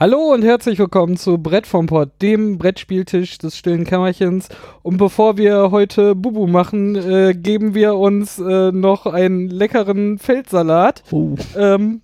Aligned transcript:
Hallo 0.00 0.32
und 0.32 0.44
herzlich 0.44 0.78
willkommen 0.78 1.16
zu 1.16 1.38
Brett 1.38 1.66
vom 1.66 1.86
Pott, 1.86 2.10
dem 2.22 2.56
Brettspieltisch 2.56 3.36
des 3.38 3.56
stillen 3.56 3.82
Kämmerchens. 3.82 4.48
Und 4.82 4.96
bevor 4.96 5.36
wir 5.36 5.72
heute 5.72 6.14
Bubu 6.14 6.46
machen, 6.46 6.94
äh, 6.94 7.34
geben 7.34 7.74
wir 7.74 7.96
uns 7.96 8.38
äh, 8.38 8.70
noch 8.70 9.06
einen 9.06 9.48
leckeren 9.48 10.18
Feldsalat. 10.18 11.02
Oh. 11.10 11.34
Ähm, 11.56 12.02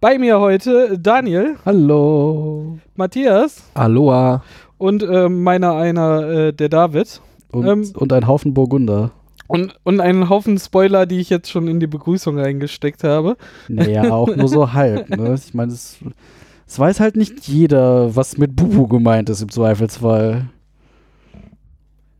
bei 0.00 0.18
mir 0.18 0.40
heute 0.40 0.98
Daniel, 0.98 1.54
Hallo. 1.64 2.78
Matthias 2.96 3.62
Aloha. 3.74 4.42
und 4.76 5.04
äh, 5.04 5.28
meiner 5.28 5.76
einer 5.76 6.28
äh, 6.28 6.52
der 6.52 6.68
David. 6.68 7.20
Und, 7.52 7.66
Ähm, 7.68 7.88
und 7.94 8.12
ein 8.12 8.26
Haufen 8.26 8.52
Burgunder. 8.52 9.12
Und, 9.46 9.76
und 9.84 10.00
einen 10.00 10.28
Haufen 10.28 10.58
Spoiler, 10.58 11.06
die 11.06 11.20
ich 11.20 11.30
jetzt 11.30 11.52
schon 11.52 11.68
in 11.68 11.78
die 11.78 11.86
Begrüßung 11.86 12.36
reingesteckt 12.36 13.04
habe. 13.04 13.36
Naja, 13.68 14.10
auch 14.10 14.34
nur 14.34 14.48
so 14.48 14.72
halb. 14.72 15.08
Ne? 15.08 15.34
Ich 15.46 15.54
meine, 15.54 15.72
es, 15.72 15.98
es 16.66 16.78
weiß 16.78 17.00
halt 17.00 17.16
nicht 17.16 17.46
jeder, 17.46 18.14
was 18.16 18.38
mit 18.38 18.56
Bubu 18.56 18.88
gemeint 18.88 19.30
ist 19.30 19.42
im 19.42 19.50
Zweifelsfall. 19.50 20.48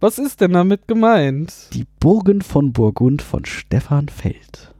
Was 0.00 0.18
ist 0.18 0.40
denn 0.40 0.52
damit 0.52 0.86
gemeint? 0.88 1.52
Die 1.72 1.86
Burgen 2.00 2.42
von 2.42 2.72
Burgund 2.72 3.22
von 3.22 3.44
Stefan 3.44 4.08
Feld. 4.08 4.72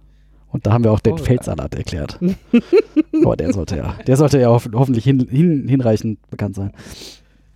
Und 0.52 0.66
da 0.66 0.73
haben 0.73 0.84
wir 0.84 0.93
auch 0.93 1.01
den 1.01 1.15
Oh, 1.15 1.16
ja. 1.16 1.23
Feldsalat 1.24 1.74
erklärt. 1.74 2.19
Aber 3.24 3.37
der 3.37 3.52
sollte 3.52 3.77
ja, 3.77 3.95
der 4.07 4.16
sollte 4.16 4.38
ja 4.41 4.48
hoff, 4.48 4.69
hoffentlich 4.73 5.05
hin, 5.05 5.27
hin, 5.29 5.66
hinreichend 5.69 6.19
bekannt 6.30 6.55
sein. 6.55 6.73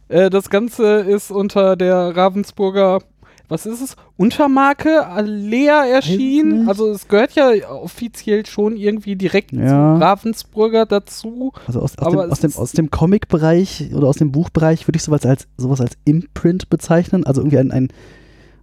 Äh, 0.09 0.29
das 0.31 0.51
Ganze 0.51 1.01
ist 1.01 1.31
unter 1.31 1.77
der 1.77 2.17
Ravensburger, 2.17 3.01
was 3.51 3.67
ist 3.67 3.83
es? 3.83 3.97
Untermarke 4.17 5.07
Alea 5.07 5.85
erschienen. 5.87 6.69
Also 6.69 6.89
es 6.91 7.07
gehört 7.09 7.33
ja 7.33 7.51
offiziell 7.71 8.47
schon 8.47 8.77
irgendwie 8.77 9.17
direkt 9.17 9.53
Ja. 9.53 9.97
zu 9.99 10.03
Ravensburger 10.03 10.87
dazu. 10.87 11.53
Also 11.67 11.81
aus, 11.81 11.99
aus, 11.99 12.11
dem, 12.13 12.21
aus, 12.31 12.41
dem, 12.41 12.55
aus 12.57 12.73
dem 12.73 12.91
Comic-Bereich 12.91 13.91
oder 13.95 14.07
aus 14.09 14.17
dem 14.17 14.33
Buchbereich 14.33 14.87
würde 14.89 14.97
ich 14.97 15.03
sowas 15.03 15.27
als 15.27 15.47
sowas 15.59 15.81
als 15.81 15.93
Imprint 16.05 16.71
bezeichnen. 16.71 17.27
Also 17.27 17.43
irgendwie 17.43 17.59
ein, 17.59 17.71
ein 17.71 17.89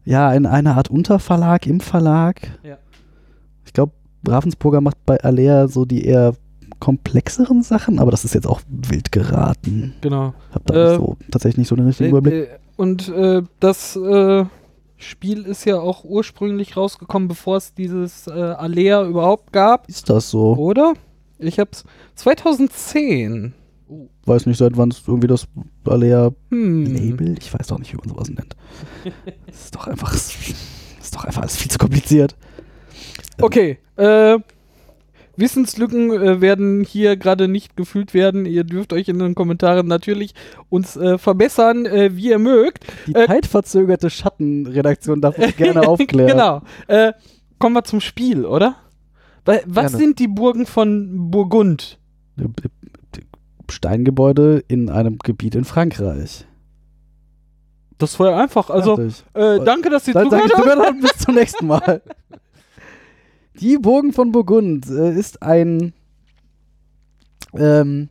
ja, 0.06 0.34
in 0.34 0.46
einer 0.46 0.78
Art 0.78 0.90
Unterverlag 0.90 1.68
im 1.68 1.80
Verlag. 1.82 2.42
Ja. 2.64 2.78
Ich 3.66 3.74
glaube, 3.74 3.92
Ravensburger 4.28 4.82
macht 4.82 4.98
bei 5.06 5.20
Alea 5.22 5.68
so 5.68 5.86
die 5.86 6.06
eher 6.06 6.34
komplexeren 6.80 7.64
Sachen, 7.64 8.00
aber 8.00 8.12
das 8.12 8.24
ist 8.24 8.36
jetzt 8.36 8.46
auch 8.48 8.62
wild 8.70 9.12
geraten. 9.12 9.94
Genau. 10.02 10.34
Hab 10.54 10.66
da 10.68 10.74
Äh, 10.76 10.90
nicht 10.90 10.98
so, 11.00 11.18
tatsächlich 11.32 11.58
nicht 11.58 11.68
so 11.70 11.76
den 11.76 11.88
richtigen 11.88 12.08
Äh, 12.08 12.12
Überblick. 12.12 12.34
äh, 12.46 12.48
und 12.78 13.10
äh, 13.10 13.42
das 13.60 13.96
äh, 13.96 14.46
Spiel 14.98 15.44
ist 15.46 15.66
ja 15.66 15.80
auch 15.80 16.04
ursprünglich 16.04 16.76
rausgekommen, 16.76 17.28
bevor 17.28 17.58
es 17.58 17.74
dieses 17.74 18.28
äh, 18.28 18.32
Alea 18.32 19.04
überhaupt 19.06 19.54
gab, 19.54 19.88
Ist 19.88 20.10
das 20.10 20.30
so? 20.32 20.56
oder? 20.56 20.94
Ich 21.40 21.60
hab's 21.60 21.84
2010. 22.16 23.54
Weiß 24.26 24.46
nicht, 24.48 24.58
seit 24.58 24.76
wann 24.76 24.90
es 24.90 25.04
irgendwie 25.08 25.28
das 25.28 25.48
Alea 25.86 26.32
Hm. 26.50 26.86
Label? 26.86 27.36
Ich 27.40 27.54
weiß 27.54 27.68
doch 27.68 27.80
nicht, 27.80 27.94
wie 27.94 27.98
man 27.98 28.10
sowas 28.10 28.30
nennt. 28.30 28.56
Ist 29.48 29.76
doch 29.76 29.88
einfach, 29.88 30.14
ist 30.14 31.16
doch 31.16 31.24
einfach 31.24 31.44
alles 31.44 31.56
viel 31.58 31.72
zu 31.72 31.78
kompliziert. 31.78 32.36
Okay, 33.40 33.78
äh, 33.98 34.40
Wissenslücken 35.38 36.12
äh, 36.12 36.42
werden 36.42 36.84
hier 36.84 37.16
gerade 37.18 37.48
nicht 37.48 37.78
gefühlt 37.78 38.14
werden. 38.14 38.46
Ihr 38.46 38.64
dürft 38.64 38.92
euch 38.94 39.08
in 39.08 39.20
den 39.20 39.36
Kommentaren 39.36 39.88
natürlich 39.88 40.34
uns 40.70 40.96
äh, 40.98 41.18
verbessern, 41.18 41.86
äh, 41.86 42.16
wie 42.16 42.30
ihr 42.30 42.40
mögt. 42.40 42.86
Die 43.08 43.14
Äh, 43.16 43.28
zeitverzögerte 43.28 44.10
Schattenredaktion 44.10 45.22
darf 45.22 45.38
uns 45.38 45.56
gerne 45.56 45.82
aufklären. 45.88 46.30
genau. 46.32 46.62
Äh, 46.88 47.14
kommen 47.60 47.76
wir 47.76 47.84
zum 47.84 48.02
Spiel, 48.02 48.46
oder? 48.46 48.76
Wa- 49.46 49.60
Was 49.66 49.92
Gerne. 49.92 49.98
sind 49.98 50.20
die 50.20 50.28
Burgen 50.28 50.66
von 50.66 51.30
Burgund? 51.32 52.00
Steingebäude 53.70 54.64
in 54.68 54.90
einem 54.90 55.18
Gebiet 55.20 55.56
in 55.56 55.66
Frankreich. 55.66 56.46
Das 57.98 58.20
war 58.20 58.32
ja 58.32 58.38
einfach. 58.38 58.70
Also, 58.70 58.98
äh, 59.34 59.60
danke, 59.66 59.90
dass 59.90 60.06
Sie 60.06 60.14
zugehört 60.14 60.54
haben. 60.56 61.02
bis 61.02 61.18
zum 61.18 61.36
nächsten 61.36 61.68
Mal. 61.68 62.02
Die 63.60 63.78
Burgen 63.78 64.14
von 64.14 64.32
Burgund 64.32 64.88
äh, 64.90 65.18
ist 65.18 65.42
ein 65.42 65.94
ähm, 67.54 68.10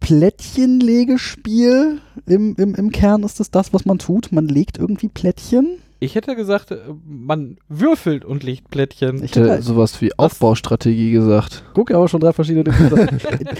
Plättchenlegespiel. 0.00 2.00
Im, 2.26 2.54
im, 2.56 2.74
Im 2.74 2.90
Kern 2.90 3.22
ist 3.24 3.40
es 3.40 3.50
das, 3.50 3.72
was 3.72 3.84
man 3.84 3.98
tut. 3.98 4.32
Man 4.32 4.48
legt 4.48 4.78
irgendwie 4.78 5.08
Plättchen. 5.08 5.78
Ich 6.00 6.14
hätte 6.14 6.36
gesagt, 6.36 6.70
äh, 6.70 6.78
man 7.04 7.56
würfelt 7.68 8.24
und 8.24 8.44
legt 8.44 8.70
Plättchen. 8.70 9.16
Ich 9.16 9.32
hätte 9.32 9.50
hätte, 9.50 9.62
sowas 9.62 10.00
wie 10.00 10.16
Aufbaustrategie 10.16 11.10
gesagt. 11.10 11.64
guck 11.74 11.90
aber 11.90 12.08
schon 12.08 12.20
drei 12.20 12.32
verschiedene 12.32 12.64
Dinge. 12.64 12.88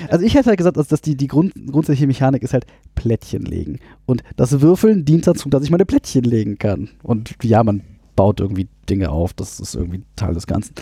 also 0.09 0.25
ich 0.25 0.35
hätte 0.35 0.51
halt 0.51 0.59
gesagt, 0.59 0.77
dass, 0.77 0.87
dass 0.87 1.01
die, 1.01 1.17
die 1.17 1.27
Grund, 1.27 1.53
grundsätzliche 1.55 2.07
Mechanik 2.07 2.43
ist 2.43 2.53
halt 2.53 2.67
Plättchen 2.95 3.45
legen. 3.45 3.81
Und 4.07 4.23
das 4.37 4.61
Würfeln 4.61 5.05
dient 5.05 5.27
dazu, 5.27 5.49
dass 5.49 5.65
ich 5.65 5.71
meine 5.71 5.85
Plättchen 5.85 6.23
legen 6.23 6.59
kann. 6.59 6.91
Und 7.03 7.35
ja, 7.43 7.65
man 7.65 7.83
baut 8.19 8.41
irgendwie 8.41 8.69
Dinge 8.91 9.11
auf. 9.11 9.33
Das 9.33 9.61
ist 9.61 9.75
irgendwie 9.75 10.03
Teil 10.17 10.35
des 10.35 10.47
Ganzen. 10.47 10.75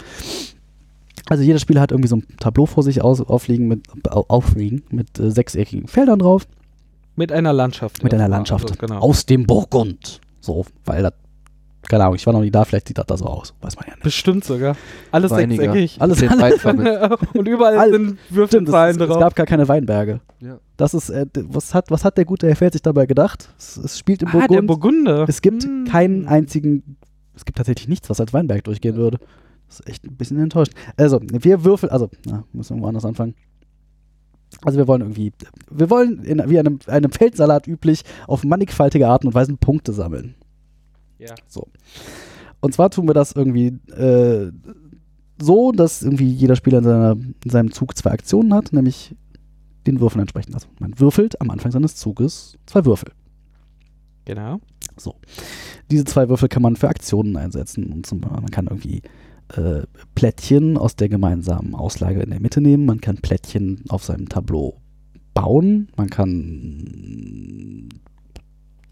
Also 1.29 1.43
jeder 1.43 1.59
Spieler 1.59 1.81
hat 1.81 1.91
irgendwie 1.91 2.09
so 2.09 2.17
ein 2.17 2.25
Tableau 2.41 2.67
vor 2.67 2.83
sich 2.83 3.03
aus, 3.03 3.21
aufliegen 3.21 3.69
mit, 3.69 3.83
au- 4.11 4.25
aufliegen 4.29 4.83
mit 4.91 5.19
äh, 5.19 5.31
sechseckigen 5.31 5.87
Feldern 5.89 6.19
drauf. 6.21 6.47
Mit 7.17 7.33
einer 7.33 7.53
Landschaft. 7.53 8.03
Mit 8.05 8.15
einer. 8.15 8.29
Landschaft 8.29 8.65
Also, 8.71 8.77
genau. 8.77 9.01
aus 9.01 9.27
dem 9.27 9.45
Burgund. 9.47 10.21
So, 10.41 10.65
weil 10.85 11.03
das, 11.03 11.13
keine 11.89 12.05
Ahnung, 12.05 12.15
ich 12.17 12.27
war 12.27 12.33
noch 12.33 12.43
nie 12.43 12.51
da, 12.51 12.65
vielleicht 12.65 12.89
sieht 12.89 12.99
das 12.99 13.07
da 13.07 13.17
so 13.17 13.25
aus. 13.25 13.55
Weiß 13.61 13.75
man 13.77 13.87
ja 13.89 13.95
nicht. 13.95 14.03
Bestimmt 14.05 14.45
sogar. 14.45 14.77
Alles 15.11 15.31
Weiniger. 15.33 15.63
sechseckig. 15.73 16.01
Alles 16.01 16.21
Weinfabrik. 16.23 17.19
und 17.35 17.49
überall 17.49 17.79
All- 17.79 17.91
sind 17.93 18.19
es, 18.31 18.35
Würfelzahlen 18.37 19.01
es 19.01 19.09
drauf. 19.09 19.19
gab 19.19 19.35
gar 19.35 19.47
keine 19.47 19.67
Weinberge. 19.67 20.21
Ja. 20.41 20.59
Das 20.77 20.95
ist, 20.95 21.09
äh, 21.11 21.27
was, 21.49 21.75
hat, 21.75 21.91
was 21.91 22.05
hat 22.05 22.19
der 22.19 22.25
gute 22.27 22.47
Herr 22.47 22.57
Feld 22.57 22.75
sich 22.75 22.83
dabei 22.83 23.07
gedacht? 23.07 23.49
Es, 23.59 23.79
es 23.79 23.99
spielt 23.99 24.23
im 24.23 24.29
ah, 24.29 24.33
der 24.47 24.63
Burgund. 24.63 24.67
Burgunder. 24.69 25.25
es 25.29 25.41
gibt 25.43 25.65
Hm. 25.65 25.87
keinen 25.91 26.29
einzigen, 26.29 26.99
es 27.37 27.45
gibt 27.45 27.59
tatsächlich 27.59 27.89
nichts, 27.89 28.11
was 28.11 28.21
als 28.21 28.33
Weinberg 28.33 28.65
durchgehen 28.65 28.97
würde. 28.97 29.19
Das 29.69 29.81
ist 29.81 29.89
echt 29.89 30.05
ein 30.05 30.17
bisschen 30.17 30.39
enttäuscht. 30.39 30.73
Also, 30.97 31.21
wir 31.23 31.65
würfeln, 31.65 31.93
also, 31.93 32.09
na, 32.25 32.45
müssen 32.53 32.71
wir 32.71 32.75
irgendwo 32.77 32.89
anders 32.89 33.05
anfangen. 33.05 33.35
Also 34.65 34.79
wir 34.79 34.87
wollen 34.87 35.03
irgendwie, 35.03 35.33
wir 35.71 35.91
wollen 35.91 36.23
in, 36.23 36.43
wie 36.49 36.59
einem, 36.59 36.79
einem 36.87 37.11
Feldsalat 37.11 37.67
üblich 37.67 38.05
auf 38.27 38.45
mannigfaltige 38.45 39.09
Arten 39.09 39.27
und 39.27 39.35
Weisen 39.35 39.59
Punkte 39.59 39.93
sammeln. 39.93 40.35
Ja. 41.19 41.35
So. 41.49 41.67
Und 42.61 42.73
zwar 42.73 42.91
tun 42.91 43.07
wir 43.09 43.15
das 43.15 43.33
irgendwie 43.33 43.79
äh, 43.93 44.53
so, 45.41 45.73
dass 45.73 46.03
irgendwie 46.03 46.31
jeder 46.31 46.57
Spieler 46.57 46.79
in, 46.79 46.85
seiner, 46.85 47.13
in 47.13 47.51
seinem 47.51 47.73
Zug 47.73 47.97
zwei 47.97 48.13
Aktionen 48.13 48.55
hat, 48.55 48.73
nämlich 48.73 49.15
den 49.87 50.01
Würfeln 50.01 50.21
entsprechend. 50.21 50.55
Also 50.55 50.69
man 50.79 50.99
würfelt 50.99 51.41
am 51.41 51.51
Anfang 51.51 51.73
seines 51.73 51.97
Zuges 51.97 52.57
zwei 52.67 52.85
Würfel. 52.85 53.13
Genau. 54.25 54.61
Diese 55.91 56.05
zwei 56.05 56.29
Würfel 56.29 56.49
kann 56.49 56.63
man 56.63 56.77
für 56.77 56.89
Aktionen 56.89 57.37
einsetzen. 57.37 57.93
Und 57.93 58.07
zum, 58.07 58.21
man 58.21 58.51
kann 58.51 58.67
irgendwie 58.67 59.03
äh, 59.55 59.83
Plättchen 60.15 60.77
aus 60.77 60.97
der 60.97 61.09
gemeinsamen 61.09 61.75
Auslage 61.75 62.21
in 62.21 62.31
der 62.31 62.41
Mitte 62.41 62.61
nehmen. 62.61 62.87
Man 62.87 63.01
kann 63.01 63.17
Plättchen 63.19 63.83
auf 63.89 64.05
seinem 64.05 64.29
Tableau 64.29 64.81
bauen. 65.35 65.89
Man 65.97 66.11
kann 66.11 67.89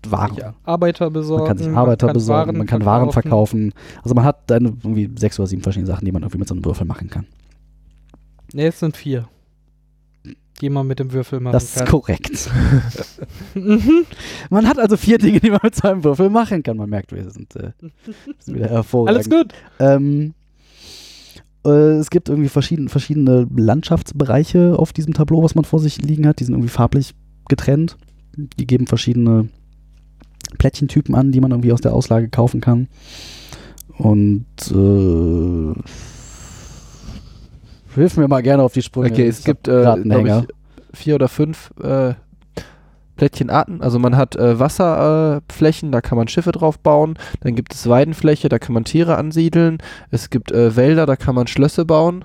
Waren, 0.06 0.36
Ja, 0.36 0.54
Arbeiter 0.64 1.10
besorgen. 1.10 1.42
man 1.44 1.48
kann 1.48 1.58
sich 1.58 1.68
Arbeiter 1.68 2.12
besorgen, 2.12 2.58
man 2.58 2.66
kann 2.66 2.84
Waren 2.84 3.10
verkaufen. 3.10 3.72
Also 4.02 4.14
man 4.14 4.24
hat 4.24 4.50
dann 4.50 4.64
irgendwie 4.66 5.10
sechs 5.18 5.38
oder 5.40 5.46
sieben 5.46 5.62
verschiedene 5.62 5.86
Sachen, 5.86 6.04
die 6.04 6.12
man 6.12 6.22
irgendwie 6.22 6.38
mit 6.38 6.48
so 6.48 6.54
einem 6.54 6.64
Würfel 6.64 6.86
machen 6.86 7.08
kann. 7.08 7.26
Ne, 8.52 8.66
es 8.66 8.78
sind 8.80 8.96
vier. 8.96 9.28
Die 10.60 10.70
man 10.70 10.86
mit 10.86 11.00
dem 11.00 11.12
Würfel 11.12 11.40
machen 11.40 11.52
Das 11.52 11.64
ist 11.64 11.76
kann. 11.78 11.88
korrekt. 11.88 12.48
Man 14.50 14.68
hat 14.68 14.78
also 14.78 14.96
vier 14.96 15.18
Dinge, 15.18 15.40
die 15.40 15.50
man 15.50 15.60
mit 15.62 15.74
so 15.74 15.88
einem 15.88 16.04
Würfel 16.04 16.30
machen 16.30 16.62
kann. 16.62 16.76
Man 16.76 16.88
merkt, 16.88 17.12
wir 17.12 17.28
sind, 17.30 17.56
äh, 17.56 17.72
sind 18.38 18.54
wieder 18.54 18.68
hervorragend. 18.68 19.16
Alles 19.16 19.30
gut. 19.30 19.52
Ähm, 19.80 20.32
äh, 21.66 21.70
es 21.98 22.08
gibt 22.10 22.28
irgendwie 22.28 22.48
verschiedene, 22.48 22.88
verschiedene 22.88 23.48
Landschaftsbereiche 23.56 24.78
auf 24.78 24.92
diesem 24.92 25.12
Tableau, 25.12 25.42
was 25.42 25.54
man 25.56 25.64
vor 25.64 25.80
sich 25.80 26.00
liegen 26.00 26.26
hat. 26.26 26.38
Die 26.38 26.44
sind 26.44 26.54
irgendwie 26.54 26.68
farblich 26.68 27.14
getrennt. 27.48 27.96
Die 28.36 28.66
geben 28.66 28.86
verschiedene 28.86 29.48
Plättchentypen 30.58 31.14
an, 31.14 31.32
die 31.32 31.40
man 31.40 31.50
irgendwie 31.50 31.72
aus 31.72 31.80
der 31.80 31.94
Auslage 31.94 32.28
kaufen 32.28 32.60
kann. 32.60 32.88
Und 33.98 34.46
äh, 34.70 35.72
hilf 37.94 38.16
mir 38.16 38.28
mal 38.28 38.42
gerne 38.42 38.62
auf 38.62 38.72
die 38.72 38.82
Sprünge. 38.82 39.10
Okay, 39.10 39.26
es 39.28 39.40
Ich 39.40 39.44
gibt, 39.44 39.68
äh, 39.68 39.82
glaube 40.02 40.28
ich, 40.28 40.98
vier 40.98 41.14
oder 41.16 41.28
fünf 41.28 41.72
äh, 41.82 42.14
Plättchenarten. 43.16 43.80
Also 43.80 43.98
man 43.98 44.16
hat 44.16 44.36
äh, 44.36 44.58
Wasserflächen, 44.58 45.88
äh, 45.88 45.92
da 45.92 46.00
kann 46.00 46.18
man 46.18 46.28
Schiffe 46.28 46.52
drauf 46.52 46.78
bauen. 46.78 47.16
Dann 47.40 47.54
gibt 47.54 47.74
es 47.74 47.88
Weidenfläche, 47.88 48.48
da 48.48 48.58
kann 48.58 48.74
man 48.74 48.84
Tiere 48.84 49.16
ansiedeln. 49.16 49.78
Es 50.10 50.30
gibt 50.30 50.52
äh, 50.52 50.76
Wälder, 50.76 51.06
da 51.06 51.16
kann 51.16 51.34
man 51.34 51.46
Schlösser 51.46 51.84
bauen. 51.84 52.24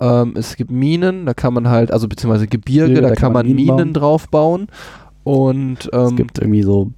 Ähm, 0.00 0.34
es 0.36 0.56
gibt 0.56 0.70
Minen, 0.70 1.26
da 1.26 1.34
kann 1.34 1.54
man 1.54 1.68
halt, 1.68 1.90
also 1.90 2.08
beziehungsweise 2.08 2.46
Gebirge, 2.46 2.94
Gebirge, 2.94 3.14
da, 3.14 3.20
kann 3.20 3.32
man 3.32 3.46
Minen, 3.46 3.66
bauen. 3.66 3.92
drauf 3.94 4.28
bauen. 4.28 4.68
Und 5.28 5.90
ähm, 5.92 6.00
es 6.06 6.16
gibt 6.16 6.38
irgendwie 6.38 6.62
so, 6.62 6.90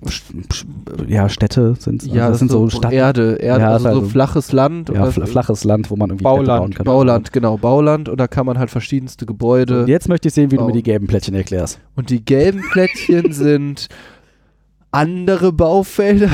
ja, 1.09 1.29
Städte 1.29 1.75
sind 1.77 2.05
ja, 2.07 2.29
das 2.29 2.39
sind 2.39 2.49
so 2.49 2.71
Stadt, 2.71 2.93
Erde, 2.93 3.35
Erde 3.41 3.63
Ja, 3.63 3.71
also 3.73 3.89
also- 3.89 4.01
so 4.03 4.07
flaches 4.09 4.53
Land 4.53 4.89
ja, 4.89 5.03
oder 5.03 5.11
fl 5.11 5.27
flaches 5.27 5.65
Land, 5.65 5.91
wo 5.91 5.97
man 5.97 6.11
irgendwie 6.11 6.23
Bauland, 6.23 6.45
Städte 6.47 6.59
bauen 6.61 6.75
kann. 6.75 6.85
Bauland, 6.85 7.33
genau, 7.33 7.57
Bauland 7.57 8.09
und 8.09 8.21
da 8.21 8.29
kann 8.29 8.47
man 8.47 8.57
halt 8.57 8.71
verschiedenste 8.71 9.27
Gebäude 9.27 9.81
Und 9.83 9.89
jetzt 9.89 10.09
möchte 10.09 10.29
ich 10.29 10.35
sehen, 10.35 10.53
wie 10.53 10.57
du 10.57 10.63
mir 10.63 10.67
bauen. 10.69 10.77
die 10.77 10.83
gelben 10.85 11.09
Plättchen 11.09 11.35
erklärst. 11.35 11.81
und 11.97 12.11
die 12.11 12.25
gelben 12.25 12.63
Plättchen 12.71 13.33
sind 13.33 13.89
andere 14.93 15.53
Baufelder 15.53 16.31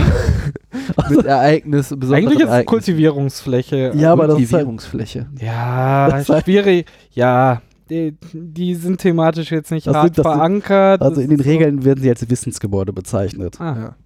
mit 1.11 1.25
Ereignis, 1.25 1.93
Eigentlich 1.93 2.41
ist 2.41 2.51
es. 2.51 2.67
Kultivierungsfläche. 2.67 3.93
Ja, 3.97 4.13
aber 4.13 4.27
das 4.27 4.39
ist 4.39 4.53
halt, 4.53 4.65
Kultivierungsfläche. 4.67 5.27
Ja, 5.41 6.11
Das 6.11 6.23
ist 6.23 6.29
halt- 6.29 6.45
schwierig. 6.45 6.87
Ja, 7.13 7.63
die, 7.91 8.17
die 8.33 8.75
sind 8.75 8.99
thematisch 9.01 9.51
jetzt 9.51 9.71
nicht 9.71 9.87
Das 9.87 9.95
hart 9.95 10.07
sind- 10.15 10.19
das 10.19 10.25
sind- 10.25 10.33
verankert. 10.35 11.03
also 11.03 11.21
in 11.21 11.31
den 11.31 11.39
so- 11.39 11.45
Regeln 11.45 11.85
werden 11.85 12.01
sie 12.03 12.11
als 12.11 12.29
Wissensgebäude 12.29 12.93
bezeichnet, 12.93 13.61
Ah. 13.61 13.77
Ja. 13.79 13.97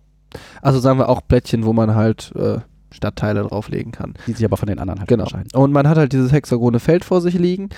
Also 0.63 0.79
sagen 0.79 0.99
wir 0.99 1.09
auch 1.09 1.23
Plättchen, 1.27 1.65
wo 1.65 1.73
man 1.73 1.95
halt 1.97 2.33
äh, 2.37 2.59
Stadtteile 2.93 3.43
drauflegen 3.43 3.93
kann. 3.93 4.15
die 4.27 4.33
sich 4.33 4.45
aber 4.45 4.57
von 4.57 4.67
den 4.69 4.79
anderen 4.79 5.01
halt 5.01 5.09
Genau. 5.09 5.25
unterscheiden. 5.25 5.49
Und 5.55 5.73
man 5.73 5.89
hat 5.89 5.97
halt 5.97 6.13
dieses 6.13 6.33
hexagone 6.33 6.79
Feld 6.81 7.05
vor 7.05 7.21
sich 7.21 7.35
liegen 7.39 7.69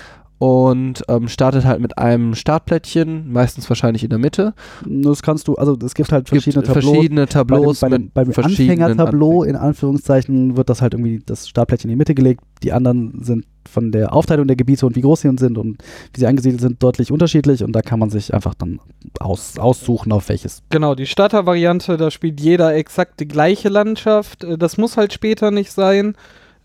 und 0.43 1.03
ähm, 1.07 1.29
startet 1.29 1.63
halt 1.63 1.79
mit 1.79 1.97
einem 1.97 2.35
Startplättchen, 2.35 3.31
meistens 3.31 3.69
wahrscheinlich 3.69 4.03
in 4.03 4.09
der 4.09 4.19
Mitte. 4.19 4.53
Das 4.85 5.21
kannst 5.23 5.47
du, 5.47 5.55
also 5.55 5.77
es 5.85 5.93
gibt 5.93 6.11
halt 6.11 6.25
Es 6.25 6.31
gibt 6.31 6.43
verschiedene 6.43 6.65
Tableaus. 6.65 6.83
verschiedene 6.83 7.27
Tableaus 7.27 7.79
bei 7.79 7.87
dem, 7.87 8.11
bei 8.13 8.25
dem, 8.25 8.33
beim 8.33 8.45
Anfängertableau, 8.47 9.43
in 9.43 9.55
Anführungszeichen, 9.55 10.57
wird 10.57 10.69
das 10.69 10.81
halt 10.81 10.95
irgendwie 10.95 11.21
das 11.25 11.47
Startplättchen 11.47 11.89
in 11.89 11.93
die 11.95 11.97
Mitte 11.97 12.13
gelegt. 12.13 12.41
Die 12.61 12.73
anderen 12.73 13.23
sind 13.23 13.45
von 13.71 13.93
der 13.93 14.11
Aufteilung 14.11 14.45
der 14.45 14.57
Gebiete 14.57 14.85
und 14.85 14.97
wie 14.97 15.01
groß 15.01 15.21
sie 15.21 15.31
sind 15.37 15.57
und 15.57 15.81
wie 16.13 16.19
sie 16.19 16.27
angesiedelt 16.27 16.59
sind, 16.59 16.83
deutlich 16.83 17.09
unterschiedlich. 17.09 17.63
Und 17.63 17.71
da 17.71 17.81
kann 17.81 17.99
man 17.99 18.09
sich 18.09 18.33
einfach 18.33 18.53
dann 18.53 18.81
aus, 19.21 19.57
aussuchen, 19.57 20.11
auf 20.11 20.27
welches. 20.27 20.61
Genau, 20.69 20.93
die 20.93 21.05
Starter-Variante, 21.05 21.95
da 21.95 22.11
spielt 22.11 22.41
jeder 22.41 22.75
exakt 22.75 23.21
die 23.21 23.29
gleiche 23.29 23.69
Landschaft. 23.69 24.43
Äh, 24.43 24.57
Das 24.57 24.75
muss 24.77 24.97
halt 24.97 25.13
später 25.13 25.51
nicht 25.51 25.71
sein. 25.71 26.15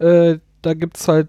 Äh, 0.01 0.39
da 0.63 0.75
gibt 0.75 0.97
es 0.97 1.07
halt 1.07 1.29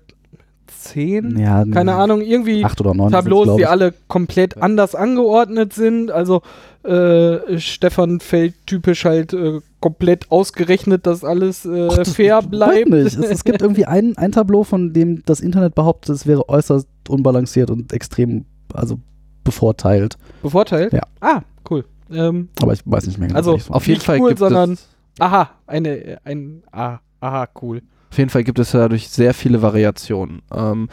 zehn, 0.71 1.37
Ja, 1.39 1.65
keine 1.65 1.95
Ahnung, 1.95 2.21
irgendwie 2.21 2.63
Acht 2.63 2.79
oder 2.81 2.93
neun. 2.93 3.11
Tableaus, 3.11 3.55
die 3.57 3.65
alle 3.65 3.93
komplett 4.07 4.57
anders 4.61 4.95
angeordnet 4.95 5.73
sind. 5.73 6.11
Also 6.11 6.41
äh, 6.83 7.59
Stefan 7.59 8.19
fällt 8.19 8.53
typisch 8.65 9.05
halt 9.05 9.33
äh, 9.33 9.59
komplett 9.81 10.31
ausgerechnet, 10.31 11.05
dass 11.05 11.23
alles 11.23 11.65
äh, 11.65 11.87
das- 11.89 12.13
fair 12.15 12.41
bleibt. 12.41 12.91
Es, 12.93 13.17
es 13.17 13.43
gibt 13.43 13.61
irgendwie 13.63 13.85
ein, 13.85 14.17
ein 14.17 14.31
Tableau, 14.31 14.63
von 14.63 14.93
dem 14.93 15.23
das 15.25 15.39
Internet 15.41 15.75
behauptet, 15.75 16.15
es 16.15 16.25
wäre 16.27 16.47
äußerst 16.49 16.87
unbalanciert 17.09 17.69
und 17.69 17.91
extrem, 17.93 18.45
also 18.73 18.97
bevorteilt. 19.43 20.17
Bevorteilt? 20.41 20.93
Ja. 20.93 21.01
Ah, 21.21 21.41
cool. 21.69 21.85
Ähm, 22.11 22.49
Aber 22.61 22.73
ich 22.73 22.81
weiß 22.85 23.07
nicht 23.07 23.17
mehr 23.19 23.27
genau. 23.27 23.37
Also. 23.37 23.57
Auf 23.69 23.85
jeden 23.87 23.97
Nicht 23.97 24.05
Fall 24.05 24.19
cool, 24.21 24.29
gibt 24.29 24.39
sondern- 24.39 24.73
es 24.73 24.87
aha, 25.19 25.49
eine, 25.67 25.89
äh, 25.97 26.17
ein, 26.23 26.63
ah, 26.71 26.99
aha, 27.19 27.47
cool. 27.61 27.81
Auf 28.11 28.17
jeden 28.17 28.29
Fall 28.29 28.43
gibt 28.43 28.59
es 28.59 28.71
dadurch 28.71 29.09
sehr 29.09 29.33
viele 29.33 29.61
Variationen. 29.61 30.41
Ähm, 30.53 30.89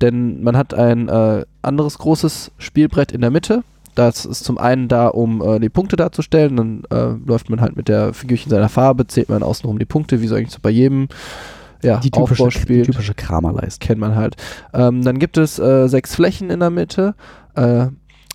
denn 0.00 0.42
man 0.42 0.56
hat 0.56 0.74
ein 0.74 1.08
äh, 1.08 1.44
anderes 1.62 1.98
großes 1.98 2.52
Spielbrett 2.58 3.12
in 3.12 3.20
der 3.20 3.30
Mitte. 3.30 3.62
Das 3.94 4.24
ist 4.24 4.44
zum 4.44 4.58
einen 4.58 4.88
da, 4.88 5.06
um 5.08 5.40
äh, 5.40 5.60
die 5.60 5.68
Punkte 5.68 5.96
darzustellen. 5.96 6.56
Dann 6.56 6.82
äh, 6.90 7.14
läuft 7.26 7.48
man 7.48 7.60
halt 7.60 7.76
mit 7.76 7.88
der 7.88 8.12
Figürchen 8.12 8.50
seiner 8.50 8.68
Farbe, 8.68 9.06
zählt 9.06 9.28
man 9.28 9.42
außenrum 9.42 9.78
die 9.78 9.84
Punkte, 9.84 10.20
wie 10.20 10.26
so 10.26 10.34
eigentlich 10.34 10.50
so 10.50 10.58
bei 10.60 10.70
jedem 10.70 11.08
ja, 11.82 11.98
die 11.98 12.10
typische, 12.10 12.48
die 12.66 12.82
typische 12.82 13.14
Kramerleiste. 13.14 13.86
Kennt 13.86 14.00
man 14.00 14.16
halt. 14.16 14.36
Ähm, 14.72 15.02
dann 15.02 15.18
gibt 15.18 15.36
es 15.36 15.58
äh, 15.58 15.86
sechs 15.86 16.14
Flächen 16.14 16.50
in 16.50 16.60
der 16.60 16.70
Mitte. 16.70 17.14
Äh, 17.54 17.88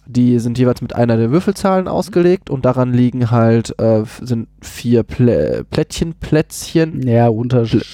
die 0.06 0.40
sind 0.40 0.58
jeweils 0.58 0.82
mit 0.82 0.96
einer 0.96 1.18
der 1.18 1.32
Würfelzahlen 1.32 1.88
ausgelegt 1.88 2.50
und 2.50 2.66
daran 2.66 2.94
liegen 2.94 3.30
halt 3.30 3.80
äh, 3.80 4.04
sind 4.22 4.48
vier 4.62 5.04
Plä 5.04 5.64
Plättchen, 5.70 6.16
Plätzchen. 6.16 7.08
Ja, 7.08 7.28
Unterschied. 7.28 7.86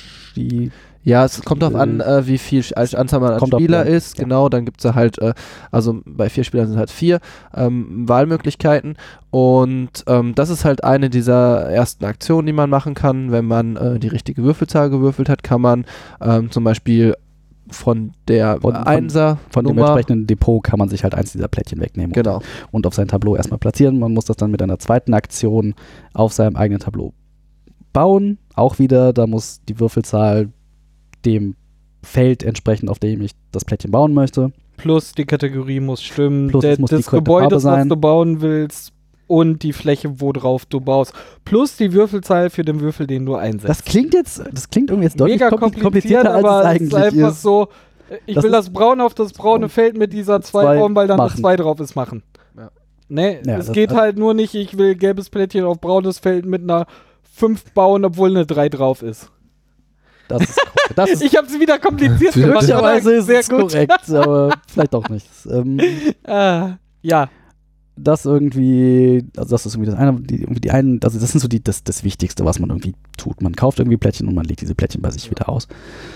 Ja, 1.04 1.24
es 1.24 1.44
kommt 1.44 1.62
darauf 1.62 1.76
an, 1.76 2.00
äh, 2.00 2.26
wie 2.26 2.40
viel 2.40 2.62
Sch- 2.62 2.96
Anzahl 2.96 3.20
man 3.20 3.34
an 3.34 3.40
Kommt 3.40 3.54
auf 3.54 3.60
Spieler 3.62 3.84
den- 3.86 3.94
ist. 3.94 4.18
ja. 4.18 4.24
Genau, 4.24 4.50
dann 4.50 4.66
gibt 4.66 4.84
es 4.84 4.96
halt, 4.96 5.20
äh, 5.20 5.34
also 5.72 6.02
bei 6.06 6.30
vier 6.30 6.44
Spielern 6.44 6.68
sind 6.68 6.78
halt 6.80 6.90
vier 6.90 7.20
ähm, 7.54 8.08
Wahlmöglichkeiten. 8.10 8.96
Und 9.30 10.04
ähm, 10.08 10.34
das 10.34 10.50
ist 10.50 10.66
halt 10.66 10.84
eine 10.84 11.12
dieser 11.12 11.70
ersten 11.70 12.06
Aktionen, 12.06 12.48
die 12.48 12.54
man 12.54 12.72
machen 12.72 12.96
kann. 12.96 13.32
Wenn 13.32 13.46
man 13.46 13.76
äh, 13.76 14.00
die 14.00 14.08
richtige 14.08 14.44
Würfelzahl 14.44 14.90
gewürfelt 14.90 15.30
hat, 15.30 15.44
kann 15.44 15.62
man 15.62 15.86
ähm, 16.22 16.50
zum 16.50 16.64
Beispiel 16.64 17.14
von 17.70 18.12
der 18.28 18.54
Von- 18.62 18.74
von- 18.74 18.84
Einser 18.88 19.38
Von 19.52 19.66
dem 19.66 19.76
Nummer, 19.76 19.90
entsprechenden 19.92 20.26
Depot 20.28 20.64
kann 20.64 20.80
man 20.80 20.90
sich 20.90 21.04
halt 21.04 21.14
eins 21.16 21.32
dieser 21.34 21.48
Plättchen 21.48 21.80
wegnehmen 21.82 22.12
und- 22.12 22.16
genau, 22.16 22.42
und 22.72 22.88
auf 22.88 22.94
sein 22.96 23.08
Tableau 23.08 23.36
erstmal 23.36 23.60
platzieren. 23.60 24.00
Man 24.00 24.12
muss 24.14 24.26
das 24.26 24.38
dann 24.38 24.50
mit 24.52 24.62
einer 24.62 24.80
zweiten 24.80 25.14
Aktion 25.14 25.76
auf 26.14 26.34
seinem 26.34 26.56
eigenen 26.56 26.80
Tableau 26.80 27.14
bauen. 27.94 28.38
Auch 28.56 28.80
wieder, 28.80 29.14
da 29.14 29.28
muss 29.28 29.62
die 29.68 29.80
Würfelzahl 29.80 30.50
dem 31.26 31.56
Feld 32.04 32.44
entsprechen, 32.44 32.88
auf 32.90 33.00
dem 33.00 33.22
ich 33.22 33.32
das 33.52 33.66
Plättchen 33.66 33.92
bauen 33.92 34.14
möchte. 34.14 34.52
Plus 34.78 35.14
die 35.14 35.26
Kategorie 35.26 35.80
muss 35.80 36.04
stimmen, 36.04 36.50
Plus 36.50 36.62
der, 36.62 36.80
muss 36.80 36.90
Gebäudes, 36.90 37.64
Farbe 37.64 37.82
was 37.82 37.88
du 37.88 37.96
bauen 37.96 38.42
willst 38.42 38.92
und 39.28 39.64
die 39.64 39.74
Fläche, 39.74 40.20
worauf 40.22 40.66
du 40.66 40.80
baust. 40.82 41.14
Plus 41.46 41.78
die 41.78 41.94
Würfelzahl 41.94 42.50
für 42.50 42.64
den 42.64 42.80
Würfel, 42.82 43.08
den 43.08 43.26
du 43.26 43.36
einsetzt. 43.36 43.70
Das 43.70 43.84
klingt 43.84 44.14
jetzt, 44.14 44.44
das 44.54 44.70
klingt 44.70 44.90
irgendwie 44.92 45.06
jetzt 45.08 45.20
deutlich 45.20 45.40
Mega 45.40 45.48
kompli- 45.48 45.82
kompliziert, 45.82 45.82
komplizierter, 46.26 46.34
als 46.36 46.46
aber 46.46 46.60
es 46.60 46.66
es 46.66 46.82
ist 46.82 46.94
eigentlich 46.94 47.04
einfach 47.16 47.32
ist. 47.32 47.42
so, 47.42 47.68
äh, 48.10 48.18
ich 48.28 48.36
Das 48.36 48.44
will 48.44 48.52
das 48.52 48.70
Braun 48.70 49.02
auf 49.02 49.14
das 49.16 49.34
braune 49.34 49.70
Feld 49.70 49.98
mit 49.98 50.14
dieser 50.14 50.42
2 50.42 50.62
Zwei 50.62 50.78
bauen, 50.80 50.96
weil 50.96 51.08
da 51.08 51.16
eine 51.16 51.24
machen. 51.24 51.40
2 51.40 51.56
drauf 51.56 51.80
ist, 51.80 51.96
machen. 51.96 52.22
Ja. 52.56 52.70
Ne, 53.08 53.40
Ja, 53.46 53.58
es 53.58 53.68
das- 53.68 53.72
geht 53.74 53.92
halt 53.92 54.18
nur 54.18 54.34
nicht, 54.36 54.54
ich 54.54 54.78
will 54.78 54.96
gelbes 54.96 55.30
Plättchen 55.30 55.64
auf 55.64 55.80
braunes 55.82 56.20
Feld 56.20 56.46
mit 56.46 56.62
einer 56.62 56.86
5 57.36 57.74
bauen, 57.74 58.06
obwohl 58.06 58.30
eine 58.32 58.46
3 58.46 58.70
drauf 58.70 59.02
ist. 59.02 59.30
Das 60.28 60.42
ist, 60.42 60.60
das 60.96 61.10
ist 61.12 61.22
Ich 61.22 61.36
habe 61.36 61.48
es 61.48 61.60
wieder 61.60 61.78
kompliziert 61.80 62.34
gemacht. 62.34 62.54
möglicherweise 62.54 63.10
oder? 63.10 63.18
ist 63.20 63.26
Sehr 63.28 63.40
es 63.42 63.50
gut. 63.50 63.60
korrekt, 63.72 64.10
aber 64.10 64.52
vielleicht 64.72 64.96
auch 64.96 65.08
nicht. 65.10 65.28
Ähm, 65.50 65.80
Ah, 66.28 66.78
ja, 67.02 67.30
das 67.98 68.26
irgendwie, 68.26 69.26
also 69.38 69.52
das 69.52 69.66
ist 69.66 69.76
irgendwie 69.76 69.92
das 69.92 70.00
eine, 70.00 70.20
die, 70.20 70.42
irgendwie 70.42 70.62
die 70.62 70.72
einen, 70.72 71.00
also 71.04 71.20
das 71.20 71.32
sind 71.32 71.40
so 71.40 71.48
die, 71.48 71.64
das, 71.64 71.84
das 71.84 72.04
Wichtigste, 72.04 72.44
was 72.44 72.60
man 72.60 72.70
irgendwie 72.70 72.94
tut. 73.18 73.42
Man 73.42 73.56
kauft 73.56 73.80
irgendwie 73.80 73.98
Plättchen 73.98 74.28
und 74.28 74.36
man 74.36 74.46
legt 74.46 74.62
diese 74.62 74.76
Plättchen 74.76 75.02
bei 75.02 75.12
sich 75.12 75.32
wieder 75.32 75.48
aus. 75.50 75.68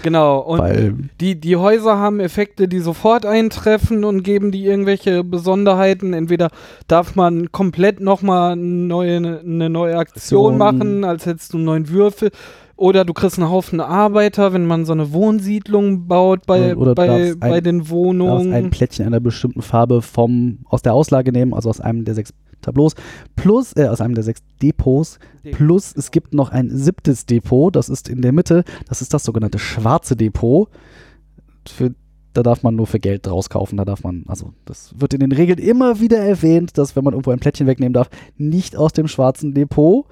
genau. 0.01 0.39
Und 0.39 0.59
weil 0.59 0.95
Die, 1.21 1.39
die 1.39 1.55
Häuser 1.55 1.97
haben 1.97 2.19
Effekte, 2.19 2.67
die 2.67 2.79
sofort 2.79 3.25
eintreffen 3.25 4.03
und 4.03 4.23
geben 4.23 4.51
die 4.51 4.65
irgendwelche 4.65 5.23
Besonderheiten. 5.23 6.13
Entweder 6.13 6.49
darf 6.87 7.15
man 7.15 7.51
komplett 7.51 8.01
nochmal 8.01 8.53
eine 8.53 8.61
neue, 8.61 9.39
eine 9.39 9.69
neue 9.69 9.97
Aktion 9.97 10.09
Aktion. 10.09 10.57
machen, 10.57 11.03
als 11.03 11.25
hättest 11.25 11.53
du 11.53 11.57
einen 11.57 11.65
neuen 11.65 11.89
Würfel. 11.89 12.31
Oder 12.79 13.03
du 13.03 13.11
kriegst 13.13 13.37
einen 13.37 13.49
Haufen 13.49 13.81
Arbeiter, 13.81 14.53
wenn 14.53 14.65
man 14.65 14.85
so 14.85 14.93
eine 14.93 15.11
Wohnsiedlung 15.11 16.07
baut 16.07 16.45
bei, 16.45 16.75
Oder 16.77 16.91
du 16.91 16.95
bei, 16.95 17.33
bei 17.37 17.57
ein- 17.57 17.63
den 17.63 17.89
Wohnungen. 17.89 18.53
ein 18.53 18.69
Plättchen 18.69 19.05
einer 19.05 19.19
bestimmten 19.19 19.61
Farbe 19.61 20.01
vom, 20.01 20.59
aus 20.69 20.81
der 20.81 20.93
Auslage 20.93 21.33
nehmen, 21.33 21.53
also 21.53 21.69
aus 21.69 21.81
einem 21.81 22.05
der 22.05 22.15
sechs 22.15 22.33
Tableaus, 22.61 22.93
plus, 23.35 23.73
äh, 23.75 23.87
aus 23.87 23.99
einem 24.01 24.15
der 24.15 24.23
sechs 24.23 24.41
Depots, 24.61 25.19
plus 25.51 25.93
es 25.95 26.11
gibt 26.11 26.33
noch 26.33 26.51
ein 26.51 26.69
siebtes 26.69 27.25
Depot, 27.25 27.73
das 27.75 27.89
ist 27.89 28.07
in 28.09 28.21
der 28.21 28.31
Mitte, 28.31 28.63
das 28.87 29.01
ist 29.01 29.13
das 29.13 29.23
sogenannte 29.25 29.59
schwarze 29.59 30.15
Depot. 30.15 30.69
Für, 31.67 31.93
da 32.33 32.43
darf 32.43 32.63
man 32.63 32.75
nur 32.75 32.87
für 32.87 32.99
Geld 32.99 33.25
draus 33.27 33.49
kaufen, 33.49 33.75
da 33.77 33.85
darf 33.85 34.03
man, 34.03 34.23
also 34.27 34.53
das 34.65 34.93
wird 34.97 35.13
in 35.13 35.19
den 35.19 35.31
Regeln 35.33 35.59
immer 35.59 35.99
wieder 35.99 36.17
erwähnt, 36.19 36.77
dass 36.77 36.95
wenn 36.95 37.03
man 37.03 37.13
irgendwo 37.13 37.31
ein 37.31 37.39
Plättchen 37.39 37.67
wegnehmen 37.67 37.93
darf, 37.93 38.09
nicht 38.37 38.75
aus 38.77 38.93
dem 38.93 39.07
schwarzen 39.09 39.53
Depot. 39.53 40.05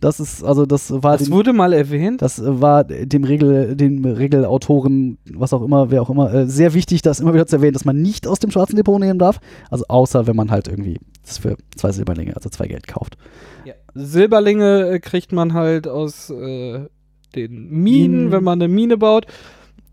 Das 0.00 0.18
ist, 0.18 0.42
also 0.42 0.64
das 0.64 0.90
war 0.90 1.18
das 1.18 1.24
den- 1.28 1.32
wurde 1.34 1.52
mal 1.52 1.72
erwähnt. 1.74 2.22
das 2.22 2.40
war 2.42 2.84
dem, 2.84 3.24
Regel, 3.24 3.76
dem 3.76 4.02
Regelautoren, 4.04 5.18
was 5.34 5.52
auch 5.52 5.62
immer, 5.62 5.90
wer 5.90 6.00
auch 6.00 6.08
immer, 6.10 6.32
äh, 6.32 6.46
sehr 6.46 6.72
wichtig, 6.72 7.02
das 7.02 7.20
immer 7.20 7.34
wieder 7.34 7.46
zu 7.46 7.56
erwähnen, 7.56 7.74
dass 7.74 7.84
man 7.84 8.00
nicht 8.00 8.26
aus 8.26 8.38
dem 8.38 8.50
schwarzen 8.50 8.76
Depot 8.76 8.98
nehmen 8.98 9.18
darf. 9.18 9.40
Also 9.70 9.84
außer 9.88 10.26
wenn 10.26 10.36
man 10.36 10.50
halt 10.50 10.68
irgendwie 10.68 10.98
das 11.24 11.38
für 11.38 11.56
zwei 11.76 11.92
Silberlinge, 11.92 12.34
also 12.34 12.48
zwei 12.48 12.66
Geld 12.66 12.86
kauft. 12.88 13.18
Ja. 13.66 13.74
Silberlinge 13.94 14.88
äh, 14.88 14.98
kriegt 15.00 15.32
man 15.32 15.52
halt 15.52 15.86
aus 15.86 16.30
äh, 16.30 16.86
den 17.34 17.68
Minen, 17.68 17.82
Minen. 17.82 18.32
wenn 18.32 18.42
man 18.42 18.60
eine 18.60 18.72
Mine 18.72 18.96
baut. 18.96 19.26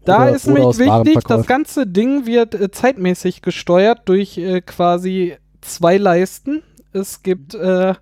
Da 0.06 0.24
Oder- 0.24 0.36
ist 0.36 0.48
nämlich 0.48 0.80
wichtig, 0.80 1.20
das 1.28 1.46
ganze 1.48 1.86
Ding 1.86 2.26
wird 2.26 2.56
äh, 2.56 2.72
zeitmäßig 2.72 3.42
gesteuert 3.42 4.04
durch 4.06 4.38
äh, 4.38 4.62
quasi 4.62 5.36
zwei 5.60 5.98
Leisten. 5.98 6.64
Es 6.94 7.24
gibt 7.24 7.56
äh, 7.56 7.94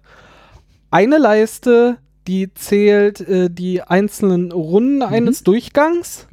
eine 0.96 1.18
Leiste, 1.18 1.98
die 2.26 2.54
zählt 2.54 3.20
äh, 3.20 3.50
die 3.50 3.82
einzelnen 3.82 4.54
Runden 4.54 5.02
eines 5.02 5.44
Durchgangs. 5.44 6.28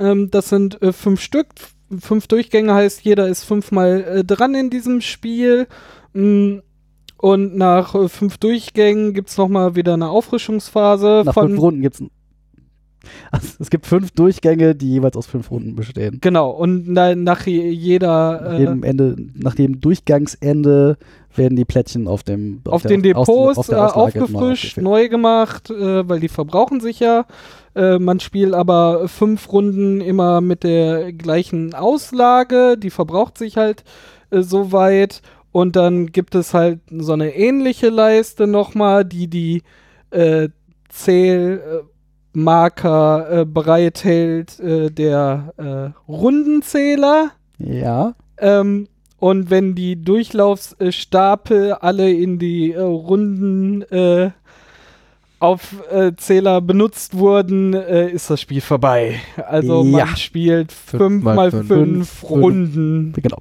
Ähm, 0.00 0.28
das 0.28 0.48
sind 0.48 0.82
äh, 0.82 0.92
fünf 0.92 1.20
Stück. 1.20 1.50
Fünf 2.00 2.26
Durchgänge 2.26 2.74
heißt, 2.74 3.02
jeder 3.02 3.28
ist 3.28 3.44
fünfmal 3.44 4.02
äh, 4.02 4.24
dran 4.24 4.56
in 4.56 4.70
diesem 4.70 5.02
Spiel. 5.02 5.68
Mm, 6.14 6.58
Und 7.18 7.56
nach 7.56 7.94
äh, 7.94 8.08
fünf 8.08 8.38
Durchgängen 8.38 9.14
gibt 9.14 9.28
es 9.28 9.38
nochmal 9.38 9.76
wieder 9.76 9.94
eine 9.94 10.08
Auffrischungsphase 10.08 11.22
Nach 11.24 11.34
von 11.34 11.50
fünf 11.50 11.60
Runden 11.60 11.82
gibt 11.82 11.94
es 11.94 12.02
Also 13.30 13.48
es 13.58 13.70
gibt 13.70 13.86
fünf 13.86 14.10
Durchgänge, 14.12 14.74
die 14.74 14.90
jeweils 14.90 15.16
aus 15.16 15.26
fünf 15.26 15.50
Runden 15.50 15.74
bestehen. 15.74 16.18
Genau, 16.20 16.50
und 16.50 16.84
na, 16.88 17.14
nach 17.14 17.46
je- 17.46 17.70
jeder 17.70 18.40
Nach 18.42 18.52
äh, 18.52 18.58
jedem, 18.58 18.82
Ende, 18.82 19.16
nach 19.34 19.54
dem 19.54 19.80
Durchgangsende 19.80 20.96
werden 21.34 21.56
die 21.56 21.64
Plättchen 21.64 22.08
auf 22.08 22.22
dem 22.22 22.60
auf 22.68 22.82
der 22.82 22.90
den 22.98 23.14
Aus- 23.16 23.26
Depots 23.26 23.58
auf 23.58 23.68
äh, 23.68 23.70
der 23.72 23.78
neu 23.84 23.88
aufgefrischt, 23.92 24.76
neu 24.78 25.08
gemacht, 25.08 25.70
äh, 25.70 26.08
weil 26.08 26.20
die 26.20 26.28
verbrauchen 26.28 26.80
sich 26.80 27.00
ja. 27.00 27.24
Äh, 27.74 27.98
man 27.98 28.20
spielt 28.20 28.52
aber 28.52 29.08
fünf 29.08 29.50
Runden 29.50 30.00
immer 30.02 30.40
mit 30.42 30.62
der 30.62 31.12
gleichen 31.14 31.72
Auslage, 31.74 32.76
die 32.76 32.90
verbraucht 32.90 33.38
sich 33.38 33.56
halt 33.56 33.82
äh, 34.30 34.42
so 34.42 34.72
weit. 34.72 35.22
Und 35.52 35.76
dann 35.76 36.06
gibt 36.12 36.34
es 36.34 36.54
halt 36.54 36.80
so 36.90 37.12
eine 37.12 37.34
ähnliche 37.34 37.88
Leiste 37.88 38.46
nochmal, 38.46 39.04
die 39.06 39.28
die 39.28 39.62
äh, 40.10 40.48
Zählmarker 42.32 43.40
äh, 43.40 43.44
bereithält, 43.44 44.58
äh, 44.60 44.90
der 44.90 45.54
äh, 45.56 46.10
Rundenzähler. 46.10 47.32
Ja. 47.58 48.14
Ähm, 48.38 48.88
und 49.18 49.50
wenn 49.50 49.74
die 49.74 50.02
Durchlaufsstapel 50.02 51.74
alle 51.74 52.10
in 52.10 52.38
die 52.38 52.72
äh, 52.72 52.80
Runden 52.80 53.82
äh, 53.82 54.30
Aufzähler 55.42 56.60
benutzt 56.60 57.16
wurden, 57.16 57.74
äh, 57.74 58.08
ist 58.10 58.30
das 58.30 58.40
Spiel 58.40 58.60
vorbei. 58.60 59.16
Also 59.48 59.82
Ja. 59.84 60.06
man 60.06 60.16
spielt 60.16 60.72
Fünf 60.72 61.02
5 61.02 61.24
mal 61.24 61.34
mal 61.36 61.50
fünf. 61.50 61.66
5 61.68 62.08
Fünf. 62.10 62.30
Runden. 62.30 63.12
Genau, 63.14 63.38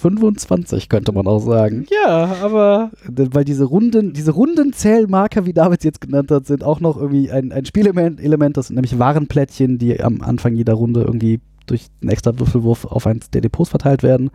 25 0.00 0.88
könnte 0.88 1.12
man 1.12 1.26
auch 1.26 1.40
sagen. 1.40 1.86
Ja, 1.90 2.36
aber 2.42 2.90
Weil 3.08 3.44
diese 3.44 3.64
runden, 3.64 4.12
diese 4.12 4.32
runden 4.32 4.72
Zählmarker, 4.72 5.46
wie 5.46 5.52
David 5.52 5.82
sie 5.82 5.88
jetzt 5.88 6.00
genannt 6.00 6.30
hat, 6.30 6.46
sind 6.46 6.62
auch 6.64 6.80
noch 6.80 6.96
irgendwie 6.96 7.30
ein, 7.30 7.52
ein 7.52 7.64
Spielelement, 7.64 8.20
Element, 8.20 8.56
das 8.56 8.68
sind 8.68 8.76
nämlich 8.76 8.98
Warenplättchen, 8.98 9.78
die 9.78 10.00
am 10.02 10.20
Anfang 10.20 10.54
jeder 10.54 10.74
Runde 10.74 11.02
irgendwie 11.02 11.40
durch 11.66 11.86
einen 12.02 12.10
extra 12.10 12.38
Würfelwurf 12.38 12.84
auf 12.84 13.06
eins 13.06 13.30
der 13.30 13.40
Depots 13.40 13.70
verteilt 13.70 14.02
werden. 14.02 14.30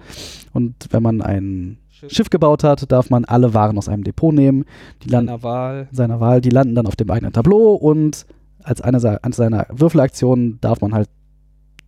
Und 0.53 0.73
wenn 0.91 1.03
man 1.03 1.21
ein 1.21 1.77
Schiff 2.07 2.29
gebaut 2.29 2.63
hat, 2.63 2.91
darf 2.91 3.09
man 3.09 3.25
alle 3.25 3.53
Waren 3.53 3.77
aus 3.77 3.89
einem 3.89 4.03
Depot 4.03 4.33
nehmen. 4.33 4.65
Die 5.03 5.09
landen 5.09 5.27
seiner 5.27 5.43
Wahl. 5.43 5.87
seiner 5.91 6.19
Wahl, 6.19 6.41
die 6.41 6.49
landen 6.49 6.75
dann 6.75 6.87
auf 6.87 6.95
dem 6.95 7.09
eigenen 7.09 7.33
Tableau 7.33 7.73
und 7.73 8.25
als 8.63 8.81
eine 8.81 8.99
seiner 8.99 9.67
Würfelaktionen 9.69 10.59
darf 10.61 10.81
man 10.81 10.93
halt 10.93 11.09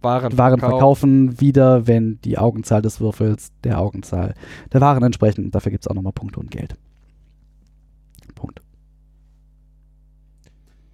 Waren, 0.02 0.36
Waren 0.38 0.60
verkaufen. 0.60 1.28
verkaufen, 1.28 1.42
wieder, 1.42 1.86
wenn 1.88 2.20
die 2.24 2.38
Augenzahl 2.38 2.82
des 2.82 3.00
Würfels 3.00 3.52
der 3.64 3.80
Augenzahl 3.80 4.34
der 4.74 4.82
Waren 4.82 5.04
entsprechen. 5.04 5.52
Dafür 5.52 5.72
gibt 5.72 5.84
es 5.84 5.88
auch 5.88 5.94
nochmal 5.94 6.14
Punkte 6.14 6.40
und 6.40 6.50
Geld. 6.50 6.76
Punkt. 8.34 8.62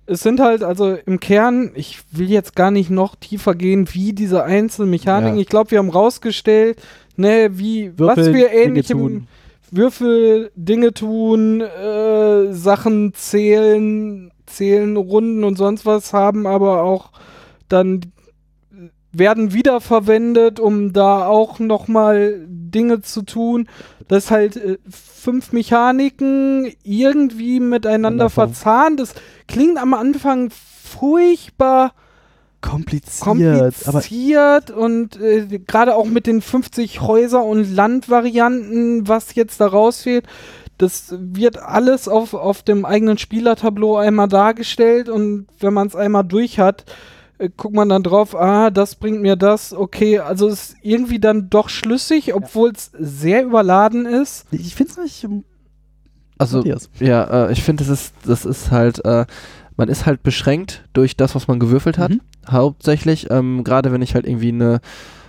Es 0.08 0.22
sind 0.22 0.40
halt 0.40 0.64
also 0.64 0.96
im 1.06 1.20
Kern, 1.20 1.72
ich 1.76 2.00
will 2.12 2.30
jetzt 2.30 2.56
gar 2.56 2.72
nicht 2.72 2.90
noch 2.90 3.16
tiefer 3.16 3.56
gehen, 3.56 3.88
wie 3.94 4.14
diese 4.14 4.44
einzelnen 4.44 4.90
Mechaniken. 4.90 5.36
Ja. 5.36 5.42
Ich 5.42 5.48
glaube, 5.48 5.72
wir 5.72 5.80
haben 5.80 5.90
rausgestellt, 5.90 6.82
ne, 7.18 7.50
wie 7.54 7.92
was 7.98 8.18
Würfel, 8.18 8.34
wir 8.34 8.50
Dinge 8.50 8.64
ähnlich 8.64 8.90
im 8.90 8.98
tun. 8.98 9.28
Würfel 9.70 10.52
Dinge 10.56 10.94
tun, 10.94 11.62
äh, 11.62 12.54
Sachen 12.54 13.14
zählen, 13.14 14.32
zählen 14.46 14.96
Runden 14.96 15.44
und 15.44 15.58
sonst 15.58 15.86
was 15.86 16.14
haben, 16.14 16.48
aber 16.48 16.84
auch 16.84 17.12
dann 17.68 18.00
werden 19.12 19.52
wiederverwendet, 19.54 20.60
um 20.60 20.94
da 20.94 21.26
auch 21.26 21.60
noch 21.60 21.88
mal 21.88 22.46
Dinge 22.48 23.02
zu 23.02 23.24
tun. 23.24 23.68
Das 24.08 24.32
halt 24.32 24.56
äh, 24.56 24.78
fünf 24.90 25.52
Mechaniken 25.52 26.72
irgendwie 26.84 27.60
miteinander 27.60 27.70
Miteinander 27.70 28.30
ver- 28.30 28.48
verzahnt. 28.48 29.00
Das 29.00 29.16
klingt 29.48 29.78
am 29.82 29.94
Anfang 29.94 30.50
furchtbar 30.52 31.94
Kompliziert, 32.62 33.76
aber 33.86 34.00
kompliziert 34.02 34.72
und 34.72 35.22
äh, 35.22 35.60
gerade 35.60 35.96
auch 35.96 36.06
mit 36.06 36.26
den 36.26 36.42
50 36.42 37.02
Häuser- 37.02 37.44
und 37.44 37.72
Landvarianten, 37.72 39.08
was 39.08 39.36
jetzt 39.36 39.62
da 39.62 39.68
rausfehlt, 39.68 40.26
das 40.78 41.16
wird 41.18 41.60
alles 41.60 42.08
auf, 42.08 42.34
auf 42.34 42.64
dem 42.64 42.86
eigenen 42.86 43.18
Spielertableau 43.18 43.98
einmal 43.98 44.28
dargestellt 44.28 45.10
und 45.10 45.48
wenn 45.60 45.74
man 45.74 45.88
es 45.88 45.96
einmal 45.96 46.24
durch 46.24 46.60
hat, 46.60 46.86
äh, 47.38 47.50
guckt 47.56 47.76
man 47.76 47.90
dann 47.90 48.04
drauf, 48.04 48.36
ah, 48.36 48.70
das 48.70 48.96
bringt 48.96 49.22
mir 49.22 49.36
das, 49.36 49.74
okay, 49.74 50.20
also 50.20 50.48
es 50.48 50.70
ist 50.70 50.76
irgendwie 50.82 51.20
dann 51.20 51.50
doch 51.50 51.70
schlüssig, 51.70 52.34
obwohl 52.34 52.72
es 52.72 52.92
sehr 52.98 53.44
überladen 53.44 54.06
ist. 54.06 54.46
ich 54.52 54.76
finde 54.76 54.92
es 54.92 54.98
nicht. 54.98 55.28
Also, 56.40 56.58
Matthias. 56.58 56.90
ja, 57.00 57.48
äh, 57.48 57.52
ich 57.52 57.64
finde, 57.64 57.84
das 57.84 57.90
ist, 57.90 58.14
das 58.26 58.46
ist 58.46 58.72
halt, 58.72 59.04
äh, 59.06 59.26
man 59.78 59.88
ist 59.90 60.06
halt 60.06 60.24
beschränkt 60.24 60.84
durch 60.94 61.16
das, 61.16 61.36
was 61.36 61.48
man 61.48 61.60
gewürfelt 61.60 61.98
hat. 61.98 62.12
Mhm. 62.12 62.22
Hauptsächlich, 62.50 63.30
ähm, 63.30 63.64
gerade 63.64 63.92
wenn 63.92 64.02
ich 64.02 64.16
halt 64.16 64.26
irgendwie 64.26 64.50
eine 64.50 64.80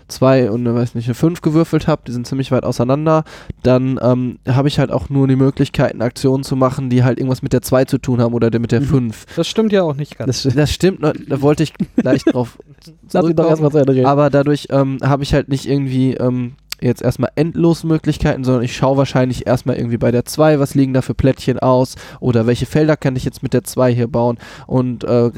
2 0.09 0.51
und 0.51 0.61
eine, 0.67 0.75
weiß 0.75 0.95
nicht, 0.95 1.07
eine 1.07 1.15
5 1.15 1.43
gewürfelt 1.43 1.87
habe, 1.87 2.01
die 2.07 2.13
sind 2.13 2.27
ziemlich 2.27 2.51
weit 2.51 2.65
auseinander, 2.65 3.25
dann 3.63 4.01
ähm, 4.03 4.39
habe 4.49 4.67
ich 4.69 4.79
halt 4.79 4.91
auch 4.91 5.11
nur 5.11 5.29
die 5.29 5.37
Möglichkeiten, 5.37 6.01
Aktionen 6.01 6.45
zu 6.45 6.57
machen, 6.57 6.89
die 6.89 7.05
halt 7.05 7.19
irgendwas 7.19 7.43
mit 7.43 7.53
der 7.53 7.61
2 7.61 7.85
zu 7.85 7.99
tun 7.99 8.23
haben 8.23 8.33
oder 8.33 8.51
der- 8.51 8.61
mit 8.61 8.73
der 8.73 8.81
Mhm. 8.81 8.87
5. 8.87 9.27
Das 9.37 9.47
stimmt 9.49 9.71
ja 9.71 9.83
auch 9.83 9.95
nicht 9.97 10.17
ganz. 10.17 10.45
Das, 10.45 10.55
Das 10.55 10.73
stimmt, 10.73 11.01
ne, 11.03 11.13
da 11.29 11.43
wollte 11.43 11.63
ich 11.63 11.75
gleich 11.97 12.25
drauf 12.25 12.59
lass 13.13 13.29
ihn 13.29 13.37
doch 13.37 13.51
erstmal 13.51 13.71
zu 13.71 13.79
Ende 13.79 13.93
reden. 13.95 14.07
aber 14.07 14.31
dadurch 14.31 14.69
ähm, 14.71 14.97
habe 15.03 15.23
ich 15.25 15.35
halt 15.35 15.51
nicht 15.51 15.69
irgendwie 15.69 16.15
ähm, 16.15 16.55
jetzt 16.81 17.03
erstmal 17.03 17.31
endlos 17.35 17.85
Möglichkeiten, 17.85 18.45
sondern 18.45 18.63
ich 18.63 18.77
schaue 18.77 18.97
wahrscheinlich 18.97 19.47
erstmal 19.47 19.77
irgendwie 19.77 19.99
bei 19.99 20.11
der 20.11 20.25
2, 20.25 20.59
was 20.59 20.75
liegen 20.75 20.95
da 20.95 21.03
für 21.03 21.15
Plättchen 21.15 21.59
aus 21.59 21.97
oder 22.21 22.47
welche 22.47 22.67
Felder 22.67 22.97
kann 22.97 23.17
ich 23.17 23.25
jetzt 23.25 23.43
mit 23.43 23.53
der 23.53 23.65
2 23.65 23.93
hier 23.95 24.09
bauen 24.09 24.39
und 24.67 25.05
äh, 25.05 25.31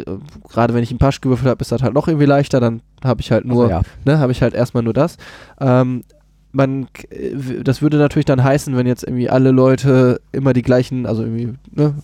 gerade 0.49 0.75
wenn 0.75 0.83
ich 0.83 0.91
einen 0.91 0.99
Pasch 0.99 1.21
gewürfelt 1.21 1.49
habe, 1.49 1.63
ist 1.63 1.73
das 1.73 1.83
halt 1.83 1.95
noch 1.95 2.09
irgendwie 2.09 2.27
leichter, 2.27 2.61
dann 2.61 2.83
habe 3.03 3.21
ich 3.21 3.33
halt 3.33 3.45
nur, 3.45 3.65
Also, 3.65 3.75
ja. 3.75 3.83
ne, 4.05 4.19
habe 4.19 4.33
ich 4.33 4.43
halt 4.43 4.55
erstmal 4.55 4.83
nur 4.83 4.95
das. 4.95 5.17
Ähm, 5.61 6.05
man, 6.53 6.89
äh, 7.11 7.63
das 7.63 7.83
würde 7.83 7.97
natürlich 7.99 8.27
dann 8.27 8.43
heißen, 8.43 8.77
wenn 8.77 8.87
jetzt 8.87 9.05
irgendwie 9.05 9.31
alle 9.31 9.51
Leute 9.51 10.21
immer 10.33 10.53
die 10.53 10.63
gleichen, 10.63 11.07
also 11.07 11.23
irgendwie, 11.23 11.55
ne, 11.71 11.95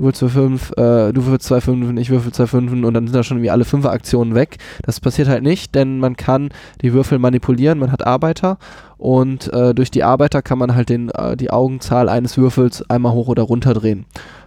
du 0.00 0.12
für 0.12 0.28
fünf, 0.28 0.70
äh, 0.72 1.12
du 1.12 1.24
würfelst 1.24 1.46
zwei 1.46 1.60
Fünfen, 1.60 1.96
ich 1.96 2.10
würfel 2.10 2.32
zwei 2.32 2.46
Fünfen 2.46 2.84
und 2.84 2.94
dann 2.94 3.06
sind 3.06 3.14
da 3.14 3.22
schon 3.22 3.38
irgendwie 3.38 3.50
alle 3.50 3.64
Fünfer-Aktionen 3.64 4.34
weg. 4.34 4.58
Das 4.82 5.00
passiert 5.00 5.28
halt 5.28 5.42
nicht, 5.42 5.74
denn 5.74 5.98
man 5.98 6.16
kann 6.16 6.50
die 6.82 6.92
Würfel 6.92 7.18
manipulieren, 7.18 7.78
man 7.78 7.92
hat 7.92 8.06
Arbeiter 8.06 8.58
und 8.96 9.52
äh, 9.52 9.74
durch 9.74 9.90
die 9.90 10.04
Arbeiter 10.04 10.42
kann 10.42 10.58
man 10.58 10.74
halt 10.74 10.88
den, 10.88 11.10
äh, 11.10 11.36
die 11.36 11.50
Augenzahl 11.50 12.08
eines 12.08 12.36
Würfels 12.36 12.88
einmal 12.90 13.12
hoch 13.12 13.28
oder 13.28 13.42
runter 13.42 13.74
drehen. 13.74 14.06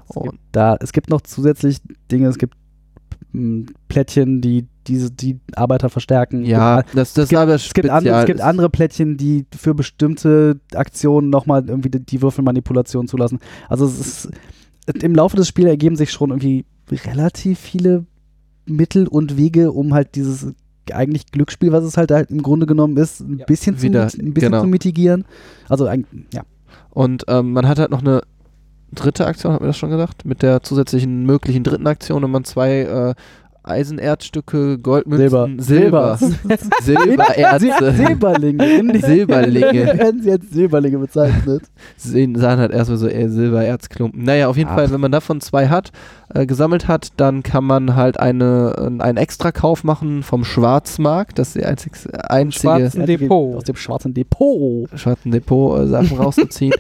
Es 0.10 0.16
Und 0.16 0.24
gibt, 0.32 0.44
da, 0.52 0.78
es 0.80 0.92
gibt 0.92 1.10
noch 1.10 1.22
zusätzlich 1.22 1.78
Dinge, 2.12 2.28
es 2.28 2.38
gibt 2.38 2.56
m, 3.34 3.68
Plättchen, 3.88 4.42
die 4.42 4.68
diese 4.88 5.12
die 5.12 5.40
Arbeiter 5.56 5.90
verstärken. 5.90 6.44
ja, 6.44 6.80
Es 6.80 6.86
gibt, 6.86 6.98
das, 6.98 7.14
das 7.14 7.24
es 7.24 7.30
gibt, 7.30 7.42
aber 7.42 7.56
es 7.56 7.74
gibt, 7.74 7.90
andere, 7.90 8.20
es 8.20 8.26
gibt 8.26 8.42
andere 8.42 8.70
Plättchen, 8.70 9.18
die 9.18 9.46
für 9.56 9.74
bestimmte 9.74 10.60
Aktionen 10.76 11.30
nochmal 11.30 11.68
irgendwie 11.68 11.90
die, 11.90 12.06
die 12.06 12.22
Würfelmanipulation 12.22 13.08
zulassen. 13.08 13.40
Also 13.70 13.86
es 13.86 14.00
ist, 14.00 14.30
im 14.88 15.16
Laufe 15.16 15.38
des 15.38 15.48
Spiels 15.48 15.70
ergeben 15.70 15.96
sich 15.96 16.12
schon 16.12 16.30
irgendwie 16.30 16.66
relativ 16.92 17.60
viele 17.60 18.06
Mittel 18.66 19.08
und 19.08 19.38
Wege, 19.38 19.72
um 19.72 19.94
halt 19.94 20.16
dieses 20.16 20.54
eigentlich 20.92 21.28
Glücksspiel, 21.32 21.72
was 21.72 21.84
es 21.84 21.96
halt, 21.96 22.12
halt 22.12 22.30
im 22.30 22.42
Grunde 22.42 22.66
genommen 22.66 22.98
ist, 22.98 23.22
ein 23.22 23.40
Ja, 23.40 23.46
bisschen, 23.46 23.78
zu, 23.78 23.84
wieder, 23.84 24.04
ein 24.04 24.34
bisschen 24.34 24.52
genau. 24.52 24.62
zu 24.62 24.68
mitigieren. 24.68 25.26
Also 25.70 25.86
ein, 25.86 26.06
ja. 26.34 26.44
Und 26.90 27.24
ähm, 27.28 27.54
man 27.54 27.68
hat 27.68 27.80
halt 27.80 27.92
noch 27.92 28.02
eine 28.02 28.22
dritte 28.92 29.26
Aktion, 29.26 29.54
hat 29.54 29.62
mir 29.62 29.68
das 29.68 29.78
schon 29.78 29.90
gesagt, 29.90 30.26
mit 30.26 30.42
der 30.42 30.62
zusätzlichen 30.62 31.26
möglichen 31.26 31.64
dritten 31.64 31.88
Aktion, 31.88 32.22
wenn 32.22 32.32
man 32.32 32.44
zwei 32.44 32.82
äh, 32.82 33.16
Eisenerzstücke, 33.64 34.78
Goldmünzen, 34.80 35.60
Silber. 35.60 36.18
Silber, 36.18 36.58
Silbererze, 36.82 37.66
Sil- 37.80 37.94
Silberlinge. 37.96 38.66
In 38.80 38.88
die- 38.94 39.00
Silberlinge. 39.00 39.98
werden 39.98 40.22
sie 40.22 40.32
als 40.32 40.50
Silberlinge 40.52 40.98
bezeichnet. 41.00 41.64
sehen, 41.98 42.36
sahen 42.36 42.60
halt 42.60 42.72
erstmal 42.72 42.98
so 42.98 43.08
eher 43.08 43.30
Silbererzklumpen. 43.30 44.24
Naja, 44.24 44.48
auf 44.48 44.58
jeden 44.58 44.70
Ach. 44.70 44.76
Fall, 44.76 44.92
wenn 44.92 45.02
man 45.02 45.12
davon 45.12 45.42
zwei 45.42 45.68
hat, 45.70 45.92
äh, 46.34 46.46
gesammelt 46.46 46.88
hat, 46.88 47.10
dann 47.18 47.44
kann 47.44 47.64
man 47.64 47.96
halt 47.96 48.20
eine, 48.20 48.74
äh, 48.78 49.02
einen 49.02 49.18
Extrakauf 49.18 49.84
machen 49.84 50.24
vom 50.24 50.44
Schwarzmarkt. 50.44 51.40
Das 51.40 51.50
ist 51.50 51.56
die 51.56 51.66
einzig, 51.66 51.94
einzige 52.30 52.62
Schwarzen 52.62 53.06
Depot. 53.06 53.56
Aus 53.58 53.64
dem 53.64 53.76
schwarzen 53.76 54.14
Depot. 54.14 54.90
schwarzen 54.96 55.32
Depot 55.32 55.80
äh, 55.82 55.88
Sachen 55.88 56.18
rauszuziehen. 56.18 56.74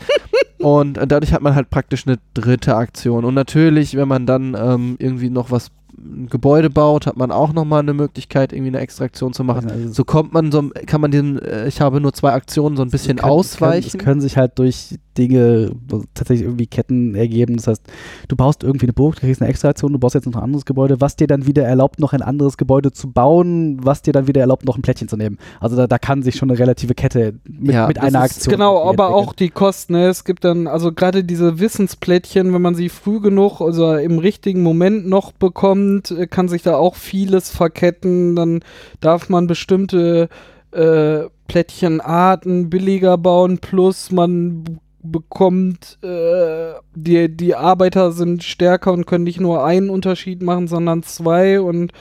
Und 0.59 0.97
äh, 0.97 1.05
dadurch 1.07 1.33
hat 1.33 1.41
man 1.41 1.55
halt 1.55 1.69
praktisch 1.69 2.07
eine 2.07 2.17
dritte 2.33 2.75
Aktion. 2.75 3.25
Und 3.25 3.33
natürlich, 3.33 3.95
wenn 3.97 4.07
man 4.07 4.25
dann 4.25 4.55
ähm, 4.59 4.95
irgendwie 4.99 5.29
noch 5.29 5.51
was 5.51 5.69
ein 5.97 6.27
Gebäude 6.29 6.69
baut, 6.69 7.05
hat 7.07 7.17
man 7.17 7.31
auch 7.31 7.53
nochmal 7.53 7.79
eine 7.81 7.93
Möglichkeit, 7.93 8.51
irgendwie 8.53 8.69
eine 8.69 8.79
Extraktion 8.79 9.33
zu 9.33 9.43
machen. 9.43 9.69
Also, 9.69 9.89
So 9.91 10.03
kommt 10.03 10.33
man 10.33 10.51
so, 10.51 10.69
kann 10.85 11.01
man 11.01 11.11
den, 11.11 11.39
äh, 11.39 11.67
ich 11.67 11.81
habe 11.81 12.01
nur 12.01 12.13
zwei 12.13 12.31
Aktionen, 12.33 12.75
so 12.77 12.83
ein 12.83 12.89
bisschen 12.89 13.17
können- 13.17 13.29
ausweichen. 13.31 13.91
Können, 13.91 13.99
es 14.01 14.05
können 14.05 14.21
sich 14.21 14.37
halt 14.37 14.57
durch 14.59 14.95
Dinge 15.17 15.71
tatsächlich 16.15 16.45
irgendwie 16.47 16.65
Ketten 16.65 17.13
ergeben. 17.13 17.55
Das 17.57 17.67
heißt, 17.67 17.83
du 18.27 18.35
baust 18.35 18.63
irgendwie 18.63 18.87
eine 18.87 18.93
Burg, 18.93 19.15
du 19.15 19.21
kriegst 19.21 19.41
eine 19.41 19.49
Extraktion, 19.51 19.93
du 19.93 19.99
baust 19.99 20.15
jetzt 20.15 20.25
noch 20.25 20.33
ein 20.35 20.43
anderes 20.43 20.65
Gebäude, 20.65 20.99
was 21.01 21.15
dir 21.15 21.27
dann 21.27 21.45
wieder 21.45 21.63
erlaubt, 21.65 21.99
noch 21.99 22.13
ein 22.13 22.23
anderes 22.23 22.57
Gebäude 22.57 22.91
zu 22.91 23.11
bauen, 23.11 23.77
was 23.83 24.01
dir 24.01 24.11
dann 24.13 24.27
wieder 24.27 24.41
erlaubt, 24.41 24.65
noch 24.65 24.75
ein 24.75 24.81
Plättchen 24.81 25.07
zu 25.07 25.15
nehmen. 25.15 25.37
Also 25.59 25.75
da, 25.75 25.85
da 25.85 25.99
kann 25.99 26.23
sich 26.23 26.35
schon 26.35 26.49
eine 26.49 26.57
relative 26.57 26.95
Kette 26.95 27.35
mit, 27.47 27.73
Ja, 27.75 27.87
mit 27.87 27.99
einer 27.99 28.25
ist 28.25 28.31
Aktion. 28.37 28.53
Genau, 28.53 28.77
aber 28.81 28.89
entwickeln. 29.05 29.13
auch 29.27 29.33
die 29.33 29.49
Kosten. 29.49 29.93
Ne? 29.93 30.07
Es 30.07 30.23
gibt 30.23 30.43
dann, 30.43 30.65
also 30.65 30.91
gerade 30.91 31.23
diese 31.23 31.59
Wissensplättchen, 31.59 32.51
wenn 32.51 32.61
man 32.63 32.73
sie 32.73 32.89
früh 32.89 33.19
genug, 33.19 33.61
also 33.61 33.93
im 33.95 34.17
richtigen 34.17 34.63
Moment 34.63 35.07
noch 35.07 35.31
bekommt, 35.31 35.82
bekommt, 35.83 36.11
äh, 36.11 36.27
kann 36.27 36.47
sich 36.47 36.63
da 36.63 36.75
auch 36.75 36.95
vieles 36.95 37.49
verketten. 37.49 38.35
Dann 38.35 38.63
darf 38.99 39.29
man 39.29 39.47
bestimmte 39.47 40.29
äh, 40.71 41.23
Plättchenarten 41.47 42.69
billiger 42.69 43.17
bauen, 43.17 43.59
plus 43.59 44.11
man 44.11 44.79
bekommt, 45.05 45.99
äh, 46.01 46.73
die, 46.95 47.27
die 47.35 47.55
Arbeiter 47.55 48.13
sind 48.13 48.43
stärker 48.43 48.93
und 48.93 49.05
können 49.05 49.25
nicht 49.25 49.41
nur 49.41 49.65
einen 49.65 49.89
Unterschied 49.89 50.41
machen, 50.41 50.67
sondern 50.67 51.03
zwei 51.03 51.59
und 51.59 51.91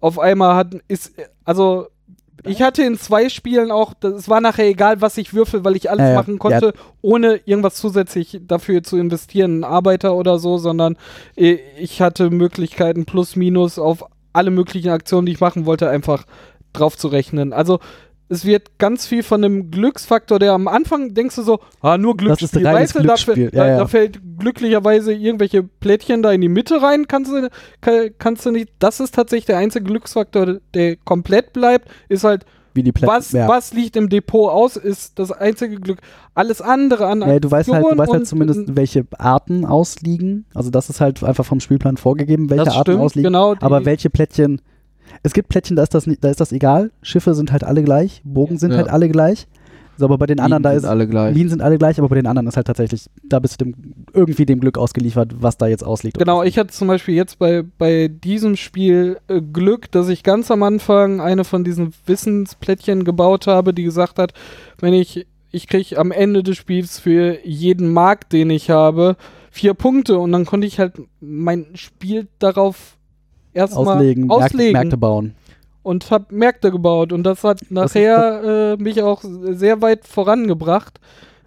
auf 0.00 0.18
einmal 0.18 0.56
hat, 0.56 0.74
ist, 0.88 1.12
also 1.44 1.88
ich 2.44 2.62
hatte 2.62 2.82
in 2.82 2.98
zwei 2.98 3.28
Spielen 3.28 3.70
auch, 3.70 3.94
es 4.02 4.28
war 4.28 4.40
nachher 4.40 4.66
egal, 4.66 5.00
was 5.00 5.16
ich 5.18 5.34
würfel, 5.34 5.64
weil 5.64 5.76
ich 5.76 5.90
alles 5.90 6.04
Ja, 6.04 6.08
ja. 6.10 6.14
machen 6.14 6.38
konnte, 6.38 6.72
ohne 7.02 7.40
irgendwas 7.44 7.76
zusätzlich 7.76 8.40
dafür 8.46 8.82
zu 8.82 8.96
investieren, 8.96 9.52
einen 9.52 9.64
Arbeiter 9.64 10.14
oder 10.14 10.38
so, 10.38 10.58
sondern 10.58 10.96
äh, 11.36 11.58
ich 11.78 12.00
hatte 12.00 12.30
Möglichkeiten 12.30 13.04
plus 13.04 13.36
minus 13.36 13.78
auf 13.78 14.04
alle 14.32 14.50
möglichen 14.50 14.90
Aktionen, 14.90 15.26
die 15.26 15.32
ich 15.32 15.40
machen 15.40 15.66
wollte, 15.66 15.90
einfach 15.90 16.24
drauf 16.72 16.96
zu 16.96 17.08
rechnen. 17.08 17.52
Also 17.52 17.80
es 18.30 18.44
wird 18.44 18.78
ganz 18.78 19.06
viel 19.06 19.22
von 19.24 19.42
dem 19.42 19.70
Glücksfaktor, 19.70 20.38
der 20.38 20.52
am 20.52 20.68
Anfang 20.68 21.14
denkst 21.14 21.34
du 21.34 21.42
so, 21.42 21.58
ah, 21.80 21.98
nur 21.98 22.16
Das 22.16 22.40
ist 22.40 22.52
Glücksspiel, 22.52 22.66
reines 22.66 22.80
weißt 22.80 22.94
du, 22.94 22.98
da, 22.98 23.04
Glücksspiel, 23.04 23.50
da, 23.50 23.58
ja, 23.58 23.72
ja. 23.72 23.78
da 23.78 23.86
fällt 23.88 24.20
glücklicherweise 24.38 25.12
irgendwelche 25.12 25.64
Plättchen 25.64 26.22
da 26.22 26.30
in 26.30 26.40
die 26.40 26.48
Mitte 26.48 26.80
rein, 26.80 27.08
kannst 27.08 27.32
du, 27.32 27.48
kann, 27.80 28.10
kannst 28.18 28.46
du 28.46 28.52
nicht, 28.52 28.70
das 28.78 29.00
ist 29.00 29.14
tatsächlich 29.14 29.46
der 29.46 29.58
einzige 29.58 29.84
Glücksfaktor, 29.84 30.60
der 30.74 30.96
komplett 30.96 31.52
bleibt, 31.52 31.88
ist 32.08 32.22
halt, 32.24 32.46
die 32.76 32.92
Plätze. 32.92 33.12
was, 33.12 33.34
was 33.34 33.74
liegt 33.74 33.96
im 33.96 34.08
Depot 34.08 34.48
aus, 34.50 34.76
ist 34.76 35.18
das 35.18 35.32
einzige 35.32 35.80
Glück. 35.80 35.98
Alles 36.34 36.62
andere 36.62 37.08
an 37.08 37.20
Ja, 37.20 37.40
du 37.40 37.50
weißt 37.50 37.70
halt, 37.70 37.84
du 37.84 37.98
weißt 37.98 38.12
halt 38.12 38.26
zumindest, 38.26 38.76
welche 38.76 39.06
Arten 39.18 39.64
ausliegen. 39.66 40.46
Also 40.54 40.70
das 40.70 40.88
ist 40.88 41.00
halt 41.00 41.22
einfach 41.24 41.44
vom 41.44 41.60
Spielplan 41.60 41.96
vorgegeben, 41.96 42.48
welche 42.48 42.64
das 42.64 42.74
Arten 42.74 42.92
stimmt, 42.92 43.02
ausliegen. 43.02 43.32
genau. 43.32 43.54
Aber 43.60 43.84
welche 43.84 44.08
Plättchen. 44.08 44.62
Es 45.22 45.32
gibt 45.32 45.48
Plättchen, 45.48 45.76
da 45.76 45.82
ist 45.82 45.94
das, 45.94 46.06
nicht, 46.06 46.22
da 46.24 46.28
ist 46.30 46.40
das 46.40 46.52
egal. 46.52 46.90
Schiffe 47.02 47.34
sind 47.34 47.52
halt 47.52 47.64
alle 47.64 47.82
gleich. 47.82 48.22
Bogen 48.24 48.58
sind 48.58 48.70
Ja. 48.72 48.78
halt 48.78 48.88
alle 48.90 49.08
gleich. 49.08 49.46
So, 49.96 50.06
aber 50.06 50.16
bei 50.16 50.24
den 50.26 50.40
anderen, 50.40 50.62
da 50.62 50.70
Minen 50.70 50.76
ist. 50.78 50.82
sind 50.84 50.90
alle 50.90 51.06
gleich. 51.06 51.34
Minen 51.36 51.48
sind 51.50 51.60
alle 51.60 51.76
gleich, 51.76 51.98
aber 51.98 52.08
bei 52.08 52.14
den 52.14 52.26
anderen 52.26 52.46
ist 52.48 52.56
halt 52.56 52.66
tatsächlich, 52.66 53.10
da 53.22 53.38
bist 53.38 53.60
du 53.60 53.66
dem, 53.66 53.74
irgendwie 54.14 54.46
dem 54.46 54.58
Glück 54.60 54.78
ausgeliefert, 54.78 55.42
was 55.42 55.58
da 55.58 55.66
jetzt 55.66 55.84
ausliegt. 55.84 56.18
Genau, 56.18 56.42
ich 56.42 56.56
hatte 56.58 56.70
zum 56.70 56.88
Beispiel 56.88 57.14
jetzt 57.14 57.38
bei, 57.38 57.62
bei 57.76 58.08
diesem 58.08 58.56
Spiel 58.56 59.18
äh, 59.28 59.42
Glück, 59.42 59.90
dass 59.92 60.08
ich 60.08 60.22
ganz 60.22 60.50
am 60.50 60.62
Anfang 60.62 61.20
eine 61.20 61.44
von 61.44 61.64
diesen 61.64 61.92
Wissensplättchen 62.06 63.04
gebaut 63.04 63.46
habe, 63.46 63.74
die 63.74 63.82
gesagt 63.82 64.18
hat, 64.18 64.32
wenn 64.78 64.94
ich, 64.94 65.26
ich 65.50 65.66
kriege 65.66 65.98
am 65.98 66.12
Ende 66.12 66.42
des 66.42 66.56
Spiels 66.56 66.98
für 66.98 67.38
jeden 67.44 67.92
Markt, 67.92 68.32
den 68.32 68.48
ich 68.48 68.70
habe, 68.70 69.16
vier 69.50 69.74
Punkte 69.74 70.18
und 70.18 70.32
dann 70.32 70.46
konnte 70.46 70.66
ich 70.66 70.78
halt 70.78 70.94
mein 71.20 71.66
Spiel 71.74 72.28
darauf 72.38 72.96
erstmal 73.52 73.96
auslegen, 73.96 74.26
Märkte, 74.26 74.44
auslegen 74.46 74.72
Märkte 74.72 74.96
bauen. 74.96 75.34
und 75.82 76.10
habe 76.10 76.26
Märkte 76.34 76.70
gebaut 76.70 77.12
und 77.12 77.22
das 77.24 77.42
hat 77.44 77.60
nachher 77.70 78.76
äh, 78.78 78.82
mich 78.82 79.02
auch 79.02 79.22
sehr 79.22 79.80
weit 79.82 80.06
vorangebracht. 80.06 81.00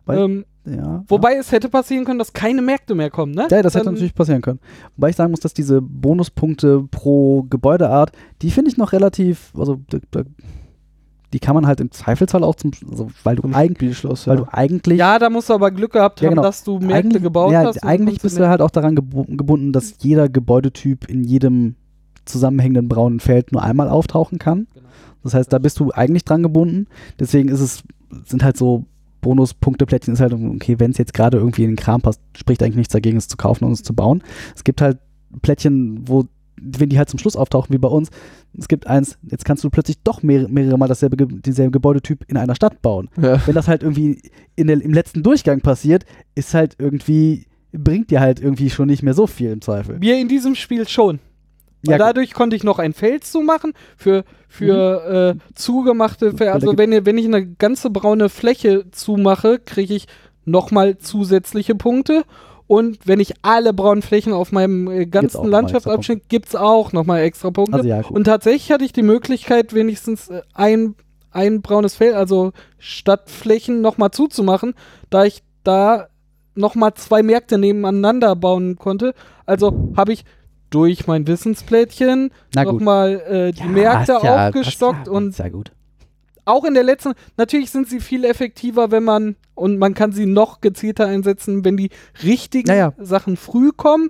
Weil- 0.06 0.20
Ähm, 0.20 0.46
Ja. 0.66 1.04
wobei 1.10 1.36
es 1.36 1.52
hätte 1.52 1.68
passieren 1.70 2.06
können, 2.06 2.20
dass 2.20 2.32
keine 2.34 2.62
Märkte 2.62 2.96
mehr 2.96 3.10
kommen, 3.10 3.34
ne? 3.34 3.48
Ja, 3.52 3.62
das 3.62 3.76
hätte 3.76 3.86
Dann- 3.86 3.96
natürlich 3.96 4.16
passieren 4.16 4.42
können. 4.42 4.60
Wobei 4.96 5.10
ich 5.10 5.16
sagen 5.18 5.32
muss, 5.32 5.42
dass 5.42 5.54
diese 5.54 5.82
Bonuspunkte 5.82 6.84
pro 6.90 7.44
Gebäudeart, 7.44 8.12
die 8.42 8.50
finde 8.52 8.70
ich 8.72 8.78
noch 8.78 8.92
relativ, 8.94 9.52
also 9.58 9.80
die 11.34 11.40
kann 11.40 11.56
man 11.56 11.66
halt 11.66 11.80
im 11.82 11.90
Zweifelsfall 11.90 12.44
auch 12.44 12.56
zum, 12.56 12.72
also 12.92 13.08
weil 13.24 13.36
du, 13.38 13.42
Im 13.44 13.56
eig, 13.56 13.72
Spielschloss, 13.72 14.28
weil 14.28 14.38
ja. 14.38 14.44
du 14.44 14.54
eigentlich, 14.54 15.00
Ja, 15.00 15.18
da 15.18 15.30
musst 15.32 15.50
du 15.50 15.54
aber 15.56 15.72
Glück 15.72 15.94
gehabt 15.94 16.22
Ja, 16.22 16.28
haben, 16.28 16.36
genau. 16.36 16.44
dass 16.44 16.64
du 16.64 16.78
Märkte 16.80 16.96
eigentlich, 16.96 17.24
gebaut 17.24 17.52
ja, 17.52 17.64
hast. 17.66 17.84
eigentlich 17.84 18.22
bist 18.22 18.38
du 18.38 18.48
halt 18.48 18.62
auch 18.62 18.70
daran 18.70 18.96
gebu 18.96 19.24
gebunden, 19.26 19.74
dass 19.74 19.96
jeder 20.00 20.30
Gebäudetyp 20.30 21.10
in 21.10 21.24
jedem 21.24 21.76
zusammenhängenden 22.26 22.88
braunen 22.88 23.20
Feld 23.20 23.52
nur 23.52 23.64
einmal 23.64 23.90
auftauchen 23.90 24.40
kann. 24.40 24.68
Genau. 24.74 24.88
Das 25.24 25.34
heißt, 25.34 25.52
da 25.54 25.60
bist 25.60 25.80
du 25.80 25.92
eigentlich 25.92 26.26
dran 26.26 26.44
gebunden. 26.44 26.88
Deswegen 27.20 27.50
ist 27.50 27.62
es, 27.62 27.84
sind 28.26 28.44
halt 28.44 28.58
so 28.58 28.86
Bonuspunkteplättchen 29.24 30.14
ist 30.14 30.20
halt, 30.20 30.34
okay, 30.34 30.80
wenn 30.80 30.92
es 30.92 31.00
jetzt 31.00 31.16
gerade 31.16 31.38
irgendwie 31.38 31.64
in 31.64 31.72
den 31.72 31.78
Kram 31.78 32.02
passt, 32.02 32.22
spricht 32.38 32.62
eigentlich 32.62 32.76
nichts 32.76 32.94
dagegen, 32.94 33.18
es 33.18 33.28
zu 33.28 33.38
kaufen 33.38 33.66
und 33.66 33.72
es 33.72 33.82
zu 33.82 33.96
bauen. 33.96 34.22
Es 34.56 34.64
gibt 34.64 34.82
halt 34.82 35.00
Plättchen, 35.42 36.08
wo, 36.08 36.26
wenn 36.62 36.90
die 36.90 37.00
halt 37.00 37.10
zum 37.10 37.20
Schluss 37.20 37.36
auftauchen, 37.36 37.74
wie 37.74 37.80
bei 37.80 37.88
uns, 37.88 38.10
es 38.56 38.68
gibt 38.68 38.86
eins, 38.86 39.18
jetzt 39.24 39.46
kannst 39.46 39.64
du 39.64 39.70
plötzlich 39.72 39.98
doch 40.04 40.22
mehrere, 40.22 40.50
mehrere 40.50 40.78
Mal 40.78 40.88
dasselbe, 40.88 41.18
denselben 41.18 41.72
Gebäudetyp 41.72 42.26
in 42.28 42.38
einer 42.38 42.54
Stadt 42.54 42.82
bauen. 42.84 43.10
Ja. 43.20 43.42
Wenn 43.48 43.56
das 43.56 43.68
halt 43.68 43.82
irgendwie 43.82 44.22
in 44.56 44.68
der, 44.68 44.80
im 44.80 44.94
letzten 44.94 45.24
Durchgang 45.24 45.62
passiert, 45.62 46.06
ist 46.36 46.54
halt 46.54 46.76
irgendwie, 46.78 47.48
bringt 47.72 48.12
dir 48.12 48.20
halt 48.20 48.40
irgendwie 48.40 48.70
schon 48.70 48.88
nicht 48.88 49.02
mehr 49.02 49.16
so 49.16 49.26
viel 49.26 49.52
im 49.52 49.62
Zweifel. 49.62 49.98
Mir 49.98 50.20
in 50.20 50.28
diesem 50.28 50.54
Spiel 50.54 50.88
schon. 50.88 51.20
Ja, 51.86 51.98
dadurch 51.98 52.34
konnte 52.34 52.56
ich 52.56 52.64
noch 52.64 52.80
ein 52.80 52.94
Feld 52.94 53.24
zumachen 53.26 53.74
für, 53.98 54.24
für 54.48 55.36
äh, 55.38 55.54
zugemachte 55.56 56.32
Felder. 56.32 56.54
Also 56.54 56.68
wenn, 56.78 56.92
ihr- 56.94 57.06
wenn 57.06 57.18
ich 57.18 57.26
eine 57.26 57.46
ganze 57.46 57.90
braune 57.90 58.30
Fläche 58.30 58.86
zumache, 58.92 59.60
kriege 59.60 59.94
ich 59.94 60.08
nochmal 60.46 60.98
zusätzliche 60.98 61.76
Punkte. 61.76 62.24
Und 62.68 63.00
wenn 63.06 63.20
ich 63.20 63.34
alle 63.42 63.74
braunen 63.74 64.02
Flächen 64.02 64.32
auf 64.34 64.52
meinem 64.54 64.88
äh, 64.90 65.06
ganzen 65.06 65.38
Landschaftsabschnitt, 65.52 66.30
gibt 66.30 66.48
es 66.48 66.56
auch 66.56 66.94
nochmal 66.94 67.22
extra 67.24 67.52
Punkte. 67.52 67.76
Also 67.76 67.88
ja. 67.90 68.02
Und 68.10 68.24
tatsächlich 68.24 68.72
hatte 68.72 68.86
ich 68.86 68.94
die 68.94 69.02
Möglichkeit, 69.04 69.74
wenigstens 69.74 70.30
äh, 70.30 70.42
ein, 70.54 70.96
ein 71.32 71.62
braunes 71.62 71.96
Feld, 71.96 72.14
also 72.16 72.54
Stadtflächen 72.80 73.82
nochmal 73.82 74.12
zuzumachen, 74.12 74.74
da 75.10 75.26
ich 75.26 75.44
da 75.64 76.08
nochmal 76.56 76.94
zwei 76.94 77.22
Märkte 77.24 77.58
nebeneinander 77.58 78.36
bauen 78.36 78.78
konnte. 78.78 79.14
Also 79.46 79.92
habe 79.98 80.14
ich 80.14 80.24
durch 80.74 81.08
mein 81.08 81.28
Wissensplättchen 81.28 82.32
nochmal 82.56 83.22
äh, 83.28 83.52
die 83.52 83.60
Ja, 83.62 83.66
Märkte 83.68 84.12
ja- 84.24 84.48
aufgestockt 84.48 85.08
ja- 85.08 85.14
und 85.14 85.34
Sehr 85.36 85.50
gut. 85.52 85.72
auch 86.46 86.64
in 86.66 86.74
der 86.74 86.84
letzten, 86.84 87.14
natürlich 87.38 87.70
sind 87.72 87.88
sie 87.88 88.00
viel 88.00 88.26
effektiver, 88.26 88.92
wenn 88.92 89.04
man, 89.04 89.36
und 89.56 89.78
man 89.78 89.94
kann 89.94 90.12
sie 90.12 90.26
noch 90.26 90.62
gezielter 90.62 91.08
einsetzen, 91.08 91.64
wenn 91.64 91.78
die 91.78 91.90
richtigen 92.24 92.70
Ja, 92.70 92.76
ja. 92.76 92.94
Sachen 92.98 93.38
früh 93.38 93.72
kommen. 93.72 94.10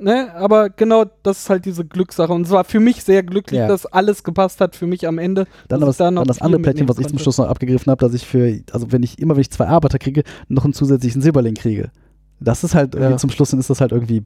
Ne? 0.00 0.32
Aber 0.36 0.70
genau, 0.70 1.06
das 1.24 1.40
ist 1.40 1.50
halt 1.50 1.64
diese 1.64 1.84
Glückssache. 1.84 2.32
Und 2.32 2.42
es 2.42 2.50
war 2.52 2.62
für 2.62 2.78
mich 2.78 3.02
sehr 3.02 3.24
glücklich, 3.24 3.58
Ja. 3.58 3.66
dass 3.66 3.84
alles 3.84 4.22
gepasst 4.22 4.60
hat 4.60 4.76
für 4.76 4.86
mich 4.86 5.08
am 5.08 5.18
Ende. 5.18 5.46
Dann, 5.66 5.80
das, 5.80 5.90
ich 5.90 5.96
da 5.96 6.10
noch 6.12 6.20
dann 6.22 6.28
das 6.28 6.40
andere 6.40 6.62
Plättchen, 6.62 6.88
was 6.88 6.98
ich 7.00 7.08
zum. 7.08 7.18
Schluss 7.18 7.36
noch 7.38 7.48
abgegriffen 7.48 7.90
habe, 7.90 8.00
dass 8.06 8.14
ich 8.14 8.24
für, 8.24 8.60
also 8.70 8.92
wenn 8.92 9.02
ich 9.02 9.18
immer, 9.18 9.34
wenn 9.34 9.40
ich 9.40 9.50
zwei 9.50 9.66
Arbeiter 9.66 9.98
kriege, 9.98 10.22
noch 10.46 10.62
einen 10.64 10.72
zusätzlichen 10.72 11.20
Silberling 11.20 11.54
kriege. 11.54 11.90
Das 12.38 12.62
ist 12.62 12.76
halt 12.76 12.94
Ja. 12.94 13.16
zum 13.16 13.30
Schluss, 13.30 13.50
dann 13.50 13.58
ist 13.58 13.70
das 13.70 13.80
halt 13.80 13.90
irgendwie 13.90 14.22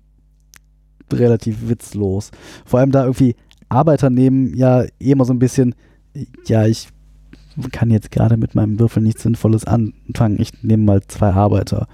relativ 1.12 1.68
witzlos. 1.68 2.30
Vor 2.64 2.80
allem 2.80 2.90
da 2.90 3.04
irgendwie 3.04 3.36
Arbeiter 3.68 4.10
nehmen 4.10 4.54
ja 4.54 4.82
eh 4.82 5.12
immer 5.12 5.24
so 5.24 5.32
ein 5.32 5.38
bisschen, 5.38 5.74
ja, 6.46 6.66
ich 6.66 6.88
kann 7.70 7.90
jetzt 7.90 8.10
gerade 8.10 8.36
mit 8.36 8.54
meinem 8.54 8.78
Würfel 8.78 9.02
nichts 9.02 9.22
Sinnvolles 9.22 9.64
anfangen, 9.66 10.40
ich 10.40 10.62
nehme 10.62 10.84
mal 10.84 11.02
zwei 11.02 11.30
Arbeiter. 11.30 11.86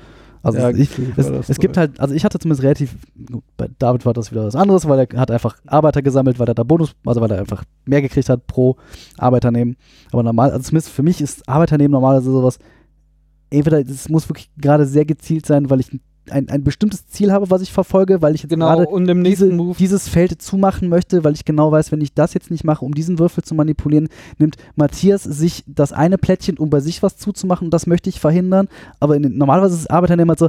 Also 0.43 0.59
Ja, 0.59 0.71
ich, 0.71 0.91
es, 1.17 1.29
es 1.29 1.47
so, 1.49 1.55
gibt 1.55 1.77
ja. 1.77 1.81
halt, 1.81 1.99
also 2.01 2.15
ich 2.15 2.25
hatte 2.25 2.39
zumindest 2.39 2.63
relativ, 2.63 2.97
gut, 3.31 3.43
bei 3.57 3.69
David 3.79 4.07
war 4.07 4.15
das 4.15 4.31
wieder 4.31 4.47
was 4.47 4.55
anderes, 4.55 4.89
weil 4.89 5.01
er 5.01 5.21
hat 5.21 5.31
einfach 5.31 5.57
Arbeiter 5.67 6.01
gesammelt, 6.01 6.39
weil 6.39 6.49
er 6.49 6.55
da 6.55 6.63
Bonus, 6.63 6.95
also 7.05 7.21
weil 7.21 7.31
er 7.33 7.41
einfach 7.41 7.65
mehr 7.87 8.03
gekriegt 8.03 8.29
hat 8.29 8.47
pro 8.47 8.77
Arbeiter 9.17 9.51
nehmen. 9.51 9.77
Aber 10.13 10.23
normal, 10.23 10.51
also 10.51 10.69
zumindest 10.69 10.91
für 10.91 11.03
mich 11.03 11.21
ist 11.21 11.49
Arbeiter 11.49 11.77
nehmen 11.77 11.93
normalerweise 11.93 12.31
sowas, 12.31 12.59
entweder 13.51 13.81
es 13.81 14.09
muss 14.09 14.29
wirklich 14.29 14.51
gerade 14.57 14.87
sehr 14.87 15.05
gezielt 15.05 15.47
sein, 15.47 15.71
weil 15.71 15.81
ich 15.81 15.91
ein, 16.33 16.49
ein 16.49 16.65
bestimmtes 16.65 17.07
Ziel 17.09 17.33
habe, 17.33 17.51
was 17.51 17.63
ich 17.63 17.73
verfolge, 17.73 18.23
weil 18.23 18.35
ich 18.35 18.43
jetzt 18.43 18.51
Genau, 18.51 18.67
gerade 18.85 19.23
diese, 19.23 19.51
dieses 19.79 20.09
Feld 20.09 20.41
zumachen 20.43 20.89
möchte, 20.89 21.25
weil 21.25 21.35
ich 21.35 21.45
genau 21.45 21.71
weiß, 21.73 21.93
wenn 21.93 22.01
ich 22.01 22.15
das 22.15 22.35
jetzt 22.35 22.51
nicht 22.51 22.65
mache, 22.65 22.85
um 22.85 22.95
diesen 22.95 23.19
Würfel 23.19 23.43
zu 23.45 23.55
manipulieren, 23.55 24.09
nimmt 24.39 24.57
Matthias 24.77 25.23
sich 25.25 25.65
das 25.67 25.93
eine 25.93 26.19
Plättchen, 26.19 26.59
um 26.59 26.71
bei 26.71 26.81
sich 26.81 27.03
was 27.03 27.17
zuzumachen 27.17 27.67
und 27.69 27.75
das 27.75 27.87
möchte 27.87 28.09
ich 28.11 28.21
verhindern. 28.21 28.69
Aber 29.01 29.19
den- 29.19 29.37
normalerweise 29.37 29.75
ist 29.75 29.85
das 29.85 29.91
Arbeiternehmer 29.91 30.31
halt 30.33 30.39
so, 30.39 30.49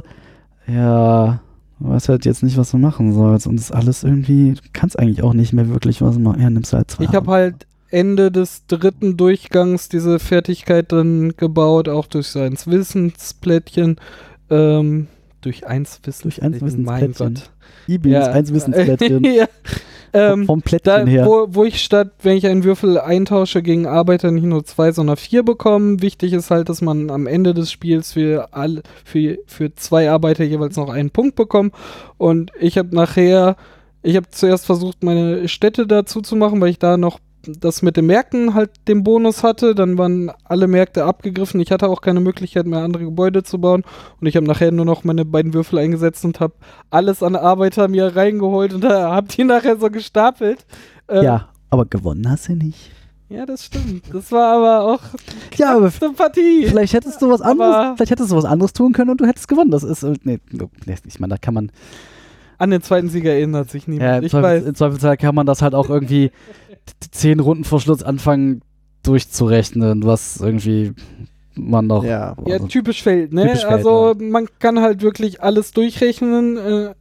ja, 0.66 1.40
du 1.78 1.88
weißt 1.88 2.08
halt 2.08 2.24
jetzt 2.24 2.42
nicht, 2.42 2.56
was 2.56 2.70
du 2.70 2.78
machen 2.78 3.12
sollst 3.12 3.46
und 3.46 3.56
das 3.56 3.66
ist 3.66 3.72
alles 3.72 4.04
irgendwie, 4.04 4.52
du 4.54 4.60
kannst 4.72 4.98
eigentlich 4.98 5.22
auch 5.22 5.34
nicht 5.34 5.52
mehr 5.52 5.68
wirklich 5.68 6.00
was 6.02 6.18
machen. 6.18 6.40
Ja, 6.40 6.50
nimmst 6.50 6.72
halt 6.72 6.90
zwei. 6.90 7.04
Ich 7.04 7.12
habe 7.12 7.30
halt 7.30 7.66
Ende 7.92 8.30
des 8.30 8.66
dritten 8.68 9.16
Durchgangs 9.16 9.88
diese 9.88 10.18
Fertigkeit 10.20 10.92
dann 10.92 11.32
gebaut, 11.36 11.88
auch 11.88 12.06
durch 12.06 12.28
sein 12.28 12.56
Wissensplättchen. 12.64 13.96
Ähm, 14.48 15.06
durch 15.40 15.66
eins 15.66 16.00
Durch 16.00 16.42
eins 16.42 16.60
Wissens, 16.60 16.84
mein 16.84 17.00
Wissensplättchen. 17.02 17.34
Gott. 17.34 17.50
Ibis, 17.86 18.14
eins 18.16 18.52
Wissensplättchen. 18.52 19.24
ja. 19.34 19.48
ähm, 20.12 20.46
vom 20.46 20.60
da, 20.60 20.64
Plättchen 20.64 21.06
her. 21.06 21.26
wo, 21.26 21.46
wo 21.50 21.64
ich 21.64 21.82
statt, 21.82 22.12
wenn 22.22 22.36
ich 22.36 22.46
einen 22.46 22.64
Würfel 22.64 22.98
eintausche 22.98 23.62
gegen 23.62 23.86
Arbeiter, 23.86 24.30
nicht 24.30 24.44
nur 24.44 24.64
zwei, 24.64 24.92
sondern 24.92 25.16
vier 25.16 25.42
bekomme. 25.42 26.02
Wichtig 26.02 26.32
ist 26.32 26.50
halt, 26.50 26.68
dass 26.68 26.82
man 26.82 27.10
am 27.10 27.26
Ende 27.26 27.54
des 27.54 27.70
Spiels 27.70 28.12
für, 28.12 28.48
alle, 28.52 28.82
für, 29.04 29.38
für 29.46 29.74
zwei 29.74 30.10
Arbeiter 30.10 30.44
jeweils 30.44 30.76
noch 30.76 30.90
einen 30.90 31.10
Punkt 31.10 31.36
bekommt. 31.36 31.74
Und 32.18 32.52
ich 32.58 32.78
habe 32.78 32.94
nachher, 32.94 33.56
ich 34.02 34.16
habe 34.16 34.28
zuerst 34.30 34.66
versucht, 34.66 35.02
meine 35.02 35.48
Städte 35.48 35.86
dazu 35.86 36.20
zu 36.20 36.36
machen, 36.36 36.60
weil 36.60 36.70
ich 36.70 36.78
da 36.78 36.96
noch 36.96 37.18
das 37.46 37.82
mit 37.82 37.96
den 37.96 38.06
Märkten 38.06 38.54
halt 38.54 38.70
den 38.88 39.02
Bonus 39.04 39.42
hatte, 39.42 39.74
dann 39.74 39.96
waren 39.98 40.30
alle 40.44 40.66
Märkte 40.68 41.04
abgegriffen. 41.04 41.60
Ich 41.60 41.70
hatte 41.70 41.88
auch 41.88 42.00
keine 42.02 42.20
Möglichkeit 42.20 42.66
mehr, 42.66 42.80
andere 42.80 43.04
Gebäude 43.04 43.42
zu 43.42 43.58
bauen. 43.60 43.82
Und 44.20 44.26
ich 44.26 44.36
habe 44.36 44.46
nachher 44.46 44.72
nur 44.72 44.84
noch 44.84 45.04
meine 45.04 45.24
beiden 45.24 45.54
Würfel 45.54 45.78
eingesetzt 45.78 46.24
und 46.24 46.40
habe 46.40 46.54
alles 46.90 47.22
an 47.22 47.36
Arbeiter 47.36 47.88
mir 47.88 48.14
reingeholt 48.16 48.74
und 48.74 48.84
habe 48.84 49.28
die 49.28 49.44
nachher 49.44 49.76
so 49.78 49.90
gestapelt. 49.90 50.64
Äh, 51.08 51.24
Ja, 51.24 51.48
aber 51.70 51.86
gewonnen 51.86 52.28
hast 52.30 52.48
du 52.48 52.54
nicht. 52.54 52.90
Ja, 53.28 53.46
das 53.46 53.64
stimmt. 53.66 54.12
Das 54.12 54.32
war 54.32 54.56
aber 54.56 54.92
auch 54.92 55.00
Ja, 55.56 55.76
aber 55.76 55.88
Sympathie. 55.90 56.66
vielleicht 56.66 56.92
hättest 56.94 57.22
du 57.22 57.30
was 57.30 57.40
Aber- 57.40 57.50
anderes, 57.50 57.92
vielleicht 57.96 58.10
hättest 58.10 58.32
du 58.32 58.36
was 58.36 58.44
anderes 58.44 58.72
tun 58.72 58.92
können 58.92 59.10
und 59.10 59.20
du 59.20 59.26
hättest 59.26 59.46
gewonnen. 59.46 59.70
Das 59.70 59.84
ist, 59.84 60.02
äh, 60.02 60.14
nee, 60.24 60.40
ich 61.06 61.20
meine, 61.20 61.34
da 61.34 61.38
kann 61.38 61.54
man, 61.54 61.70
An 62.58 62.70
den 62.70 62.82
zweiten 62.82 63.08
Sieger 63.08 63.32
erinnert 63.32 63.70
sich 63.70 63.86
ja, 63.86 63.90
niemand. 63.92 64.18
im, 64.18 64.24
ich 64.24 64.30
Zweifel, 64.32 64.42
weiß. 64.60 64.64
im 64.66 64.74
Zweifelsfall 64.74 65.16
kann 65.16 65.34
man 65.34 65.46
das 65.46 65.62
halt 65.62 65.74
auch 65.74 65.88
irgendwie 65.88 66.30
zehn 67.10 67.40
Runden 67.40 67.64
vor 67.64 67.80
Schluss 67.80 68.02
anfangen 68.02 68.62
durchzurechnen, 69.02 70.04
was 70.04 70.40
irgendwie 70.40 70.92
man 71.54 71.86
noch. 71.86 72.04
Ja. 72.04 72.36
Ja, 72.46 72.54
also, 72.54 72.66
typisch 72.66 73.02
Feld, 73.02 73.32
ne? 73.32 73.46
Typisch 73.46 73.64
also 73.64 74.14
man 74.18 74.48
kann 74.58 74.80
halt 74.80 75.02
wirklich 75.02 75.42
alles 75.42 75.72
durchrechnen. 75.72 76.56
Äh, 76.56 76.94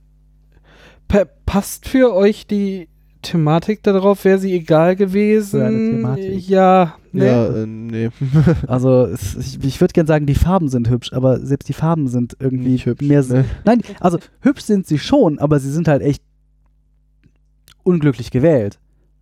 pa 1.07 1.25
passt 1.45 1.87
für 1.87 2.13
euch 2.13 2.45
die 2.45 2.87
Thematik 3.21 3.83
darauf? 3.83 4.23
Wäre 4.23 4.39
sie 4.39 4.53
egal 4.53 4.95
gewesen? 4.95 6.01
Ja, 6.39 6.95
ne? 7.11 7.25
Ja, 7.25 7.47
äh, 7.47 7.65
nee. 7.65 8.09
also 8.67 9.05
es, 9.05 9.35
ich, 9.35 9.63
ich 9.63 9.81
würde 9.81 9.93
gerne 9.93 10.07
sagen, 10.07 10.25
die 10.25 10.35
Farben 10.35 10.69
sind 10.69 10.89
hübsch, 10.89 11.11
aber 11.11 11.39
selbst 11.39 11.67
die 11.67 11.73
Farben 11.73 12.07
sind 12.07 12.37
irgendwie 12.39 12.71
Nicht 12.71 12.85
hübsch, 12.85 13.05
mehr. 13.05 13.23
ne? 13.23 13.45
Nein, 13.65 13.81
also 13.99 14.19
hübsch 14.41 14.63
sind 14.63 14.87
sie 14.87 14.99
schon, 14.99 15.39
aber 15.39 15.59
sie 15.59 15.71
sind 15.71 15.87
halt 15.87 16.01
echt 16.01 16.23
unglücklich 17.83 18.31
gewählt. 18.31 18.79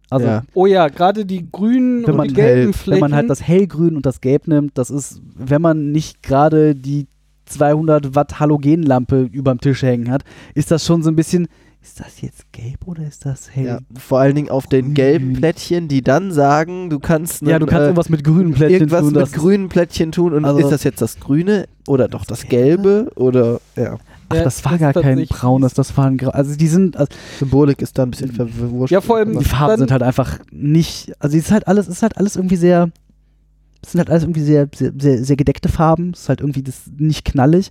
Also 0.10 0.26
ja. 0.28 0.44
Oh 0.54 0.66
ja, 0.66 0.88
gerade 0.88 1.26
die 1.26 1.50
grünen 1.52 2.04
Wenn 2.04 2.12
und 2.12 2.18
man 2.18 2.28
die 2.30 2.34
gelben 2.34 2.62
hält- 2.72 2.76
Flächen. 2.76 2.94
wenn 3.04 3.10
man 3.10 3.16
halt 3.18 3.30
das 3.30 3.42
Hellgrün 3.42 3.96
und 3.96 4.06
das 4.06 4.22
Gelb 4.22 4.48
nimmt, 4.48 4.78
das 4.78 4.90
ist, 4.90 5.22
wenn 5.36 5.62
man 5.62 5.92
nicht 5.92 6.24
gerade 6.24 6.76
die 6.76 7.08
200 7.46 8.16
Watt 8.16 8.40
Halogenlampe 8.40 9.30
überm 9.32 9.60
Tisch 9.60 9.82
hängen 9.84 10.12
hat, 10.12 10.24
ist 10.54 10.72
das 10.72 10.86
schon 10.86 11.02
so 11.04 11.10
ein 11.10 11.16
bisschen, 11.16 11.48
ist 11.82 12.00
das 12.00 12.20
jetzt 12.22 12.52
gelb 12.52 12.86
oder 12.86 13.04
ist 13.08 13.26
das 13.26 13.50
hell? 13.56 13.66
ja. 13.66 13.80
Vor 13.98 14.20
allen 14.20 14.36
Dingen 14.36 14.50
auf 14.50 14.68
den 14.68 14.94
gelben 14.94 15.34
Plättchen, 15.34 15.88
die 15.88 16.02
dann 16.02 16.32
sagen, 16.32 16.90
du 16.90 17.00
kannst, 17.00 17.42
Ja, 17.42 17.48
du 17.60 17.66
einen, 17.66 17.66
kannst 17.68 17.82
äh, 17.82 17.86
irgendwas 17.86 18.10
mit 18.10 18.24
grünen 18.24 18.54
Plättchen 18.54 18.80
irgendwas 18.82 19.00
tun. 19.02 19.08
mit 19.14 19.22
das- 19.22 19.32
grünen 19.34 19.70
Plättchen 19.70 20.12
tun 20.12 20.34
und 20.34 20.44
Also- 20.46 20.60
ist 20.60 20.72
das 20.72 20.84
jetzt 20.84 21.02
das 21.02 21.20
Grüne 21.20 21.68
oder 21.88 22.08
doch 22.10 22.26
das 22.26 22.48
Gelbe 22.48 23.10
oder 23.16 23.62
ja. 23.78 23.98
Ach, 24.30 24.36
Ja, 24.36 24.44
das 24.44 24.64
war 24.66 24.72
das 24.78 24.82
gar 24.82 24.94
kein 24.94 25.26
braunes, 25.26 25.74
das 25.74 25.96
war 25.98 26.06
ein 26.06 26.18
grau. 26.18 26.32
Also 26.32 26.56
die 26.56 26.68
sind, 26.68 26.98
also 26.98 27.10
Symbolik 27.40 27.82
ist 27.82 27.98
da 27.98 28.04
ein 28.04 28.12
bisschen 28.12 28.32
verwurscht. 28.32 28.92
Ja, 28.92 29.02
vor 29.02 29.18
allem- 29.18 29.38
die 29.40 29.46
Farben 29.46 29.78
sind 29.78 29.92
halt 29.92 30.04
einfach 30.04 30.40
nicht, 30.52 31.12
also 31.20 31.38
es 31.38 31.46
ist 31.46 31.52
halt 31.52 31.68
alles, 31.68 31.88
es 31.88 31.96
ist 31.98 32.02
halt 32.04 32.18
alles 32.18 32.36
irgendwie 32.36 32.56
sehr, 32.58 32.90
es 33.82 33.92
sind 33.92 34.00
halt 34.00 34.10
alles 34.10 34.24
irgendwie 34.24 34.42
sehr, 34.42 34.68
sehr, 34.76 34.92
sehr, 34.98 35.24
sehr 35.24 35.36
gedeckte 35.36 35.70
Farben. 35.70 36.12
Es 36.14 36.22
ist 36.24 36.30
halt 36.30 36.42
irgendwie 36.42 36.64
das 36.64 36.82
nicht 36.98 37.24
knallig. 37.26 37.70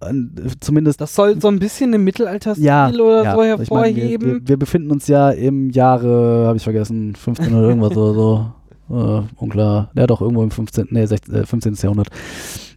Und, 0.00 0.40
äh, 0.40 0.48
zumindest 0.60 1.00
das 1.02 1.14
soll 1.14 1.38
so 1.40 1.48
ein 1.48 1.58
bisschen 1.58 1.92
im 1.92 2.04
Mittelalterstil 2.04 2.64
ja, 2.64 2.88
oder 2.88 3.22
ja. 3.24 3.34
so 3.56 3.62
Ich 3.62 3.70
meine, 3.70 3.94
wir, 3.94 4.02
hervorheben. 4.02 4.26
wir, 4.42 4.48
wir 4.48 4.56
befinden 4.56 4.90
uns 4.90 5.06
ja 5.08 5.28
im 5.30 5.68
Jahre, 5.70 6.46
habe 6.46 6.56
ich 6.56 6.62
vergessen, 6.64 7.14
15 7.14 7.52
oder 7.54 7.68
irgendwas 7.68 7.96
oder 7.96 8.14
so. 8.14 8.52
Äh, 8.92 9.22
unklar. 9.36 9.92
Ja, 9.94 10.08
doch, 10.08 10.20
irgendwo 10.20 10.42
im 10.42 10.50
15. 10.50 10.88
Nee, 10.90 11.06
16, 11.06 11.32
äh, 11.32 11.46
15. 11.46 11.74
Jahrhundert. 11.80 12.08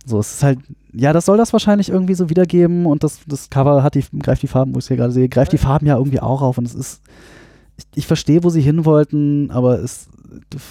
So, 0.06 0.20
es 0.20 0.34
ist 0.36 0.44
halt, 0.44 0.60
ja, 0.94 1.14
das 1.14 1.26
soll 1.26 1.38
das 1.38 1.54
wahrscheinlich 1.54 1.90
irgendwie 1.90 2.14
so 2.14 2.30
wiedergeben 2.30 2.86
und 2.86 3.04
das, 3.04 3.20
das 3.28 3.50
Cover 3.50 3.84
hat 3.84 3.96
die, 3.96 4.04
greift 4.20 4.42
die 4.44 4.48
Farben, 4.48 4.74
wo 4.76 4.80
ich 4.80 4.86
es 4.86 4.88
hier 4.90 4.98
gerade 4.98 5.14
sehe, 5.14 5.30
greift 5.30 5.54
die 5.54 5.58
Farben 5.58 5.86
ja 5.88 5.98
irgendwie 5.98 6.20
auch 6.20 6.42
auf 6.42 6.58
und 6.58 6.66
es 6.66 6.76
ist, 6.76 7.02
ich, 7.78 7.86
ich 7.96 8.08
verstehe, 8.08 8.44
wo 8.44 8.50
sie 8.50 8.62
hin 8.62 8.86
wollten, 8.86 9.50
aber 9.52 9.80
es 9.80 10.08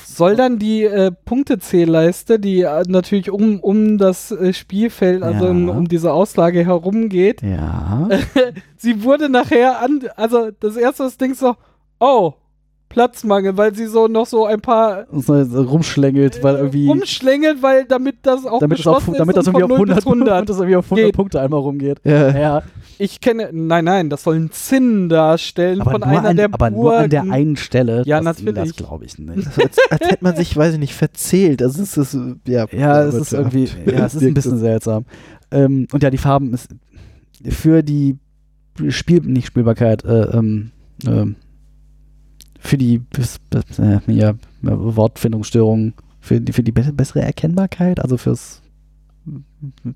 Soll 0.07 0.37
dann 0.37 0.59
die 0.59 0.85
äh, 0.85 1.11
Punktezählleiste, 1.25 2.39
die 2.39 2.61
äh, 2.63 2.85
natürlich 2.87 3.31
um, 3.31 3.61
um 3.61 3.99
das 3.99 4.31
äh, 4.33 4.53
Spielfeld, 4.53 5.23
also 5.23 5.47
Ja. 5.47 5.51
um, 5.51 5.69
um 5.69 5.89
diese 5.89 6.13
Auslage 6.13 6.65
herum 6.65 7.09
geht, 7.09 7.43
ja. 7.43 8.09
sie 8.77 9.03
wurde 9.05 9.29
nachher 9.29 9.81
an, 9.81 10.01
also 10.17 10.51
das 10.61 10.77
erste 10.77 11.05
das 11.05 11.17
Ding 11.17 11.35
so, 11.35 11.57
oh, 12.01 12.35
Platzmangel, 12.93 13.57
weil 13.57 13.75
sie 13.75 13.87
so 13.87 14.07
noch 14.07 14.27
so 14.27 14.45
ein 14.45 14.61
paar 14.61 15.07
so, 15.11 15.33
rumschlängelt, 15.33 16.43
weil 16.43 16.57
irgendwie, 16.57 16.89
rumschlängelt, 16.89 17.63
weil 17.63 17.85
damit 17.87 18.17
das 18.23 18.45
auch 18.45 18.61
damit, 18.61 18.77
geschlossen 18.77 19.15
damit 19.17 19.37
das 19.39 19.47
irgendwie 19.47 19.65
auf 19.65 19.71
von 19.71 19.79
0 19.79 19.91
100, 19.91 19.97
bis 19.97 20.07
100. 20.07 20.49
das 20.49 20.57
irgendwie 20.59 20.77
auf 20.77 20.85
100 20.85 21.07
geht. 21.07 21.17
Punkte 21.17 21.41
einmal 21.41 21.61
rumgeht. 21.61 22.01
Ja. 22.05 22.37
Ja, 22.39 22.63
Ich 22.99 23.21
kenne, 23.21 23.49
nein, 23.53 23.85
nein, 23.85 24.11
das 24.11 24.23
soll 24.25 24.37
ein 24.37 24.51
Zinn 24.53 25.09
darstellen 25.09 25.81
aber, 25.81 25.93
von 25.93 26.01
nur 26.01 26.09
einer 26.11 26.29
an, 26.29 26.37
der 26.37 26.47
aber 26.53 26.71
nur 26.71 26.97
an 26.97 27.11
der 27.11 27.21
Burgen. 27.21 27.33
einen 27.33 27.57
Stelle. 27.57 28.03
Ja, 28.05 28.21
das, 28.21 28.43
natürlich. 28.43 28.77
Das 28.77 28.87
glaube 28.87 29.05
ich 29.07 29.19
nicht. 29.19 29.47
Das 29.47 29.57
ist, 29.57 29.59
als, 29.59 29.79
als 29.91 30.11
hätte 30.11 30.25
man 30.25 30.37
sich, 30.37 30.57
weiß 30.57 30.75
ich 30.75 30.81
nicht, 30.81 30.95
verzählt. 30.95 31.63
Also 31.63 31.83
es 31.83 31.97
ist, 31.97 32.15
äh, 32.15 32.35
ja. 32.47 32.67
Ja, 32.71 33.03
es 33.03 33.15
ist 33.15 33.33
irgendwie, 33.33 33.69
ja, 33.87 34.05
es 34.05 34.15
ist 34.15 34.23
ein 34.23 34.35
bisschen 34.35 34.59
seltsam. 34.59 35.07
Ähm, 35.51 35.87
und 35.93 36.03
ja, 36.03 36.11
die 36.11 36.19
Farben 36.19 36.53
ist 36.53 36.69
für 37.49 37.83
die 37.83 38.19
Spiel, 38.89 39.21
nicht 39.21 39.47
Spielbarkeit, 39.47 40.05
äh, 40.05 40.37
ähm, 40.37 40.71
ähm, 41.07 41.37
für 42.65 42.79
die 42.79 43.03
äh, 43.79 43.99
ja, 44.13 44.35
Wortfindungsstörungen, 44.63 45.95
für 46.21 46.41
die, 46.41 46.53
für 46.53 46.63
die 46.63 46.73
be 46.73 46.93
bessere 46.93 47.23
Erkennbarkeit, 47.23 48.01
also 48.01 48.17
fürs, 48.17 48.63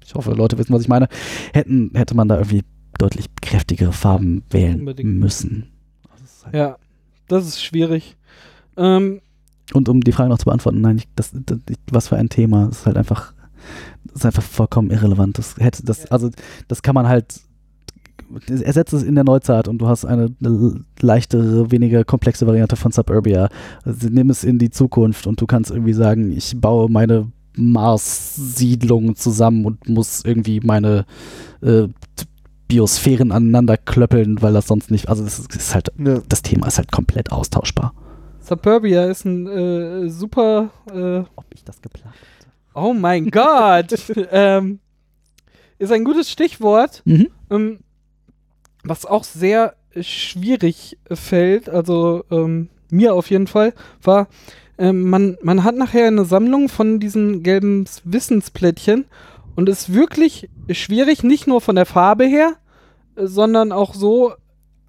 ich 0.05 0.15
hoffe, 0.15 0.33
Leute 0.33 0.59
wissen, 0.59 0.73
was 0.75 0.83
ich 0.83 0.89
meine, 0.89 1.09
hätten, 1.53 1.91
hätte 1.95 2.17
man 2.17 2.29
da 2.29 2.37
irgendwie 2.37 2.65
deutlich 2.99 3.27
kräftigere 3.41 3.93
Farben 3.93 4.43
wählen 4.51 4.81
Unbedingt. 4.81 5.19
müssen. 5.19 5.69
Ist 6.25 6.45
halt- 6.45 6.55
Ja, 6.55 6.77
das 7.29 7.47
ist 7.47 7.63
schwierig. 7.63 8.17
Ähm, 8.77 9.21
Und 9.73 9.89
um 9.89 10.01
die 10.01 10.13
Frage 10.13 10.29
noch 10.31 10.39
zu 10.39 10.47
beantworten, 10.47 10.81
nein, 10.81 10.99
ich, 10.99 11.09
das, 11.15 11.31
das, 11.35 11.59
was 11.91 12.09
für 12.09 12.17
ein 12.17 12.29
Thema, 12.29 12.67
das 12.67 12.79
ist 12.81 12.87
halt 12.87 12.97
einfach, 12.97 13.33
das 14.05 14.17
ist 14.17 14.27
einfach 14.27 14.43
vollkommen 14.43 14.91
irrelevant. 14.91 15.39
Das 15.39 15.57
hätte, 15.59 15.85
das, 15.85 16.07
also, 16.11 16.31
das 16.69 16.83
kann 16.83 16.95
man 16.95 17.07
halt, 17.09 17.41
ersetzt 18.49 18.93
es 18.93 19.03
in 19.03 19.15
der 19.15 19.25
Neuzeit 19.25 19.69
und 19.69 19.79
du 19.79 19.89
hast 19.89 20.05
eine, 20.05 20.35
eine 20.43 20.81
leichtere, 21.01 21.71
weniger 21.71 22.05
komplexe 22.05 22.47
Variante 22.47 22.77
von 22.77 22.93
Suburbia. 22.93 23.49
Also, 23.85 24.09
nimm 24.09 24.31
es 24.31 24.45
in 24.45 24.59
die 24.59 24.71
Zukunft 24.71 25.27
und 25.27 25.41
du 25.41 25.47
kannst 25.47 25.71
irgendwie 25.71 25.93
sagen, 25.93 26.33
ich 26.33 26.61
baue 26.61 26.91
meine 26.91 27.31
Mars-Siedlung 27.57 29.17
zusammen 29.17 29.65
und 29.65 29.89
muss 29.89 30.25
irgendwie 30.25 30.61
meine 30.61 31.07
äh, 31.63 31.89
Biosphären 32.69 33.33
aneinander 33.33 33.77
klöppeln, 33.77 34.43
weil 34.43 34.53
das 34.53 34.67
sonst 34.67 34.91
nicht, 34.91 35.09
also 35.09 35.25
das 35.25 35.39
ist, 35.39 35.75
halt, 35.75 35.93
Ja. 35.99 36.21
das 36.29 36.43
Thema 36.43 36.67
ist 36.67 36.79
halt 36.79 36.93
komplett 36.93 37.33
austauschbar. 37.33 37.95
Suburbia 38.41 39.07
ist 39.07 39.25
ein 39.25 39.47
äh, 39.47 40.09
super. 40.09 40.71
Äh, 40.93 41.25
Ob 41.37 41.47
ich 41.53 41.65
das 41.65 41.81
geplant 41.81 42.15
oh 42.77 42.93
mein 42.93 43.31
Gott! 43.31 43.95
ähm, 44.31 44.79
ist 45.79 45.93
ein 45.93 46.05
gutes 46.05 46.31
Stichwort. 46.31 47.03
Mhm. 47.05 47.29
Ähm, 47.51 47.79
was 48.89 49.07
auch 49.07 49.25
sehr 49.25 49.75
schwierig 50.01 50.99
fällt, 51.11 51.69
also 51.69 52.25
ähm, 52.31 52.69
mir 52.91 53.15
auf 53.15 53.31
jeden 53.31 53.47
Fall, 53.47 53.73
war, 54.03 54.29
ähm, 54.79 55.09
man, 55.09 55.39
man 55.43 55.65
hat 55.65 55.77
nachher 55.77 56.07
eine 56.07 56.25
Sammlung 56.25 56.69
von 56.69 57.01
diesen 57.01 57.43
gelben 57.43 57.87
Wissensplättchen 58.05 59.07
und 59.55 59.69
ist 59.69 59.93
wirklich 59.93 60.51
schwierig, 60.71 61.23
nicht 61.23 61.47
nur 61.47 61.61
von 61.61 61.77
der 61.77 61.87
Farbe 61.87 62.25
her, 62.25 62.57
äh, 63.17 63.27
sondern 63.27 63.73
auch 63.73 63.95
so 63.95 64.35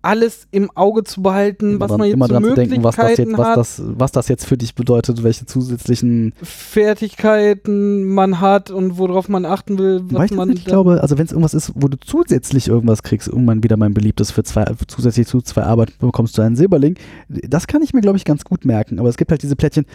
alles 0.08 0.48
im 0.52 0.72
Auge 0.74 1.04
zu 1.04 1.22
behalten, 1.22 1.80
was 1.82 1.92
man 1.92 2.04
jetzt 2.04 2.14
immer 2.14 2.28
für 2.28 2.34
dran 2.34 2.44
zu 2.46 2.54
denken, 2.56 2.84
was 2.84 2.96
das, 2.96 3.18
jetzt, 3.18 3.38
was, 3.38 3.56
das, 3.56 3.82
was 3.86 4.12
das 4.14 4.28
jetzt 4.30 4.46
für 4.46 4.58
dich 4.58 4.74
bedeutet, 4.74 5.22
welche 5.22 5.46
zusätzlichen. 5.46 6.34
Fertigkeiten 6.42 8.04
man 8.06 8.40
hat 8.40 8.72
und 8.72 8.98
worauf 8.98 9.28
man 9.28 9.46
achten 9.46 9.78
will, 9.78 10.02
was 10.10 10.32
ich 10.32 10.38
man 10.38 10.56
da- 10.56 10.62
glaube, 10.64 11.02
also 11.02 11.18
wenn 11.18 11.26
es 11.26 11.32
irgendwas 11.32 11.54
ist, 11.54 11.74
wo 11.76 11.88
du 11.90 11.98
zusätzlich 12.00 12.68
irgendwas 12.70 13.04
kriegst, 13.04 13.28
irgendwann 13.28 13.64
wieder 13.64 13.76
mein 13.76 13.94
beliebtes 13.94 14.32
für 14.32 14.44
zwei, 14.44 14.66
zusätzlich 14.88 15.28
zu 15.28 15.42
zwei 15.42 15.64
Arbeiten 15.64 15.94
bekommst 16.00 16.38
du 16.38 16.42
einen 16.42 16.56
Silberling. 16.56 16.96
Das 17.28 17.68
kann 17.68 17.82
ich 17.82 17.94
mir, 17.94 18.02
glaube 18.02 18.18
ich, 18.18 18.24
ganz 18.26 18.46
gut 18.46 18.64
merken. 18.66 19.00
Aber 19.00 19.10
es 19.10 19.18
gibt 19.18 19.32
halt 19.32 19.44
diese 19.44 19.56
Plättchen. 19.56 19.86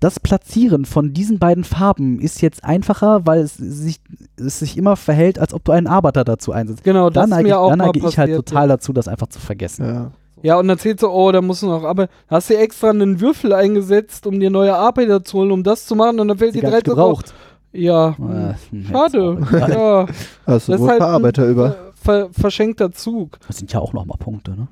Das 0.00 0.18
Platzieren 0.18 0.84
von 0.86 1.12
diesen 1.12 1.38
beiden 1.38 1.64
Farben 1.64 2.20
ist 2.20 2.40
jetzt 2.40 2.64
einfacher, 2.64 3.26
weil 3.26 3.40
es 3.42 3.56
sich, 3.56 4.00
es 4.36 4.60
sich 4.60 4.78
immer 4.78 4.96
verhält, 4.96 5.38
als 5.38 5.52
ob 5.52 5.64
du 5.64 5.72
einen 5.72 5.86
Arbeiter 5.86 6.24
dazu 6.24 6.52
einsetzt. 6.52 6.84
Genau, 6.84 7.10
das 7.10 7.14
Dann 7.14 7.24
ist 7.24 7.30
neige 7.30 7.48
ich, 7.48 7.52
mir 7.54 7.58
auch 7.60 7.68
dann 7.70 7.78
neige 7.78 7.98
ich 8.08 8.18
halt 8.18 8.34
total 8.34 8.68
dazu, 8.68 8.92
das 8.92 9.08
einfach 9.08 9.28
zu 9.28 9.38
vergessen. 9.42 9.84
Ja. 9.86 10.10
Ja, 10.44 10.58
und 10.58 10.66
dann 10.66 10.76
zählt 10.78 10.98
so, 10.98 11.08
oh, 11.10 11.30
da 11.30 11.40
musst 11.40 11.62
du 11.62 11.66
noch, 11.68 11.84
aber 11.84 12.08
hast 12.26 12.50
du 12.50 12.56
extra 12.56 12.90
einen 12.90 13.20
Würfel 13.20 13.52
eingesetzt, 13.52 14.26
um 14.26 14.40
dir 14.40 14.50
neue 14.50 14.74
Arbeiter 14.74 15.22
zu 15.22 15.38
holen, 15.38 15.52
um 15.52 15.62
das 15.62 15.86
zu 15.86 15.94
machen 15.94 16.18
und 16.18 16.26
dann 16.28 16.38
fällt 16.38 16.54
Die 16.56 16.60
dir 16.60 16.70
so, 16.70 16.80
gebraucht. 16.80 17.32
ja, 17.72 18.08
Äh, 18.10 18.54
hm, 18.70 18.86
schade, 18.90 19.38
ja, 19.52 20.06
Hast 20.46 20.68
du 20.68 20.72
das 20.72 20.80
ist 20.80 20.80
wohl 20.80 20.88
halt 20.88 21.00
ein 21.00 21.06
paar 21.06 21.14
Arbeiter 21.14 21.46
über. 21.46 21.76
Ver 21.94 22.28
verschenkter 22.32 22.90
Zug. 22.90 23.38
Das 23.46 23.58
sind 23.58 23.72
ja 23.72 23.78
auch 23.78 23.92
nochmal 23.92 24.18
Punkte, 24.18 24.50
ne? 24.52 24.68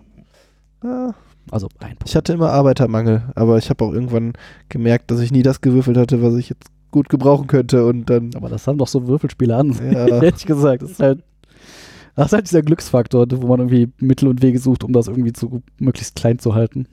Ja. 0.83 1.15
Also 1.53 1.69
ein 1.79 1.91
Punkt. 1.91 2.03
Ich 2.09 2.17
hatte 2.17 2.33
immer 2.33 2.51
Arbeitermangel, 2.51 3.23
aber 3.37 3.57
ich 3.59 3.71
habe 3.71 3.85
auch 3.85 3.93
irgendwann 3.93 4.33
gemerkt, 4.69 5.11
dass 5.13 5.21
ich 5.21 5.31
nie 5.31 5.43
das 5.45 5.61
gewürfelt 5.61 5.97
hatte, 5.97 6.21
was 6.23 6.35
ich 6.35 6.49
jetzt 6.49 6.67
gut 6.91 7.09
gebrauchen 7.09 7.47
könnte 7.47 7.87
und 7.87 8.11
dann. 8.11 8.33
Aber 8.35 8.49
das 8.49 8.67
haben 8.67 8.79
doch 8.79 8.89
so 8.89 9.07
Würfelspiele 9.07 9.55
an. 9.57 9.71
Ja. 9.93 10.07
Hätte 10.21 10.39
ich 10.39 10.47
gesagt. 10.47 10.83
Das 10.83 10.91
ist 10.91 11.01
halt, 11.01 11.23
das 12.21 12.29
ist 12.29 12.33
halt 12.35 12.47
dieser 12.49 12.63
Glücksfaktor, 12.63 13.27
wo 13.31 13.47
man 13.47 13.61
irgendwie 13.61 13.89
Mittel 13.99 14.29
und 14.29 14.43
Wege 14.43 14.59
sucht, 14.59 14.85
um 14.85 14.93
das 14.93 15.09
irgendwie 15.09 15.33
zu 15.33 15.63
möglichst 15.79 16.17
klein 16.17 16.39
zu 16.39 16.55
halten. 16.55 16.87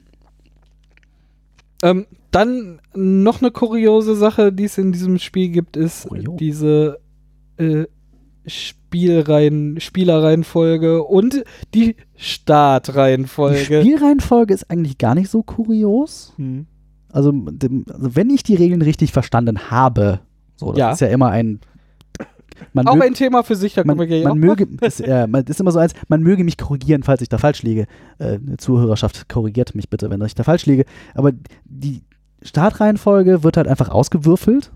Ähm, 1.82 2.06
dann 2.30 2.80
noch 2.94 3.40
eine 3.40 3.50
kuriose 3.50 4.14
Sache, 4.16 4.52
die 4.52 4.64
es 4.64 4.78
in 4.78 4.92
diesem 4.92 5.18
Spiel 5.18 5.48
gibt, 5.50 5.76
ist 5.76 6.08
Kurios. 6.08 6.36
diese 6.38 6.98
äh, 7.56 7.84
Spielreihen, 8.46 9.80
Spielerreihenfolge 9.80 11.02
und 11.04 11.44
die 11.74 11.94
Die 11.94 11.96
Startreihenfolge. 12.16 13.80
Spielreihenfolge 13.82 14.54
ist 14.54 14.70
eigentlich 14.70 14.98
gar 14.98 15.14
nicht 15.14 15.30
so 15.30 15.42
kurios. 15.42 16.32
Hm. 16.36 16.66
Also, 17.10 17.30
also 17.30 18.16
wenn 18.16 18.30
ich 18.30 18.42
die 18.42 18.54
Regeln 18.56 18.82
richtig 18.82 19.12
verstanden 19.12 19.70
habe, 19.70 20.20
so, 20.56 20.70
das 20.72 20.78
Ja. 20.78 20.90
ist 20.92 21.00
ja 21.00 21.08
immer 21.08 21.28
ein. 21.30 21.60
Man 22.72 22.86
Auch 22.86 22.96
mög- 22.96 23.02
ein 23.06 23.14
Thema 23.14 23.42
für 23.42 23.56
sich, 23.56 23.74
da 23.74 23.82
man, 23.84 23.96
kommen 23.96 24.08
wir 24.10 24.18
gleich 24.20 24.24
man 24.28 24.38
möge, 24.38 24.66
ist, 24.80 25.00
äh, 25.00 25.26
man, 25.26 25.44
ist 25.44 25.60
immer 25.60 25.70
so 25.72 25.78
eins, 25.78 25.92
man 26.08 26.22
möge 26.22 26.44
mich 26.44 26.56
korrigieren, 26.58 27.02
falls 27.02 27.22
ich 27.22 27.28
da 27.28 27.38
falsch 27.38 27.62
liege. 27.62 27.86
Äh, 28.18 28.34
eine 28.44 28.56
Zuhörerschaft 28.58 29.28
korrigiert 29.28 29.74
mich 29.74 29.88
bitte, 29.88 30.10
wenn 30.10 30.20
ich 30.22 30.34
da 30.34 30.42
falsch 30.44 30.66
liege. 30.66 30.84
Aber 31.14 31.32
die 31.64 32.02
Startreihenfolge 32.42 33.42
wird 33.44 33.56
halt 33.56 33.68
einfach 33.68 33.88
ausgewürfelt. 33.88 34.70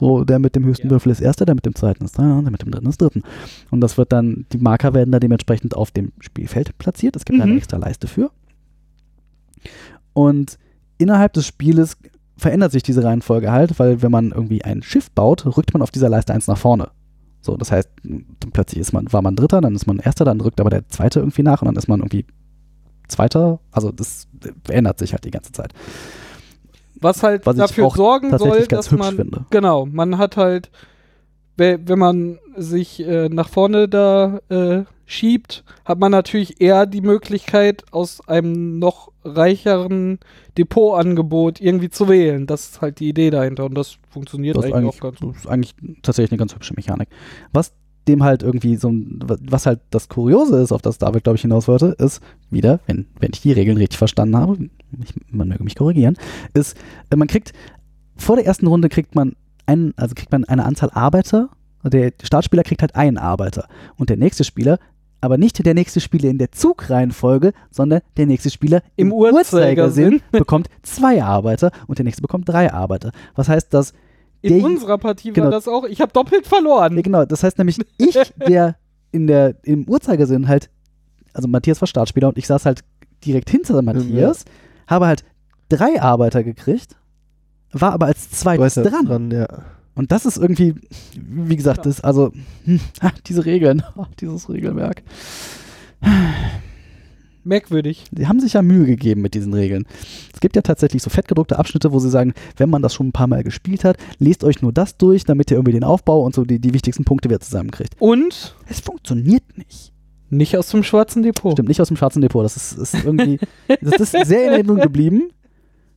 So, 0.00 0.24
der 0.24 0.40
mit 0.40 0.56
dem 0.56 0.64
höchsten 0.64 0.88
Ja. 0.88 0.90
Würfel 0.90 1.12
ist 1.12 1.20
erster, 1.20 1.44
der 1.46 1.54
mit 1.54 1.64
dem 1.66 1.74
zweiten 1.76 2.04
ist 2.04 2.18
dritter, 2.18 2.42
der 2.42 2.50
mit 2.50 2.62
dem 2.62 2.70
dritten 2.72 2.88
ist 2.88 3.00
dritten. 3.00 3.22
Und 3.70 3.80
das 3.80 3.96
wird 3.96 4.10
dann, 4.12 4.44
die 4.52 4.58
Marker 4.58 4.92
werden 4.92 5.12
da 5.12 5.20
dementsprechend 5.20 5.76
auf 5.76 5.92
dem 5.92 6.10
Spielfeld 6.18 6.76
platziert. 6.78 7.14
Es 7.14 7.24
gibt 7.24 7.36
Mhm. 7.38 7.42
eine 7.44 7.56
extra 7.56 7.76
Leiste 7.76 8.08
für. 8.08 8.30
Und 10.12 10.58
innerhalb 10.98 11.32
des 11.32 11.46
Spieles 11.46 11.96
verändert 12.36 12.72
sich 12.72 12.82
diese 12.82 13.04
Reihenfolge 13.04 13.52
halt, 13.52 13.78
weil 13.78 14.02
wenn 14.02 14.10
man 14.10 14.30
irgendwie 14.32 14.64
ein 14.64 14.82
Schiff 14.82 15.10
baut, 15.10 15.46
rückt 15.56 15.72
man 15.72 15.82
auf 15.82 15.90
dieser 15.92 16.08
Leiste 16.08 16.34
eins 16.34 16.48
nach 16.48 16.58
vorne. 16.58 16.88
So, 17.44 17.56
das 17.58 17.70
heißt, 17.70 17.90
plötzlich 18.52 18.80
ist 18.80 18.92
man, 18.92 19.12
war 19.12 19.20
man 19.20 19.36
Dritter, 19.36 19.60
dann 19.60 19.74
ist 19.74 19.86
man 19.86 19.98
Erster, 19.98 20.24
dann 20.24 20.40
rückt 20.40 20.60
aber 20.60 20.70
der 20.70 20.88
Zweite 20.88 21.20
irgendwie 21.20 21.42
nach 21.42 21.60
und 21.60 21.66
dann 21.66 21.76
ist 21.76 21.88
man 21.88 22.00
irgendwie 22.00 22.24
Zweiter. 23.06 23.60
Also 23.70 23.92
das 23.92 24.26
ändert 24.68 24.98
sich 24.98 25.12
halt 25.12 25.24
die 25.26 25.30
ganze 25.30 25.52
Zeit. 25.52 25.74
Was 27.00 27.22
halt 27.22 27.44
Was 27.44 27.56
dafür 27.56 27.90
sorgen 27.90 28.30
soll, 28.38 28.58
ganz 28.66 28.86
dass 28.86 28.90
hübsch 28.90 28.98
man 28.98 29.16
finde. 29.16 29.44
Genau, 29.50 29.84
man 29.84 30.16
hat 30.16 30.38
halt, 30.38 30.70
we- 31.58 31.78
wenn 31.84 31.98
man 31.98 32.38
sich 32.56 33.00
äh, 33.06 33.28
nach 33.28 33.48
vorne 33.50 33.88
da 33.88 34.38
äh, 34.48 34.84
schiebt, 35.06 35.64
hat 35.84 35.98
man 35.98 36.10
natürlich 36.12 36.60
eher 36.60 36.86
die 36.86 37.00
Möglichkeit, 37.00 37.84
aus 37.92 38.26
einem 38.26 38.78
noch 38.78 39.12
reicheren 39.24 40.18
Depotangebot 40.58 41.60
irgendwie 41.60 41.90
zu 41.90 42.08
wählen. 42.08 42.46
Das 42.46 42.70
ist 42.70 42.80
halt 42.80 43.00
die 43.00 43.08
Idee 43.08 43.30
dahinter 43.30 43.64
und 43.64 43.74
das 43.74 43.98
funktioniert 44.10 44.56
Das 44.56 44.64
eigentlich, 44.64 44.76
eigentlich, 44.76 44.96
auch 44.96 45.00
ganz 45.00 45.20
gut. 45.20 45.34
das 45.34 45.44
ist 45.44 45.50
eigentlich 45.50 45.74
tatsächlich 46.02 46.32
eine 46.32 46.38
ganz 46.38 46.54
hübsche 46.54 46.74
Mechanik. 46.74 47.08
Was 47.52 47.72
dem 48.08 48.22
halt 48.22 48.42
irgendwie 48.42 48.76
so 48.76 48.90
ein, 48.90 49.18
was 49.24 49.66
halt 49.66 49.80
das 49.90 50.08
Kuriose 50.08 50.60
ist, 50.60 50.72
auf 50.72 50.82
das 50.82 50.98
David, 50.98 51.24
glaube 51.24 51.36
ich, 51.36 51.42
hinaus 51.42 51.68
wollte, 51.68 51.96
ist 51.98 52.20
wieder, 52.50 52.80
wenn, 52.86 53.06
wenn 53.18 53.30
ich 53.32 53.40
die 53.40 53.52
Regeln 53.52 53.78
richtig 53.78 53.98
verstanden 53.98 54.36
habe, 54.36 54.68
ich, 55.02 55.14
man 55.30 55.48
möge 55.48 55.64
mich 55.64 55.74
korrigieren, 55.74 56.16
ist, 56.52 56.76
äh, 57.10 57.16
man 57.16 57.28
kriegt, 57.28 57.52
vor 58.16 58.36
der 58.36 58.46
ersten 58.46 58.66
Runde 58.66 58.88
kriegt 58.88 59.14
man 59.14 59.34
einen, 59.66 59.94
also 59.96 60.14
kriegt 60.14 60.32
man 60.32 60.44
eine 60.44 60.64
Anzahl 60.64 60.90
Arbeiter, 60.90 61.48
der 61.82 62.12
Startspieler 62.22 62.62
kriegt 62.62 62.82
halt 62.82 62.94
einen 62.94 63.18
Arbeiter 63.18 63.68
und 63.96 64.10
der 64.10 64.16
nächste 64.16 64.44
Spieler, 64.44 64.78
aber 65.24 65.38
nicht 65.38 65.64
der 65.64 65.74
nächste 65.74 66.00
Spieler 66.00 66.30
in 66.30 66.38
der 66.38 66.52
Zugreihenfolge, 66.52 67.52
sondern 67.70 68.00
der 68.16 68.26
nächste 68.26 68.50
Spieler 68.50 68.82
Im 68.96 69.08
im, 69.08 69.12
Uhrzeigersinn. 69.12 70.04
Uhrzeigersinn 70.14 70.22
bekommt 70.32 70.68
zwei 70.82 71.22
Arbeiter 71.22 71.70
und 71.86 71.98
der 71.98 72.04
nächste 72.04 72.22
bekommt 72.22 72.48
drei 72.48 72.72
Arbeiter. 72.72 73.10
Was 73.34 73.48
heißt, 73.48 73.72
dass 73.74 73.92
In 74.42 74.58
der- 74.58 74.64
unserer 74.64 74.98
Partie 74.98 75.32
genau. 75.32 75.46
war 75.46 75.50
das 75.52 75.66
auch, 75.68 75.84
ich 75.84 76.00
habe 76.00 76.12
doppelt 76.12 76.46
verloren. 76.46 76.94
ja, 76.96 77.02
genau, 77.02 77.24
das 77.24 77.42
heißt 77.42 77.58
nämlich, 77.58 77.78
ich, 77.98 78.14
der 78.48 78.76
in 79.10 79.26
der, 79.26 79.56
im 79.62 79.88
Uhrzeigersinn 79.88 80.48
halt, 80.48 80.70
also 81.32 81.48
Matthias 81.48 81.80
war 81.80 81.86
Startspieler 81.88 82.28
und 82.28 82.38
ich 82.38 82.46
saß 82.46 82.66
halt 82.66 82.82
direkt 83.24 83.48
hinter 83.50 83.80
Matthias, 83.82 84.44
habe 84.86 85.06
halt 85.06 85.24
drei 85.68 86.00
Arbeiter 86.02 86.42
gekriegt, 86.44 86.96
war 87.72 87.92
aber 87.92 88.06
als 88.06 88.30
zweites 88.30 88.74
dran. 88.74 89.06
dran, 89.06 89.30
ja. 89.30 89.46
Und 89.94 90.10
das 90.12 90.26
ist 90.26 90.36
irgendwie, 90.38 90.74
wie 91.16 91.56
gesagt, 91.56 91.86
das, 91.86 92.00
also, 92.00 92.32
hm, 92.64 92.80
diese 93.26 93.44
Regeln, 93.44 93.82
dieses 94.20 94.48
Regelwerk. 94.48 95.02
Merkwürdig. 97.46 98.04
Die 98.10 98.26
haben 98.26 98.40
sich 98.40 98.54
ja 98.54 98.62
Mühe 98.62 98.86
gegeben 98.86 99.20
mit 99.20 99.34
diesen 99.34 99.52
Regeln. 99.52 99.84
Es 100.32 100.40
gibt 100.40 100.56
ja 100.56 100.62
tatsächlich 100.62 101.02
so 101.02 101.10
fettgedruckte 101.10 101.58
Abschnitte, 101.58 101.92
wo 101.92 101.98
sie 101.98 102.08
sagen, 102.08 102.32
wenn 102.56 102.70
man 102.70 102.80
das 102.80 102.94
schon 102.94 103.08
ein 103.08 103.12
paar 103.12 103.26
Mal 103.26 103.44
gespielt 103.44 103.84
hat, 103.84 103.98
lest 104.18 104.44
euch 104.44 104.62
nur 104.62 104.72
das 104.72 104.96
durch, 104.96 105.24
damit 105.24 105.50
ihr 105.50 105.58
irgendwie 105.58 105.72
den 105.72 105.84
Aufbau 105.84 106.22
und 106.22 106.34
so 106.34 106.44
die, 106.44 106.58
die 106.58 106.72
wichtigsten 106.72 107.04
Punkte 107.04 107.28
wieder 107.28 107.40
zusammenkriegt. 107.40 107.96
Und 107.98 108.56
Es 108.66 108.80
funktioniert 108.80 109.42
nicht. 109.58 109.92
nicht 110.30 110.56
aus 110.56 110.70
dem 110.70 110.82
schwarzen 110.82 111.22
Depot. 111.22 111.52
Stimmt, 111.52 111.68
nicht 111.68 111.82
aus 111.82 111.88
dem 111.88 111.98
schwarzen 111.98 112.22
Depot. 112.22 112.42
Das 112.42 112.56
ist, 112.56 112.78
ist 112.78 112.94
irgendwie, 113.04 113.38
das 113.82 114.00
ist 114.00 114.26
sehr 114.26 114.46
in 114.46 114.52
Erinnerung 114.52 114.80
geblieben, 114.80 115.28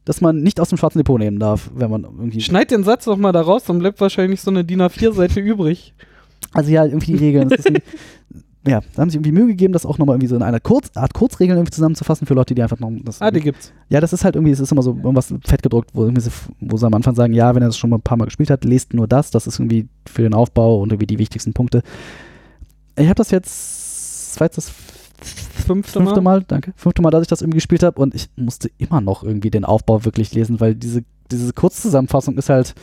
dass 0.07 0.21
man 0.21 0.41
nicht 0.41 0.59
aus 0.61 0.69
dem 0.69 0.77
schwarzen 0.77 0.99
Depot 0.99 1.19
nehmen 1.19 1.37
darf, 1.37 1.69
wenn 1.75 1.91
man 1.91 2.03
irgendwie. 2.03 2.39
Schneid 2.39 2.71
den 2.71 2.83
Satz 2.83 3.03
doch 3.05 3.17
mal 3.17 3.33
da 3.33 3.41
raus, 3.41 3.65
dann 3.65 3.79
bleibt 3.79 3.99
wahrscheinlich 3.99 4.39
so 4.41 4.49
eine 4.49 4.63
DIN 4.63 4.81
A4-Seite 4.81 5.41
übrig. 5.41 5.93
Also 6.53 6.71
ja, 6.71 6.85
irgendwie 6.85 7.11
die 7.13 7.17
Regeln. 7.17 7.51
Ein, 7.51 7.77
ja, 8.67 8.79
da 8.95 9.01
haben 9.01 9.09
sie 9.09 9.17
irgendwie 9.17 9.33
Mühe 9.33 9.47
gegeben, 9.47 9.73
das 9.73 9.85
auch 9.85 9.97
nochmal 9.97 10.15
irgendwie 10.15 10.27
so 10.27 10.35
in 10.37 10.43
einer 10.43 10.61
Kurz, 10.61 10.91
Art 10.95 11.13
Kurzregeln 11.13 11.57
irgendwie 11.57 11.71
zusammenzufassen 11.73 12.25
für 12.25 12.33
Leute, 12.35 12.55
die 12.55 12.61
einfach 12.63 12.79
noch. 12.79 12.89
Das 13.03 13.21
Ah, 13.21 13.31
die 13.31 13.41
gibt's. 13.41 13.73
ja, 13.89 13.99
das 13.99 14.13
ist 14.13 14.23
halt 14.23 14.35
irgendwie, 14.35 14.51
es 14.53 14.59
ist 14.61 14.71
immer 14.71 14.81
so 14.81 14.91
irgendwas 14.91 15.33
fett 15.45 15.61
gedruckt, 15.61 15.89
wo, 15.93 16.03
irgendwie 16.03 16.21
so- 16.21 16.31
wo 16.61 16.77
sie 16.77 16.85
am 16.87 16.93
Anfang 16.93 17.13
sagen, 17.15 17.33
ja, 17.33 17.53
wenn 17.53 17.61
er 17.61 17.67
das 17.67 17.77
schon 17.77 17.89
mal 17.89 17.97
ein 17.97 18.01
paar 18.01 18.17
Mal 18.17 18.25
gespielt 18.25 18.49
hat, 18.49 18.63
lest 18.63 18.93
nur 18.93 19.07
das, 19.07 19.29
das 19.31 19.45
ist 19.45 19.59
irgendwie 19.59 19.87
für 20.07 20.21
den 20.21 20.33
Aufbau 20.33 20.79
und 20.81 20.91
irgendwie 20.91 21.07
die 21.07 21.19
wichtigsten 21.19 21.51
Punkte. 21.53 21.83
Ich 22.97 23.05
habe 23.05 23.15
das 23.15 23.31
jetzt, 23.31 24.39
war 24.39 24.47
jetzt 24.47 24.57
das 24.57 24.69
Fünfte 25.21 25.93
fünfte 25.99 26.21
Mal. 26.21 26.39
Mal, 26.39 26.43
danke, 26.47 26.73
fünfte 26.75 27.01
Mal, 27.01 27.09
dass 27.09 27.23
ich 27.23 27.27
das 27.27 27.41
irgendwie 27.41 27.57
gespielt 27.57 27.83
habe 27.83 27.99
und 28.01 28.15
ich 28.15 28.29
musste 28.35 28.69
immer 28.77 29.01
noch 29.01 29.23
irgendwie 29.23 29.49
den 29.49 29.65
Aufbau 29.65 30.05
wirklich 30.05 30.33
lesen, 30.33 30.59
weil 30.59 30.75
diese, 30.75 31.03
diese 31.31 31.51
Kurzzusammenfassung 31.53 32.37
ist 32.37 32.49
halt, 32.49 32.75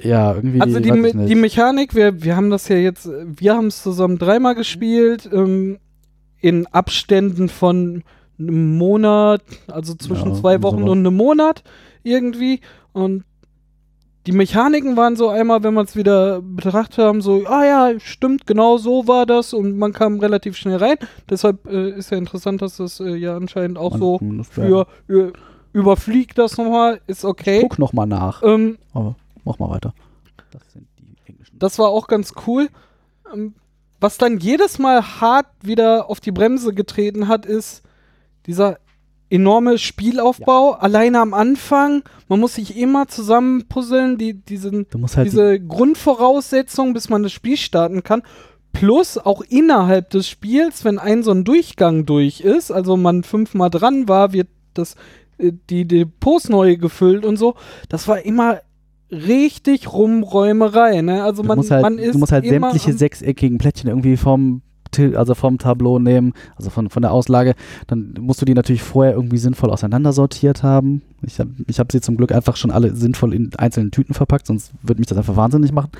ja, 0.00 0.34
irgendwie. 0.34 0.60
Also 0.60 0.80
die, 0.80 0.92
Me 0.92 1.12
die 1.26 1.34
Mechanik, 1.34 1.94
wir, 1.94 2.22
wir 2.22 2.36
haben 2.36 2.50
das 2.50 2.68
ja 2.68 2.76
jetzt, 2.76 3.08
wir 3.24 3.54
haben 3.54 3.66
es 3.66 3.82
zusammen 3.82 4.18
dreimal 4.18 4.54
gespielt, 4.54 5.28
ähm, 5.32 5.78
in 6.40 6.66
Abständen 6.68 7.48
von 7.48 8.02
einem 8.38 8.76
Monat, 8.76 9.42
also 9.68 9.94
zwischen 9.94 10.30
Ja, 10.30 10.40
zwei 10.40 10.62
Wochen 10.62 10.80
sowas. 10.80 10.90
und 10.90 10.98
einem 10.98 11.16
Monat 11.16 11.62
irgendwie. 12.02 12.60
Und 12.92 13.24
die 14.26 14.32
Mechaniken 14.32 14.96
waren 14.96 15.16
so 15.16 15.28
einmal, 15.28 15.62
wenn 15.64 15.74
man 15.74 15.84
es 15.86 15.96
wieder 15.96 16.40
betrachtet 16.42 16.98
haben, 16.98 17.22
so, 17.22 17.44
ah 17.46 17.64
ja, 17.64 18.00
stimmt, 18.00 18.46
genau 18.46 18.78
so 18.78 19.08
war 19.08 19.26
das 19.26 19.52
und 19.52 19.76
man 19.78 19.92
kam 19.92 20.20
relativ 20.20 20.56
schnell 20.56 20.76
rein. 20.76 20.96
Deshalb 21.28 21.66
äh, 21.66 21.90
ist 21.90 22.10
ja 22.10 22.18
interessant, 22.18 22.62
dass 22.62 22.76
das 22.76 23.00
äh, 23.00 23.14
ja 23.16 23.36
anscheinend 23.36 23.78
auch 23.78 23.92
Man- 23.92 24.00
so 24.00 24.20
für, 24.48 24.86
für 25.06 25.32
überfliegt 25.72 26.38
das 26.38 26.56
nochmal, 26.58 27.00
ist 27.06 27.24
okay. 27.24 27.60
Guck 27.62 27.78
nochmal 27.78 28.06
nach. 28.06 28.42
Ähm, 28.44 28.78
Aber 28.92 29.16
mach 29.44 29.58
mal 29.58 29.70
weiter. 29.70 29.92
Das 30.52 30.62
sind 30.72 30.86
die 30.98 31.16
englischen. 31.30 31.58
Das 31.58 31.78
war 31.78 31.88
auch 31.88 32.06
ganz 32.06 32.34
cool. 32.46 32.68
Ähm, 33.32 33.54
Was 33.98 34.18
dann 34.18 34.38
jedes 34.38 34.78
Mal 34.78 35.02
hart 35.20 35.46
wieder 35.62 36.10
auf 36.10 36.20
die 36.20 36.30
Bremse 36.32 36.74
getreten 36.74 37.26
hat, 37.26 37.46
ist 37.46 37.82
dieser 38.46 38.78
enorme 39.32 39.78
Spielaufbau. 39.78 40.72
Alleine 40.72 41.20
am 41.20 41.34
Anfang. 41.34 42.02
Man 42.28 42.40
muss 42.40 42.54
sich 42.54 42.76
immer 42.76 43.08
zusammenpuzzeln, 43.08 44.18
die, 44.18 44.34
diesen, 44.34 44.86
halt 44.92 45.16
die, 45.16 45.30
diese 45.30 45.58
Grundvoraussetzungen, 45.58 46.92
bis 46.92 47.08
man 47.08 47.22
das 47.22 47.32
Spiel 47.32 47.56
starten 47.56 48.02
kann. 48.02 48.22
Plus 48.72 49.18
auch 49.18 49.42
innerhalb 49.48 50.10
des 50.10 50.28
Spiels, 50.28 50.84
wenn 50.84 50.98
ein 50.98 51.22
so 51.22 51.30
ein 51.30 51.44
Durchgang 51.44 52.06
durch 52.06 52.40
ist, 52.40 52.70
also 52.70 52.96
man 52.96 53.22
fünfmal 53.22 53.70
dran 53.70 54.08
war, 54.08 54.32
wird 54.32 54.48
das, 54.74 54.96
äh, 55.38 55.52
die 55.70 55.86
Depots 55.86 56.48
neu 56.48 56.76
gefüllt 56.76 57.24
und 57.24 57.36
so. 57.36 57.54
Das 57.88 58.08
war 58.08 58.24
immer 58.24 58.60
richtig 59.10 59.92
Rumräumerei. 59.92 61.02
Ne? 61.02 61.22
Also 61.22 61.42
man, 61.42 61.58
halt, 61.58 61.82
man 61.82 61.98
ist 61.98 62.14
du 62.14 62.18
musst 62.18 62.32
halt 62.32 62.46
sämtliche 62.46 62.92
sechseckigen 62.92 63.58
Plättchen 63.58 63.88
irgendwie 63.90 64.16
vom 64.16 64.62
also 64.98 65.34
vom 65.34 65.58
Tableau 65.58 65.98
nehmen, 65.98 66.32
also 66.56 66.70
von, 66.70 66.90
von 66.90 67.02
der 67.02 67.12
Auslage, 67.12 67.54
dann 67.86 68.14
musst 68.20 68.40
du 68.40 68.44
die 68.44 68.54
natürlich 68.54 68.82
vorher 68.82 69.14
irgendwie 69.14 69.38
sinnvoll 69.38 69.70
auseinandersortiert 69.70 70.62
haben. 70.62 71.02
Ich 71.22 71.38
habe 71.38 71.50
ich 71.66 71.78
hab 71.78 71.92
sie 71.92 72.00
zum 72.00 72.16
Glück 72.16 72.32
einfach 72.32 72.56
schon 72.56 72.70
alle 72.70 72.94
sinnvoll 72.94 73.34
in 73.34 73.50
einzelnen 73.56 73.90
Tüten 73.90 74.14
verpackt, 74.14 74.46
sonst 74.46 74.72
würde 74.82 75.00
mich 75.00 75.08
das 75.08 75.18
einfach 75.18 75.36
wahnsinnig 75.36 75.72
machen. 75.72 75.90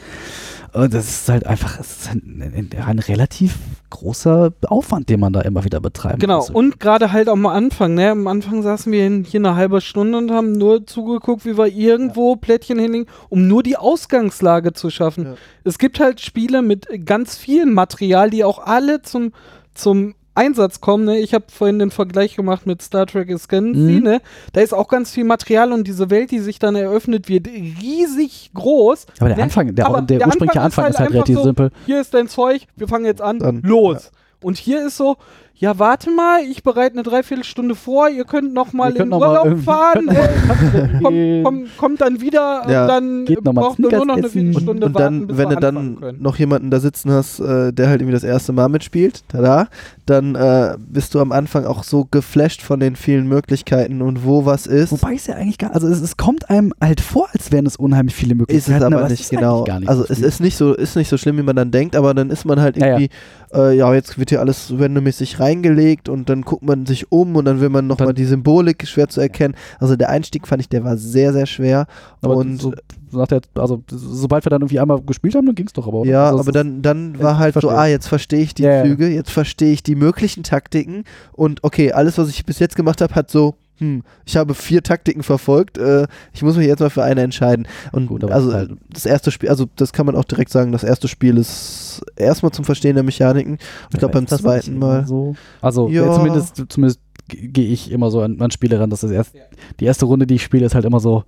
Und 0.73 0.95
das 0.95 1.09
ist 1.09 1.29
halt 1.29 1.47
einfach 1.47 1.79
ist 1.81 2.09
ein, 2.11 2.43
ein, 2.43 2.71
ein 2.81 2.99
relativ 2.99 3.59
großer 3.93 4.53
Aufwand, 4.67 5.09
den 5.09 5.21
man 5.21 5.33
da 5.33 5.41
immer 5.43 5.65
wieder 5.65 5.81
betreiben 5.81 6.19
Genau, 6.19 6.39
muss. 6.39 6.51
und 6.51 6.81
gerade 6.81 7.13
halt 7.13 7.29
am 7.29 7.47
Anfang, 7.47 7.95
ne? 7.95 8.11
Am 8.11 8.27
Anfang 8.27 8.63
saßen 8.63 8.91
wir 8.93 9.07
in- 9.07 9.25
hier 9.25 9.39
eine 9.41 9.55
halbe 9.55 9.81
Stunde 9.81 10.19
und 10.19 10.31
haben 10.33 10.53
nur 10.53 10.87
zugeguckt, 10.87 11.47
wie 11.47 11.57
wir 11.57 11.69
irgendwo 11.69 12.35
Plättchen 12.37 12.79
hinlegen, 12.79 13.07
um 13.29 13.47
nur 13.47 13.63
die 13.63 13.77
Ausgangslage 13.77 14.73
zu 14.73 14.91
schaffen. 14.91 15.25
Ja. 15.25 15.35
Es 15.65 15.79
gibt 15.79 16.01
halt 16.01 16.21
Spiele 16.21 16.61
mit 16.63 16.89
ganz 17.07 17.37
viel 17.37 17.67
Material, 17.67 18.29
die 18.31 18.43
auch 18.45 18.59
alle 18.59 19.03
zum, 19.03 19.33
zum 19.75 20.15
Einsatz 20.35 20.81
kommen. 20.81 21.05
Ne? 21.05 21.19
Ich 21.19 21.35
habe 21.35 21.45
vorhin 21.49 21.79
den 21.79 21.91
Vergleich 21.91 22.37
gemacht 22.37 22.67
mit 22.67 22.81
Star 22.83 23.07
Trek 23.07 23.31
Ascendancy, 23.31 23.79
Mhm. 23.99 24.03
ne? 24.03 24.21
Da 24.53 24.61
ist 24.63 24.73
auch 24.73 24.89
ganz 24.89 25.11
viel 25.11 25.25
Material 25.25 25.73
und 25.73 25.87
diese 25.87 26.09
Welt, 26.11 26.31
die 26.31 26.39
sich 26.39 26.59
dann 26.59 26.75
eröffnet, 26.75 27.29
wird 27.29 27.47
riesig 27.49 28.51
groß. 28.55 29.07
Aber 29.19 29.29
der 29.29 29.37
ne? 29.37 29.43
Anfang, 29.45 29.75
der, 29.75 29.89
der, 29.91 30.03
der 30.03 30.27
ursprüngliche 30.27 30.61
Anfang 30.61 30.85
Anfang 30.87 30.87
ist 30.87 30.91
ist 30.95 30.99
halt, 31.01 31.09
halt 31.09 31.09
einfach 31.09 31.15
relativ 31.15 31.37
so- 31.37 31.43
simpel. 31.45 31.71
Hier 31.87 32.01
ist 32.01 32.15
dein 32.15 32.29
Zeug, 32.29 32.63
wir 32.77 32.89
fangen 32.89 33.05
jetzt 33.05 33.21
an, 33.23 33.39
Dann, 33.39 33.61
los. 33.63 34.11
Und 34.41 34.57
hier 34.59 34.87
ist 34.87 34.97
so, 34.97 35.17
ja, 35.55 35.79
warte 35.79 36.11
mal, 36.11 36.41
ich 36.43 36.63
bereite 36.65 36.95
eine 36.95 37.03
Dreiviertelstunde 37.05 37.75
vor, 37.77 38.09
ihr 38.09 38.25
könnt 38.25 38.53
noch 38.53 38.73
mal 38.73 38.91
Ihr 38.91 38.97
könnt 38.97 39.05
in 39.05 39.09
noch 39.11 39.21
mal 39.21 39.29
Urlaub 39.29 39.45
irgendwie- 39.47 39.65
fahren, 39.65 40.05
mal 41.01 41.13
äh, 41.13 41.67
kommt, 41.77 42.01
dann 42.01 42.21
wieder 42.21 42.63
Ja. 42.69 42.83
und 42.83 42.89
dann 42.89 43.25
mal 43.55 43.61
braucht 43.61 43.79
nur 43.79 43.91
noch 43.93 44.17
eine. 44.17 44.29
Viertelstunde 44.29 44.87
und 44.87 44.95
warten, 44.95 45.19
dann, 45.21 45.27
bis 45.29 45.37
wenn 45.37 45.49
du 45.51 45.57
dann 45.57 46.01
können. 46.01 46.23
noch 46.23 46.37
jemanden 46.39 46.71
da 46.71 46.81
sitzen 46.81 47.11
hast, 47.13 47.39
äh, 47.41 47.73
der 47.73 47.89
halt 47.89 48.01
irgendwie 48.01 48.15
das 48.15 48.25
erste 48.25 48.53
Mal 48.53 48.69
mitspielt, 48.69 49.23
tada, 49.29 49.69
dann 50.07 50.35
äh, 50.35 50.77
bist 50.79 51.15
du 51.15 51.21
am 51.21 51.31
Anfang 51.33 51.65
auch 51.65 51.85
so 51.85 52.07
geflasht 52.11 52.63
von 52.63 52.81
den 52.81 52.97
vielen 52.97 53.29
Möglichkeiten 53.29 54.03
und 54.03 54.25
wo 54.25 54.45
was 54.45 54.67
ist. 54.67 54.91
Wobei 54.91 55.15
es 55.15 55.27
ja 55.29 55.37
eigentlich 55.37 55.59
gar, 55.59 55.73
also 55.75 55.87
es, 55.87 56.01
es 56.01 56.17
kommt 56.17 56.51
einem 56.51 56.73
halt 56.81 57.01
vor, 57.01 57.29
als 57.33 57.53
wären 57.53 57.67
es 57.67 57.77
unheimlich 57.77 58.15
viele 58.17 58.33
ist 58.33 58.39
Möglichkeiten. 58.39 58.79
es 58.79 58.83
aber 58.85 59.05
es 59.05 59.11
nicht 59.11 59.21
ist 59.21 59.31
genau. 59.31 59.65
nicht 59.65 59.89
also 59.89 60.03
so 60.05 60.13
es 60.13 60.21
ist 60.21 60.41
nicht 60.41 60.57
so, 60.57 60.75
ist 60.75 60.97
nicht 60.97 61.09
so 61.09 61.17
schlimm, 61.17 61.39
wie 61.39 61.43
man 61.43 61.55
dann 61.57 61.71
denkt, 61.71 61.95
aber 61.95 62.15
dann 62.15 62.31
ist 62.31 62.45
man 62.45 62.61
halt 62.61 62.77
Ja, 62.77 62.87
ja. 62.87 62.93
irgendwie, 62.99 63.11
ja, 63.53 63.69
äh, 63.71 63.77
ja 63.77 63.95
jetzt 63.95 64.19
wird 64.19 64.31
hier 64.31 64.41
alles 64.41 64.67
so 64.69 64.77
randommäßig 64.77 65.39
reingelegt 65.43 66.09
und 66.09 66.29
dann 66.29 66.43
guckt 66.43 66.63
man 66.63 66.87
sich 66.87 67.13
um 67.13 67.37
und 67.37 67.45
dann 67.45 67.61
will 67.61 67.69
man 67.69 67.87
nochmal 67.87 68.15
die 68.15 68.25
Symbolik 68.25 68.87
schwer 68.87 69.09
zu 69.09 69.21
erkennen. 69.21 69.55
Also 69.79 69.97
der 69.97 70.11
Einstieg 70.11 70.47
fand 70.47 70.63
ich, 70.63 70.69
der 70.69 70.85
war 70.85 70.97
sehr, 70.97 71.33
sehr 71.33 71.47
schwer. 71.47 71.87
aber 72.21 72.37
und 72.37 72.61
so, 72.61 72.73
so 73.11 73.19
nach 73.19 73.27
der, 73.27 73.43
also 73.55 73.83
sobald 73.89 74.45
wir 74.47 74.51
dann 74.51 74.63
irgendwie 74.63 74.81
einmal 74.81 75.01
gespielt 75.03 75.35
haben, 75.35 75.47
dann 75.47 75.55
ging 75.55 75.67
es 75.67 75.73
doch 75.73 75.87
aber. 75.87 76.01
oder? 76.01 76.11
Ja, 76.11 76.27
also 76.27 76.41
aber 76.41 76.53
dann, 76.53 76.83
dann 76.83 77.19
war 77.21 77.39
halt 77.39 77.55
so, 77.55 77.61
verstehe. 77.61 77.79
ah, 77.79 77.87
jetzt 77.87 78.07
verstehe 78.09 78.41
ich 78.41 78.55
die 78.55 78.63
ja. 78.63 78.85
Züge, 78.85 79.09
jetzt 79.09 79.31
verstehe 79.31 79.73
ich 79.73 79.83
die 79.83 79.95
möglichen 79.95 80.43
Taktiken 80.43 81.05
und 81.33 81.63
okay, 81.65 81.93
alles, 81.93 82.19
was 82.19 82.29
ich 82.29 82.45
bis 82.47 82.59
jetzt 82.59 82.77
gemacht 82.77 83.01
habe, 83.01 83.15
hat 83.15 83.31
so, 83.31 83.55
hm, 83.83 84.03
ich 84.25 84.37
habe 84.37 84.55
vier 84.55 84.83
Taktiken 84.83 85.25
verfolgt, 85.25 85.77
äh, 85.77 86.07
ich 86.33 86.43
muss 86.43 86.57
mich 86.57 86.69
jetzt 86.69 86.79
mal 86.79 86.89
für 86.91 87.03
eine 87.03 87.21
entscheiden. 87.23 87.67
Und 87.91 88.07
Gut, 88.07 88.23
also 88.31 88.53
halt- 88.53 88.71
das 88.93 89.05
erste 89.07 89.33
Spiel, 89.33 89.49
also 89.49 89.67
das 89.75 89.93
kann 89.93 90.07
man 90.07 90.15
auch 90.15 90.25
direkt 90.25 90.51
sagen, 90.51 90.71
das 90.71 90.85
erste 90.85 91.09
Spiel 91.09 91.37
ist 91.37 92.01
erstmal 92.17 92.53
zum 92.53 92.65
Verstehen 92.65 92.95
der 92.95 93.03
Mechaniken. 93.03 93.59
Ich 93.93 93.99
glaube 93.99 94.15
beim 94.15 94.27
zweiten 94.29 94.79
Mal. 94.79 95.05
So? 95.07 95.35
Also 95.61 95.89
Ja. 95.89 96.07
ja. 96.07 96.15
zumindest, 96.15 96.63
zumindest 96.69 97.01
gehe 97.29 97.69
ich 97.69 97.91
immer 97.91 98.11
so 98.11 98.21
an, 98.23 98.41
an 98.41 98.51
Spiele 98.53 98.79
ran, 98.79 98.91
dass 98.91 99.01
das 99.01 99.11
erst, 99.11 99.35
die 99.81 99.85
erste 99.85 100.05
Runde, 100.05 100.27
die 100.27 100.35
ich 100.37 100.43
spiele, 100.45 100.67
ist 100.67 100.75
halt 100.75 100.85
immer 100.85 101.01
so, 101.01 101.25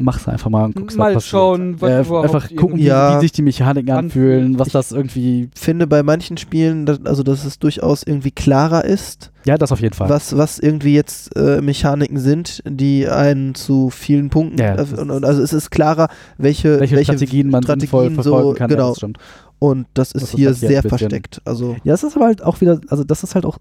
mach's 0.00 0.26
einfach 0.28 0.50
mal 0.50 0.64
und 0.64 0.74
guck's, 0.76 0.96
Mal 0.96 1.08
was 1.08 1.14
passiert. 1.24 1.30
schauen, 1.30 1.80
was 1.80 1.90
äh, 2.10 2.14
Einfach 2.16 2.54
gucken, 2.56 2.78
wie, 2.78 2.84
Ja. 2.84 3.16
wie 3.16 3.20
sich 3.20 3.32
die 3.32 3.42
Mechaniken 3.42 3.90
anfühlen, 3.90 4.58
was 4.58 4.68
das 4.70 4.92
irgendwie, 4.92 5.50
finde 5.54 5.86
bei 5.86 6.02
manchen 6.02 6.36
Spielen, 6.36 6.86
dass, 6.86 7.04
also 7.04 7.22
dass 7.22 7.44
es 7.44 7.58
durchaus 7.58 8.02
irgendwie 8.02 8.30
klarer 8.30 8.84
ist, 8.84 9.32
ja, 9.44 9.56
das 9.56 9.72
auf 9.72 9.80
jeden 9.80 9.94
Fall. 9.94 10.08
was, 10.08 10.36
was 10.36 10.58
irgendwie 10.58 10.94
jetzt 10.94 11.34
äh, 11.36 11.60
Mechaniken 11.60 12.18
sind, 12.18 12.62
die 12.68 13.08
einen 13.08 13.54
zu 13.54 13.90
vielen 13.90 14.30
Punkten, 14.30 14.58
Ja, 14.58 14.74
äh, 14.74 14.80
also 15.22 15.42
es 15.42 15.52
ist 15.52 15.70
klarer, 15.70 16.08
welche, 16.38 16.80
welche, 16.80 17.02
Strategien 17.02 17.48
man 17.50 17.62
sinnvoll 17.62 18.04
Strategien 18.10 18.22
so- 18.22 18.30
verfolgen 18.30 18.58
kann, 18.58 18.70
ja, 18.70 18.76
genau. 18.76 18.88
das 18.90 18.96
stimmt. 18.98 19.18
Und 19.58 19.86
das 19.94 20.12
ist 20.12 20.22
Das 20.22 20.30
hier 20.32 20.48
halt 20.48 20.56
hier 20.58 20.68
sehr 20.68 20.82
versteckt. 20.82 21.42
Also 21.44 21.76
Ja, 21.84 21.92
es 21.94 22.02
ist 22.02 22.16
aber 22.16 22.24
halt 22.26 22.42
auch 22.42 22.60
wieder, 22.62 22.80
also 22.88 23.04
das 23.04 23.22
ist 23.22 23.34
halt 23.34 23.44
auch 23.44 23.58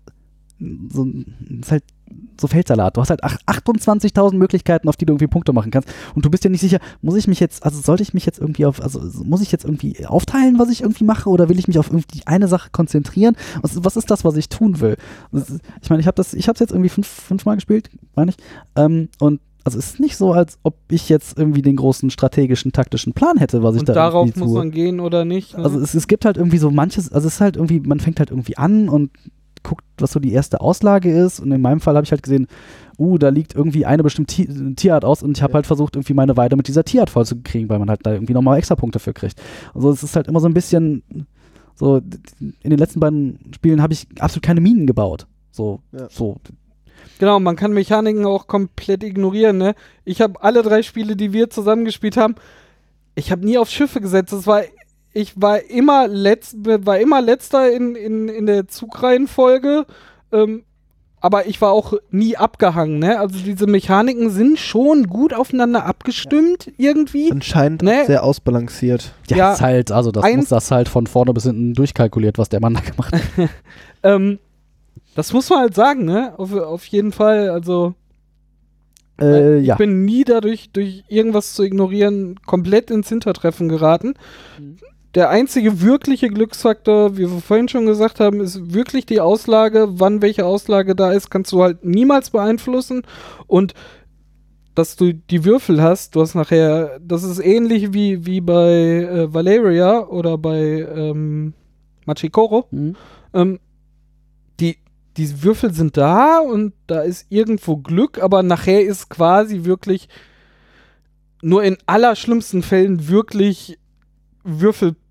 so, 0.90 1.08
ist 1.62 1.72
halt 1.72 1.84
so 2.40 2.48
Feldsalat. 2.48 2.98
Du 2.98 3.02
hast 3.02 3.10
halt 3.10 3.24
ach- 3.24 3.38
28.000 3.48 4.34
Möglichkeiten, 4.38 4.88
auf 4.90 4.96
die 4.98 5.06
du 5.06 5.14
irgendwie 5.14 5.28
Punkte 5.28 5.54
machen 5.54 5.72
kannst. 5.72 5.90
Und 6.16 6.26
du 6.26 6.30
bist 6.30 6.44
dir 6.44 6.50
nicht 6.50 6.62
sicher, 6.62 6.80
muss 7.02 7.16
ich 7.16 7.28
mich 7.28 7.40
jetzt, 7.40 7.64
also 7.64 7.80
sollte 7.82 8.04
ich 8.04 8.14
mich 8.14 8.26
jetzt 8.26 8.40
irgendwie 8.40 8.66
auf, 8.66 8.82
also 8.82 9.02
muss 9.24 9.42
ich 9.42 9.52
jetzt 9.52 9.66
irgendwie 9.66 10.06
aufteilen, 10.06 10.60
was 10.60 10.70
ich 10.70 10.82
irgendwie 10.82 11.04
mache, 11.04 11.30
oder 11.30 11.50
will 11.50 11.60
ich 11.60 11.68
mich 11.68 11.80
auf 11.80 11.88
irgendwie 11.88 12.22
eine 12.26 12.48
Sache 12.48 12.70
konzentrieren? 12.72 13.36
Was, 13.62 13.84
was 13.84 13.98
ist 13.98 14.10
das, 14.12 14.24
was 14.26 14.36
ich 14.38 14.50
tun 14.50 14.80
will? 14.80 14.98
Ist- 15.32 15.60
Ich 15.82 15.90
meine, 15.90 16.00
ich 16.02 16.08
habe 16.08 16.16
das, 16.16 16.34
ich 16.34 16.48
habe 16.48 16.54
es 16.56 16.60
jetzt 16.60 16.72
irgendwie 16.72 16.90
fünf, 16.90 17.08
fünfmal 17.08 17.56
gespielt, 17.56 17.90
meine 18.16 18.32
ich. 18.32 18.38
Ähm, 18.76 19.10
und 19.20 19.40
also 19.66 19.78
es 19.78 19.88
ist 19.92 20.00
nicht 20.00 20.16
so, 20.16 20.32
als 20.34 20.58
ob 20.64 20.76
ich 20.90 21.10
jetzt 21.10 21.38
irgendwie 21.38 21.62
den 21.62 21.76
großen 21.76 22.10
strategischen, 22.10 22.72
taktischen 22.72 23.14
Plan 23.14 23.38
hätte, 23.38 23.62
was 23.62 23.76
ich 23.76 23.82
Und 23.82 23.90
da 23.90 23.94
darauf 23.94 24.34
muss 24.36 24.50
tue. 24.50 24.58
man 24.58 24.72
gehen 24.72 25.00
oder 25.02 25.26
nicht. 25.26 25.58
Ne? 25.58 25.64
Also 25.64 25.80
es, 25.80 25.94
es 25.94 26.08
gibt 26.08 26.24
halt 26.26 26.38
irgendwie 26.38 26.58
so 26.58 26.72
manches, 26.72 27.12
also 27.12 27.28
es 27.28 27.36
ist 27.36 27.42
halt 27.42 27.58
irgendwie, 27.58 27.82
man 27.82 28.00
fängt 28.00 28.20
halt 28.20 28.32
irgendwie 28.32 28.58
an 28.58 28.88
und 28.88 29.12
guckt, 29.64 29.84
was 30.00 30.12
so 30.12 30.20
die 30.20 30.32
erste 30.34 30.62
Auslage 30.62 31.12
ist. 31.12 31.40
Und 31.40 31.52
in 31.52 31.62
meinem 31.62 31.80
Fall 31.80 31.96
habe 31.96 32.04
ich 32.06 32.12
halt 32.12 32.24
gesehen, 32.24 32.48
uh, 32.98 33.18
da 33.18 33.30
liegt 33.30 33.56
irgendwie 33.56 33.86
eine 33.86 34.04
bestimmte 34.04 34.34
Ti- 34.36 34.76
Tierart 34.76 35.06
aus 35.06 35.24
und 35.24 35.38
ich 35.38 35.42
habe 35.44 35.52
Ja. 35.52 35.56
halt 35.56 35.68
versucht, 35.68 35.96
irgendwie 35.96 36.14
meine 36.14 36.38
Weide 36.38 36.56
mit 36.56 36.68
dieser 36.68 36.84
Tierart 36.84 37.10
voll 37.10 37.26
zu 37.26 37.38
kriegen, 37.42 37.70
weil 37.70 37.80
man 37.80 37.90
halt 37.90 38.02
da 38.06 38.12
irgendwie 38.14 38.34
nochmal 38.34 38.58
extra 38.58 38.76
Punkte 38.76 39.00
für 39.00 39.14
kriegt. 39.14 39.42
Also 39.74 39.90
es 39.92 40.04
ist 40.04 40.16
halt 40.16 40.28
immer 40.28 40.40
so 40.40 40.48
ein 40.48 40.54
bisschen, 40.54 41.04
so, 41.76 41.98
in 42.40 42.70
den 42.70 42.78
letzten 42.80 43.00
beiden 43.00 43.40
Spielen 43.56 43.82
habe 43.82 43.94
ich 43.94 44.08
absolut 44.20 44.44
keine 44.44 44.62
Minen 44.62 44.86
gebaut. 44.88 45.28
So, 45.52 45.80
Ja. 45.92 46.08
so. 46.10 46.38
Genau, 47.20 47.40
man 47.40 47.56
kann 47.56 47.74
Mechaniken 47.74 48.26
auch 48.26 48.48
komplett 48.48 49.04
ignorieren. 49.04 49.58
Ne? 49.58 49.76
Ich 50.06 50.22
habe 50.22 50.42
alle 50.44 50.62
drei 50.62 50.84
Spiele, 50.84 51.16
die 51.16 51.34
wir 51.34 51.50
zusammengespielt 51.50 52.18
haben, 52.18 52.36
ich 53.16 53.32
habe 53.32 53.46
nie 53.46 53.58
auf 53.58 53.70
Schiffe 53.70 54.00
gesetzt. 54.00 54.32
Das 54.32 54.48
war, 54.48 54.62
ich 55.14 55.42
war 55.42 55.64
immer, 55.64 56.08
letzt, 56.08 56.58
war 56.64 57.00
immer 57.00 57.22
letzter 57.22 57.72
in, 57.72 57.96
in, 57.96 58.30
in 58.30 58.46
der 58.46 58.68
Zugreihenfolge. 58.68 59.86
Ähm, 60.32 60.64
aber 61.22 61.48
ich 61.48 61.60
war 61.60 61.72
auch 61.72 61.94
nie 62.12 62.38
abgehangen. 62.38 63.00
Ne? 63.00 63.20
Also 63.20 63.40
diese 63.40 63.68
Mechaniken 63.68 64.30
sind 64.30 64.58
schon 64.58 65.08
gut 65.08 65.34
aufeinander 65.34 65.86
abgestimmt 65.86 66.72
irgendwie. 66.78 67.30
anscheinend 67.32 67.82
Nee. 67.82 68.06
sehr 68.06 68.24
ausbalanciert. 68.24 69.14
Ja, 69.30 69.38
Ja, 69.38 69.54
ist 69.54 69.62
halt, 69.62 69.92
also 69.92 70.12
das 70.12 70.24
muss 70.34 70.48
das 70.48 70.72
halt 70.72 70.88
von 70.88 71.08
vorne 71.08 71.34
bis 71.34 71.44
hinten 71.44 71.74
durchkalkuliert, 71.74 72.38
was 72.38 72.50
der 72.50 72.62
Mann 72.62 72.76
da 72.76 72.82
gemacht 72.82 73.14
hat. 73.14 73.50
Ähm, 74.02 74.40
das 75.14 75.34
muss 75.34 75.50
man 75.50 75.60
halt 75.60 75.76
sagen, 75.76 76.06
ne? 76.06 76.34
Auf, 76.38 76.54
auf 76.54 76.86
jeden 76.86 77.12
Fall. 77.12 77.50
Also 77.50 77.96
äh, 79.20 79.60
ich 79.60 79.68
ja. 79.68 79.76
bin 79.76 80.06
nie 80.06 80.24
dadurch, 80.24 80.70
durch 80.72 81.04
irgendwas 81.10 81.54
zu 81.54 81.64
ignorieren, 81.64 82.40
komplett 82.46 82.92
ins 82.92 83.10
Hintertreffen 83.10 83.68
geraten. 83.68 84.14
Mhm. 84.58 84.78
Der 85.16 85.30
einzige 85.30 85.82
wirkliche 85.82 86.28
Glücksfaktor, 86.28 87.18
wie 87.18 87.30
wir 87.30 87.42
vorhin 87.42 87.68
schon 87.68 87.88
gesagt 87.88 88.20
haben, 88.20 88.42
ist 88.42 88.74
wirklich 88.74 89.08
die 89.08 89.22
Auslage. 89.22 89.88
Wann 89.94 90.22
welche 90.22 90.46
Auslage 90.46 90.96
da 90.96 91.12
ist, 91.12 91.32
kannst 91.32 91.52
du 91.52 91.64
halt 91.64 91.84
niemals 91.84 92.30
beeinflussen. 92.30 93.02
Und 93.48 93.74
dass 94.76 94.96
du 94.96 95.14
die 95.14 95.44
Würfel 95.44 95.82
hast, 95.82 96.16
du 96.16 96.22
hast 96.22 96.36
nachher, 96.36 97.00
das 97.02 97.24
ist 97.24 97.40
ähnlich 97.40 97.92
wie, 97.92 98.26
wie 98.26 98.40
bei 98.40 98.70
äh, 98.70 99.34
Valeria 99.34 100.06
oder 100.08 100.38
bei 100.38 100.88
ähm, 100.96 101.54
Machikoro. 102.06 102.68
Hm. 102.70 102.96
Ähm, 103.34 103.60
die, 104.60 104.78
die 105.18 105.44
Würfel 105.44 105.74
sind 105.74 105.98
da 105.98 106.40
und 106.40 106.74
da 106.86 107.02
ist 107.02 107.26
irgendwo 107.30 107.78
Glück, 107.78 108.22
aber 108.22 108.44
nachher 108.44 108.82
ist 108.86 109.10
quasi 109.10 109.66
wirklich 109.66 110.08
nur 111.42 111.64
in 111.64 111.78
allerschlimmsten 111.86 112.62
Fällen 112.62 113.10
wirklich 113.10 113.80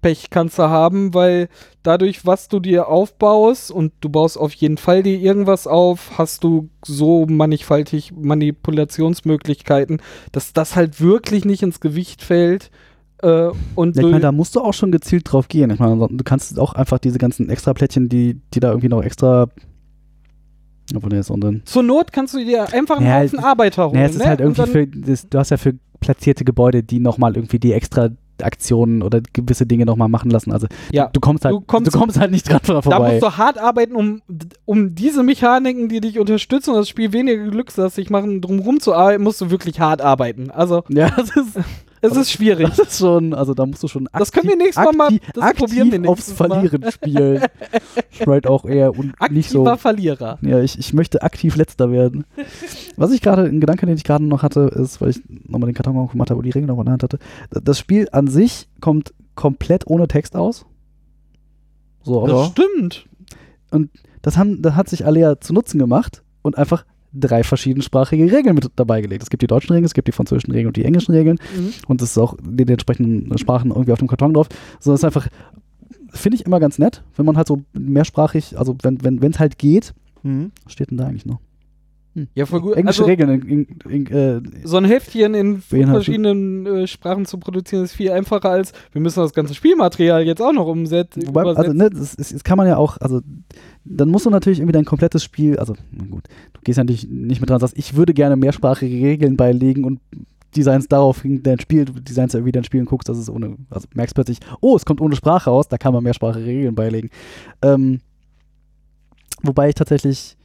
Würfelpech 0.03 0.31
kannst 0.31 0.59
du 0.59 0.65
haben, 0.65 1.15
weil 1.15 1.49
dadurch, 1.83 2.27
was 2.27 2.49
du 2.49 2.61
dir 2.61 2.89
aufbaust 2.89 3.71
und 3.71 3.93
du 4.01 4.09
baust 4.09 4.39
auf 4.39 4.53
jeden 4.55 4.79
Fall 4.79 5.03
dir 5.03 5.19
irgendwas 5.19 5.67
auf, 5.67 6.19
hast 6.19 6.45
du 6.45 6.69
so 6.85 7.27
mannigfaltig 7.27 8.13
Manipulationsmöglichkeiten, 8.17 10.01
dass 10.33 10.53
das 10.53 10.77
halt 10.77 11.01
wirklich 11.01 11.45
nicht 11.45 11.63
ins 11.63 11.81
Gewicht 11.81 12.23
fällt. 12.23 12.71
Äh, 13.23 13.49
und 13.75 13.97
Ja, 13.97 14.03
ich 14.03 14.11
meine, 14.11 14.21
da 14.21 14.33
musst 14.33 14.55
du 14.57 14.61
auch 14.61 14.75
schon 14.75 14.93
gezielt 14.93 15.31
drauf 15.31 15.49
gehen. 15.49 15.71
Ich 15.71 15.81
meine, 15.81 16.09
du 16.09 16.25
kannst 16.25 16.59
auch 16.59 16.75
einfach 16.75 16.99
diese 16.99 17.19
ganzen 17.19 17.49
extra 17.51 17.75
Plättchen, 17.75 18.09
die, 18.09 18.41
die 18.55 18.61
da 18.61 18.69
irgendwie 18.69 18.89
noch 18.89 19.03
extra. 19.03 19.49
Obwohl, 20.95 21.11
der 21.11 21.21
ist 21.21 21.31
unten. 21.31 21.63
zur 21.67 21.83
Not 21.83 22.13
kannst 22.13 22.33
du 22.33 22.39
dir 22.39 22.73
einfach 22.73 22.97
einen 22.97 23.07
Ja, 23.07 23.21
Haufen 23.21 23.41
Arbeiter 23.41 23.85
holen. 23.85 23.95
Naja, 23.95 24.07
es 24.07 24.13
ist 24.13 24.23
ne? 24.23 24.29
halt 24.29 24.41
irgendwie 24.41 24.67
für. 24.67 24.87
Das, 24.87 25.29
du 25.29 25.39
hast 25.39 25.51
ja 25.51 25.59
für 25.59 25.75
platzierte 26.01 26.45
Gebäude, 26.45 26.83
die 26.83 26.99
nochmal 27.01 27.37
irgendwie 27.37 27.59
die 27.59 27.73
extra 27.75 28.09
Aktionen 28.45 29.03
oder 29.03 29.21
gewisse 29.33 29.67
Dinge 29.67 29.85
nochmal 29.87 30.09
machen 30.09 30.31
lassen. 30.31 30.53
Also 30.53 30.67
Ja, 30.93 31.09
du 31.13 31.21
kommst 31.21 31.45
halt, 31.45 31.55
du 31.55 31.61
kommst- 31.61 32.19
halt 32.19 32.31
nicht 32.31 32.49
dran 32.49 32.61
Da 32.65 32.83
vorbei. 32.83 33.13
musst 33.13 33.23
du 33.23 33.37
hart 33.37 33.59
arbeiten, 33.59 33.95
um, 33.95 34.23
um 34.65 34.95
diese 34.95 35.23
Mechaniken, 35.23 35.89
die 35.89 36.01
dich 36.01 36.19
unterstützen 36.19 36.71
und 36.71 36.77
das 36.79 36.89
Spiel 36.89 37.13
weniger 37.13 37.49
glückslastig 37.49 38.11
machen, 38.11 38.41
drumherum 38.41 38.81
zu 38.81 38.95
arbeiten, 38.95 39.23
musst 39.23 39.41
du 39.41 39.51
wirklich 39.51 39.81
hart 39.81 40.01
arbeiten. 40.01 40.51
Also, 40.51 40.85
ja, 40.89 41.11
das 41.17 41.31
ist, 41.37 41.59
es 42.01 42.17
ist 42.17 42.31
schwierig. 42.33 42.69
das 42.69 42.79
ist 42.79 42.99
schon, 42.99 43.35
also 43.35 43.55
da 43.55 43.67
musst 43.67 43.83
du 43.83 43.89
schon 43.89 44.07
aktiv, 44.09 44.19
Das 44.21 44.33
können 44.33 44.49
wir 44.49 44.57
nächstes 44.57 44.85
Mal 44.85 44.93
mal- 44.93 45.19
das 45.35 45.43
aktiv 45.45 45.59
probieren 45.67 45.91
wir 46.03 46.11
aufs 46.11 46.29
nächstes 46.29 46.39
Mal. 46.49 46.61
Verlieren 46.61 46.93
spielen. 46.93 47.43
ich 48.11 48.27
halt 48.27 48.47
auch 48.47 48.65
eher 48.65 48.97
und 48.99 49.15
nicht 49.31 49.51
so. 49.51 49.61
Aktiver 49.67 49.79
Verlierer. 49.79 50.39
Ja, 50.43 50.61
ich, 50.61 50.79
ich 50.79 50.93
möchte 50.93 51.23
aktiv 51.23 51.57
letzter 51.57 51.91
werden. 51.91 52.25
Was 52.97 53.11
ich 53.13 53.21
gerade, 53.23 53.45
ein 53.45 53.61
Gedanke, 53.61 53.87
den 53.87 53.97
ich 53.97 54.05
gerade 54.05 54.25
noch 54.25 54.43
hatte, 54.43 54.61
ist, 54.61 55.01
weil 55.01 55.11
ich 55.11 55.21
nochmal 55.47 55.69
den 55.69 55.75
Karton 55.75 55.97
aufgemacht 55.97 56.31
habe 56.31 56.39
und 56.39 56.45
die 56.45 56.51
Regeln 56.51 56.67
nochmal 56.69 56.83
in 56.85 56.87
der 56.87 56.93
Hand 56.93 57.03
hatte, 57.03 57.19
das 57.51 57.79
Spiel 57.79 58.09
an 58.13 58.27
sich 58.29 58.69
kommt 58.81 59.13
komplett 59.35 59.87
ohne 59.87 60.09
Text 60.09 60.37
aus. 60.37 60.67
So, 62.03 62.27
Das 62.27 62.33
aber 62.33 62.45
stimmt. 62.47 63.07
das, 64.23 64.37
haben, 64.37 64.63
das 64.63 64.75
hat 64.75 64.89
sich 64.89 65.05
Alea 65.05 65.41
zu 65.41 65.53
Nutzen 65.53 65.79
gemacht 65.79 66.23
und 66.43 66.57
einfach 66.59 66.85
drei 67.13 67.43
verschiedensprachige 67.43 68.31
Regeln 68.31 68.55
mit 68.55 68.71
dabei 68.77 69.01
gelegt. 69.01 69.23
Es 69.23 69.31
gibt 69.31 69.43
die 69.43 69.47
deutschen 69.47 69.73
Regeln, 69.73 69.87
es 69.87 69.95
gibt 69.95 70.09
die 70.09 70.13
französischen 70.13 70.53
Regeln 70.53 70.69
und 70.69 70.77
die 70.77 70.85
englischen 70.85 71.13
Regeln 71.15 71.39
Mhm. 71.57 71.71
und 71.87 72.03
es 72.03 72.11
ist 72.11 72.19
auch 72.19 72.37
die, 72.43 72.65
die 72.65 72.73
entsprechenden 72.73 73.37
Sprachen 73.39 73.71
irgendwie 73.71 73.93
auf 73.93 73.99
dem 73.99 74.09
Karton 74.09 74.35
drauf. 74.35 74.49
So 74.81 74.93
ist 74.95 75.05
einfach, 75.05 75.29
finde 76.11 76.37
ich 76.37 76.47
immer 76.47 76.61
ganz 76.61 76.79
nett, 76.79 77.03
wenn 77.17 77.27
man 77.27 77.37
halt 77.37 77.49
so 77.49 77.63
mehrsprachig, 77.73 78.59
also 78.59 78.77
wenn 78.83 78.97
es 78.97 79.23
wenn, 79.23 79.35
halt 79.39 79.59
geht, 79.59 79.95
Mhm. 80.23 80.51
was 80.65 80.73
steht 80.73 80.91
denn 80.91 80.99
da 80.99 81.07
eigentlich 81.07 81.27
noch? 81.27 81.39
Ja, 82.35 82.47
voll 82.47 82.61
gut. 82.61 82.77
Englische 82.77 83.03
Also, 83.03 83.11
Regeln. 83.11 83.31
In, 83.31 83.67
in, 83.87 84.07
in, 84.07 84.07
äh, 84.07 84.41
so 84.65 84.77
ein 84.77 84.85
Heftchen 84.85 85.35
in 85.35 85.61
verschiedenen 85.61 86.67
äh, 86.67 86.87
Sprachen 86.87 87.27
zu 87.27 87.39
produzieren 87.39 87.85
ist 87.85 87.93
viel 87.93 88.11
einfacher 88.11 88.51
als 88.51 88.73
wir 88.93 89.01
müssen 89.01 89.21
das 89.21 89.33
ganze 89.33 89.55
Spielmaterial 89.55 90.23
jetzt 90.23 90.41
auch 90.41 90.53
noch 90.53 90.67
umsetzen. 90.67 91.27
wobei, 91.27 91.43
also, 91.43 91.73
ne, 91.73 91.91
das, 91.91 92.15
ist, 92.15 92.35
das 92.35 92.45
kann 92.45 92.57
man 92.57 92.67
ja 92.67 92.77
auch, 92.77 92.97
also, 92.99 93.21
dann 93.85 94.09
musst 94.09 94.27
du 94.27 94.31
natürlich 94.31 94.59
irgendwie 94.59 94.73
dein 94.73 94.85
komplettes 94.85 95.23
Spiel, 95.23 95.59
also, 95.59 95.75
na 95.93 96.05
gut, 96.05 96.25
du 96.53 96.61
gehst 96.63 96.79
ja 96.79 96.85
nicht, 96.85 97.11
nicht 97.11 97.41
mit 97.41 97.49
dran 97.51 97.57
und 97.57 97.61
sagst, 97.61 97.79
ich 97.79 97.95
würde 97.95 98.15
gerne 98.15 98.37
mehrsprachige 98.37 99.07
Regeln 99.07 99.37
beilegen 99.37 99.85
und 99.85 100.01
Designs 100.57 100.89
daraufhin 100.89 101.43
dein 101.43 101.61
Spiel, 101.61 101.85
du 101.85 101.93
designst 101.93 102.35
ja 102.35 102.39
irgendwie 102.39 102.53
dein 102.53 102.65
Spiel 102.65 102.81
und 102.81 102.87
guckst, 102.87 103.09
dass 103.09 103.19
es 103.19 103.29
ohne, 103.29 103.57
also 103.71 103.87
merkst 103.95 104.15
plötzlich, 104.15 104.39
oh, 104.61 104.77
es 104.77 104.85
kommt 104.85 105.01
ohne 105.01 105.15
Sprache 105.15 105.51
aus, 105.51 105.69
da 105.69 105.77
kann 105.77 105.93
man 105.93 106.03
mehrsprachige 106.03 106.47
Regeln 106.47 106.75
beilegen. 106.75 107.11
Ähm, 107.61 108.01
wobei 109.43 109.69
ich 109.69 109.75
tatsächlich 109.75 110.38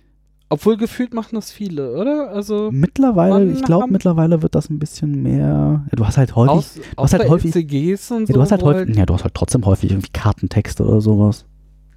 Obwohl 0.54 0.78
gefühlt 0.78 1.14
machen 1.16 1.34
das 1.36 1.52
viele, 1.52 1.96
oder? 1.96 2.30
Also 2.30 2.70
mittlerweile, 2.72 3.52
ich 3.52 3.64
glaube, 3.64 3.88
mittlerweile 3.92 4.42
wird 4.44 4.54
das 4.54 4.70
ein 4.70 4.78
bisschen 4.78 5.24
mehr, 5.24 5.84
ja, 5.90 5.96
du 5.96 6.06
hast 6.06 6.18
halt 6.18 6.36
häufig, 6.36 6.52
aus, 6.56 6.80
aus 6.96 7.14
halt 7.14 7.24
bei 7.24 7.30
häufig- 7.30 7.56
LCGs 7.56 8.12
und 8.12 8.20
ja, 8.22 8.28
so. 8.28 8.34
du 8.34 8.42
hast 8.42 8.52
halt 8.52 8.62
häufig, 8.64 8.96
ja, 8.96 9.06
du 9.08 9.14
hast 9.16 9.24
halt 9.24 9.34
trotzdem 9.34 9.66
häufig 9.66 9.90
irgendwie 9.92 10.12
Kartentexte 10.14 10.86
oder 10.86 11.02
sowas, 11.02 11.46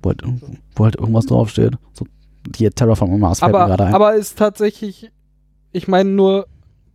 wo 0.02 0.08
halt, 0.08 0.22
wo 0.74 0.84
halt 0.84 0.96
irgendwas 0.96 1.26
draufsteht. 1.26 1.74
So, 1.92 2.06
hier 2.56 2.70
Terraform 2.70 3.18
Mars 3.20 3.40
fällt 3.40 3.52
mir 3.52 3.58
aber, 3.58 3.68
gerade 3.68 3.84
ein. 3.86 3.94
aber 3.94 4.14
ist 4.14 4.38
tatsächlich, 4.38 5.10
ich 5.72 5.86
meine 5.86 6.08
nur, 6.08 6.46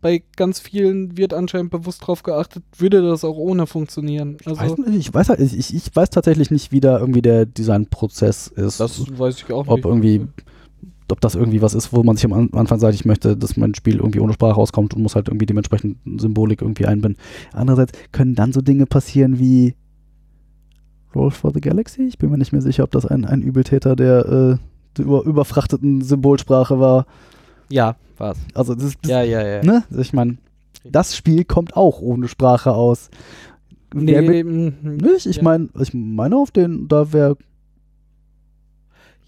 bei 0.02 0.24
ganz 0.36 0.60
vielen 0.60 1.16
wird 1.16 1.32
anscheinend 1.32 1.70
bewusst 1.70 2.08
drauf 2.08 2.24
geachtet, 2.24 2.64
würde 2.76 3.04
das 3.04 3.24
auch 3.24 3.38
ohne 3.38 3.68
funktionieren. 3.68 4.38
Ich 4.42 4.48
Also, 4.48 4.60
weiß, 4.62 4.78
nicht, 4.80 4.98
ich, 5.10 5.14
weiß 5.14 5.30
halt, 5.30 5.40
ich, 5.42 5.76
ich 5.76 5.96
weiß 5.96 6.10
tatsächlich 6.10 6.50
nicht, 6.50 6.72
wie 6.72 6.80
da 6.80 6.98
irgendwie 6.98 7.22
der 7.22 7.46
Designprozess 7.46 8.48
ist. 8.48 8.80
das 8.80 9.00
weiß 9.20 9.38
ich 9.38 9.52
auch 9.54 9.68
ob 9.68 9.76
nicht. 9.76 9.86
irgendwie, 9.86 10.26
ob 11.12 11.22
das 11.22 11.36
irgendwie 11.36 11.62
was 11.62 11.74
ist, 11.74 11.94
wo 11.94 12.04
man 12.04 12.16
sich 12.16 12.26
am 12.26 12.34
An- 12.34 12.50
Anfang 12.54 12.80
sagt, 12.80 12.94
ich 12.96 13.06
möchte, 13.06 13.36
dass 13.38 13.58
mein 13.58 13.76
Spiel 13.76 13.98
irgendwie 13.98 14.20
ohne 14.20 14.34
Sprache 14.34 14.54
rauskommt 14.56 14.94
und 14.94 15.02
muss 15.02 15.16
halt 15.16 15.28
irgendwie 15.28 15.46
dementsprechend 15.46 15.98
Symbolik 16.20 16.62
irgendwie 16.62 16.86
einbinden. 16.86 17.22
Andererseits 17.54 17.94
können 18.12 18.36
dann 18.36 18.54
so 18.54 18.62
Dinge 18.62 18.86
passieren 18.86 19.40
wie 19.40 19.76
Roll 21.16 21.32
for 21.32 21.52
the 21.54 21.62
Galaxy. 21.62 22.04
Ich 22.04 22.18
bin 22.18 22.30
mir 22.30 22.38
nicht 22.38 22.54
mehr 22.54 22.62
sicher, 22.62 22.84
ob 22.84 22.92
das 22.92 23.06
ein, 23.06 23.26
ein 23.26 23.42
Übeltäter 23.42 23.96
der, 23.96 24.26
äh, 24.26 24.58
der 24.98 25.06
über, 25.06 25.24
überfrachteten 25.24 26.02
Symbolsprache 26.02 26.80
war. 26.80 27.06
Ja, 27.70 27.96
war's. 28.18 28.38
Also 28.54 28.76
das, 28.76 28.94
das 29.02 29.12
Ja, 29.12 29.22
ja, 29.22 29.46
ja. 29.46 29.64
ne? 29.64 29.84
Ich 29.98 30.14
meine, 30.14 30.38
das 30.84 31.16
Spiel 31.16 31.44
kommt 31.44 31.76
auch 31.76 32.02
ohne 32.02 32.28
Sprache 32.28 32.72
aus. 32.74 33.10
Nee, 33.94 34.22
mit, 34.22 34.46
mm, 34.46 34.96
nicht? 34.98 35.26
Ich 35.26 35.38
ja. 35.38 35.44
meine, 35.44 35.68
ich 35.80 35.94
meine 35.94 36.38
auf 36.38 36.52
den, 36.52 36.88
da 36.88 37.12
wäre 37.12 37.36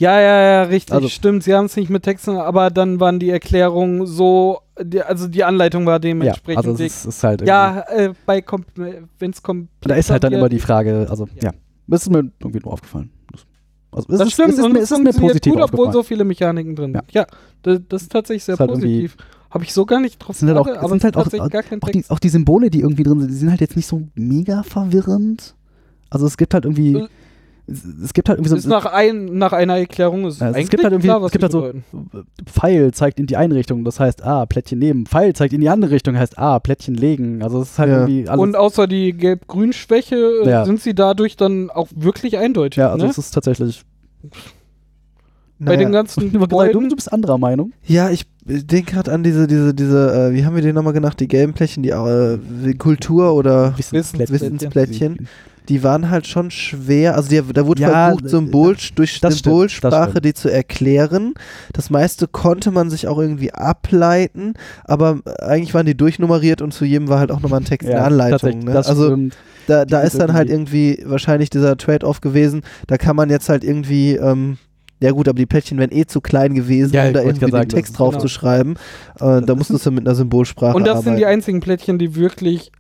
Ja, 0.04 0.20
ja, 0.20 0.42
ja, 0.42 0.64
richtig, 0.64 0.94
Also- 0.94 1.08
stimmt. 1.10 1.44
Sie 1.44 1.54
haben 1.54 1.66
es 1.66 1.76
nicht 1.76 1.90
mit 1.90 2.04
Texten, 2.04 2.32
aber 2.38 2.70
dann 2.70 3.00
waren 3.00 3.20
die 3.20 3.30
Erklärungen 3.30 4.06
so, 4.06 4.60
die, 4.82 5.02
also 5.02 5.28
die 5.28 5.44
Anleitung 5.44 5.86
war 5.86 5.94
ja, 5.94 6.00
dementsprechend. 6.00 6.58
also 6.58 6.72
es 6.72 6.80
ist, 6.80 7.06
ist 7.06 7.24
halt 7.24 7.48
ja, 7.48 7.82
äh, 7.90 8.14
bei 8.26 8.44
wenn 9.20 9.32
es 9.32 9.42
kommt. 9.42 9.70
Da 9.82 9.96
ist 9.96 10.10
halt 10.10 10.24
dann 10.24 10.34
immer 10.34 10.50
die 10.50 10.60
Frage, 10.60 11.08
also 11.10 11.28
Ja. 11.36 11.50
ja, 11.50 11.52
das 11.88 12.04
ist 12.04 12.10
mir 12.10 12.30
irgendwie 12.40 12.60
nur 12.64 12.74
aufgefallen. 12.74 13.12
Also 13.92 14.08
es 14.12 14.18
Das 14.18 14.28
ist, 14.28 14.34
stimmt, 14.34 14.50
es 14.54 14.58
ist, 14.58 14.66
und 14.66 14.74
mir, 14.74 14.80
es 14.80 14.86
es 14.86 14.92
ist 14.98 15.04
mir 15.04 15.14
positiv 15.14 15.54
gut, 15.54 15.62
obwohl 15.62 15.92
so 15.92 16.02
viele 16.04 16.24
Mechaniken 16.24 16.76
drin 16.76 16.94
sind. 16.94 17.04
Ja, 17.12 17.26
das, 17.62 17.80
das 17.88 18.02
ist 18.04 18.12
tatsächlich 18.12 18.44
sehr 18.44 18.54
Ist 18.54 18.60
halt 18.60 18.72
positiv. 18.72 19.16
Habe 19.52 19.64
ich 19.66 19.72
so 19.74 19.86
gar 19.86 20.00
nicht 20.00 20.18
drauf 20.18 20.36
sind 20.36 20.48
halt 20.50 20.58
auch- 20.58 20.68
aber 20.68 20.90
sind 20.90 21.04
halt 21.04 21.16
auch- 21.16 21.30
gar 21.50 21.62
kein 21.62 21.82
auch, 21.84 21.90
die, 21.90 22.04
auch 22.10 22.18
die 22.20 22.30
Symbole, 22.30 22.72
die 22.72 22.80
irgendwie 22.82 23.04
drin 23.04 23.20
sind, 23.20 23.30
die 23.30 23.36
sind 23.36 23.52
halt 23.52 23.62
jetzt 23.62 23.76
nicht 23.76 23.86
so 23.86 24.02
mega 24.16 24.64
verwirrend. 24.64 25.54
Also 26.10 26.26
es 26.26 26.38
gibt 26.38 26.56
halt 26.56 26.66
irgendwie, 26.66 26.96
Äh, 26.96 27.08
es, 27.66 28.14
gibt 28.14 28.28
halt 28.30 28.40
irgendwie 28.40 28.58
ist 28.58 28.64
so, 28.64 28.70
nach, 28.70 28.86
ein, 28.86 29.38
nach 29.38 29.54
einer 29.54 29.78
Erklärung 29.78 30.26
ist 30.28 30.42
Ja, 30.42 30.50
es 30.50 30.56
eigentlich 30.56 30.70
gibt 30.70 30.84
halt 30.84 30.92
irgendwie- 30.94 31.08
klar, 31.08 31.22
was 31.22 31.28
es 31.28 31.32
gibt 31.32 31.44
halt 31.44 31.52
so-. 31.54 31.72
Pfeil 32.46 32.94
zeigt 32.94 33.20
in 33.20 33.26
die 33.26 33.38
eine 33.38 33.56
Richtung, 33.56 33.86
das 33.86 34.00
heißt, 34.00 34.24
ah, 34.24 34.46
Plättchen 34.46 34.80
nehmen. 34.80 35.06
Pfeil 35.06 35.34
zeigt 35.34 35.54
in 35.54 35.62
die 35.62 35.70
andere 35.70 35.92
Richtung, 35.92 36.18
heißt, 36.18 36.38
ah, 36.38 36.60
Plättchen 36.60 36.96
legen. 36.96 37.42
Also 37.42 37.62
es 37.62 37.72
ist 37.72 37.80
halt 37.80 37.90
Ja. 37.90 37.96
irgendwie 38.00 38.28
alles. 38.28 38.42
Und 38.42 38.56
außer 38.58 38.86
die 38.88 39.14
Gelb-Grün-Schwäche 39.14 40.16
äh, 40.44 40.50
Ja. 40.50 40.66
sind 40.66 40.82
sie 40.82 40.94
dadurch 40.94 41.38
dann 41.38 41.70
auch 41.70 41.88
wirklich 41.96 42.38
eindeutig. 42.38 42.78
ja, 42.78 42.92
also 42.92 43.06
ne? 43.06 43.12
es 43.12 43.18
ist 43.18 43.32
tatsächlich. 43.32 43.84
Bei 45.60 45.78
den 45.78 45.92
Naja. 45.92 46.02
ganzen 46.02 46.32
Gebäuden. 46.34 46.90
du 46.90 46.96
bist 46.96 47.12
anderer 47.14 47.38
Meinung. 47.38 47.72
Ja, 47.86 48.10
ich 48.10 48.26
denke 48.46 48.92
gerade 48.94 49.12
an 49.14 49.24
diese, 49.24 49.48
diese, 49.48 49.74
diese, 49.74 50.30
äh, 50.32 50.34
wie 50.34 50.44
haben 50.46 50.56
wir 50.56 50.62
den 50.62 50.76
nochmal 50.76 50.92
genannt, 50.94 51.20
die 51.22 51.28
gelben 51.30 51.54
Plättchen, 51.54 51.84
die 51.84 51.90
äh, 51.92 52.38
die 52.66 52.74
Kultur 52.74 53.34
oder 53.34 53.78
Wissensplättchen. 53.78 54.36
Wissensplättchen, 54.36 55.28
die 55.70 55.84
waren 55.84 56.10
halt 56.10 56.28
schon 56.28 56.52
schwer, 56.52 57.16
also 57.16 57.30
die, 57.30 57.42
da 57.54 57.66
wurde 57.66 57.82
Ja, 57.82 58.10
versucht, 58.10 58.30
Symbol, 58.30 58.76
durch 58.96 59.20
Symbolsprache 59.22 60.10
stimmt. 60.12 60.26
die 60.26 60.34
zu 60.34 60.50
erklären. 60.50 61.34
Das 61.74 61.90
meiste 61.90 62.28
konnte 62.28 62.72
man 62.72 62.90
sich 62.90 63.08
auch 63.08 63.18
irgendwie 63.18 63.54
ableiten, 63.54 64.54
aber 64.84 65.20
eigentlich 65.42 65.74
waren 65.74 65.86
die 65.86 65.96
durchnummeriert 65.96 66.62
und 66.62 66.74
zu 66.74 66.86
jedem 66.86 67.08
war 67.08 67.20
halt 67.20 67.32
auch 67.32 67.42
nochmal 67.42 67.62
ein 67.62 67.66
Text, 67.66 67.90
eine 67.90 68.02
Anleitung. 68.04 68.60
Ne? 68.60 68.74
das 68.74 68.88
Also 68.88 69.18
da, 69.68 69.86
da 69.86 70.02
ist 70.02 70.20
dann 70.20 70.34
halt 70.34 70.50
irgendwie 70.50 71.02
wahrscheinlich 71.06 71.50
dieser 71.50 71.78
Trade-off 71.78 72.20
gewesen. 72.22 72.62
Da 72.88 72.98
kann 72.98 73.16
man 73.16 73.30
jetzt 73.30 73.48
halt 73.48 73.64
irgendwie, 73.64 74.16
ähm, 74.16 74.58
ja 75.02 75.12
gut, 75.12 75.28
aber 75.30 75.38
die 75.38 75.46
Plättchen 75.46 75.78
wären 75.80 75.92
eh 75.92 76.06
zu 76.06 76.20
klein 76.20 76.54
gewesen, 76.54 76.94
Ja, 76.94 77.08
um 77.08 77.14
da 77.14 77.22
irgendwie 77.22 77.50
den 77.52 77.70
Text 77.70 77.98
drauf 77.98 78.12
genau. 78.12 78.22
zu 78.22 78.28
schreiben. 78.28 78.76
Äh, 79.22 79.42
da 79.42 79.56
musstest 79.56 79.86
du 79.86 79.92
mit 79.92 80.06
einer 80.06 80.16
Symbolsprache 80.16 80.76
Und 80.76 80.84
das 80.86 80.98
arbeiten. 80.98 81.06
sind 81.12 81.18
die 81.20 81.26
einzigen 81.26 81.60
Plättchen, 81.62 81.98
die 81.98 82.16
wirklich 82.16 82.72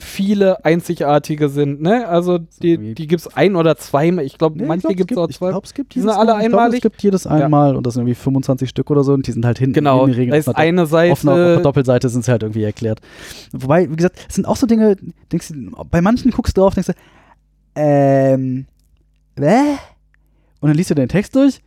viele 0.00 0.64
einzigartige 0.64 1.48
sind, 1.48 1.80
ne? 1.82 2.08
Also 2.08 2.38
die, 2.62 2.94
die 2.94 3.06
gibt 3.06 3.20
es 3.20 3.36
ein 3.36 3.54
oder 3.56 3.76
zweimal. 3.76 4.24
Ich 4.24 4.38
glaube, 4.38 4.58
Nee, 4.58 4.66
manche 4.66 4.88
ich 4.88 4.96
glaub, 4.96 5.08
gibt 5.08 5.10
es 5.12 5.16
auch 5.18 5.28
Ich 5.28 5.36
zwei. 5.36 5.50
glaube, 5.50 5.66
es 5.66 5.74
gibt 5.74 5.94
Die 5.94 6.00
sind 6.00 6.08
jedes 6.08 6.18
alle 6.18 6.32
Mal- 6.32 6.42
ich 6.42 6.48
glaub, 6.48 6.60
einmalig? 6.60 6.78
Es 6.78 6.82
gibt 6.82 7.02
jedes 7.02 7.26
einmal 7.26 7.76
und 7.76 7.86
das 7.86 7.94
sind 7.94 8.02
irgendwie 8.02 8.14
25 8.14 8.68
Stück 8.68 8.90
oder 8.90 9.04
so 9.04 9.12
und 9.12 9.26
die 9.26 9.32
sind 9.32 9.44
halt 9.44 9.58
hinten 9.58 9.74
Genau, 9.74 10.00
in 10.04 10.06
den 10.08 10.14
da 10.14 10.18
Regeln. 10.20 10.38
ist 10.40 10.48
eine 10.48 10.86
Seite. 10.86 11.12
auf, 11.12 11.26
einer, 11.26 11.58
Doppelseite 11.58 12.08
sind 12.08 12.24
sie 12.24 12.30
halt 12.30 12.42
irgendwie 12.42 12.64
erklärt. 12.64 13.00
Wobei, 13.52 13.90
wie 13.90 13.96
gesagt, 13.96 14.18
es 14.28 14.34
sind 14.34 14.46
auch 14.46 14.56
so 14.56 14.66
Dinge, 14.66 14.96
denkst 15.32 15.48
du, 15.48 15.84
bei 15.90 16.00
manchen 16.00 16.30
guckst 16.30 16.56
du 16.56 16.62
drauf, 16.62 16.74
denkst 16.74 16.88
du, 16.88 16.94
ähm, 17.76 18.66
hä? 19.38 19.76
Und 20.60 20.68
dann 20.68 20.76
liest 20.76 20.90
du 20.90 20.94
den 20.94 21.08
Text 21.08 21.34
durch, 21.36 21.60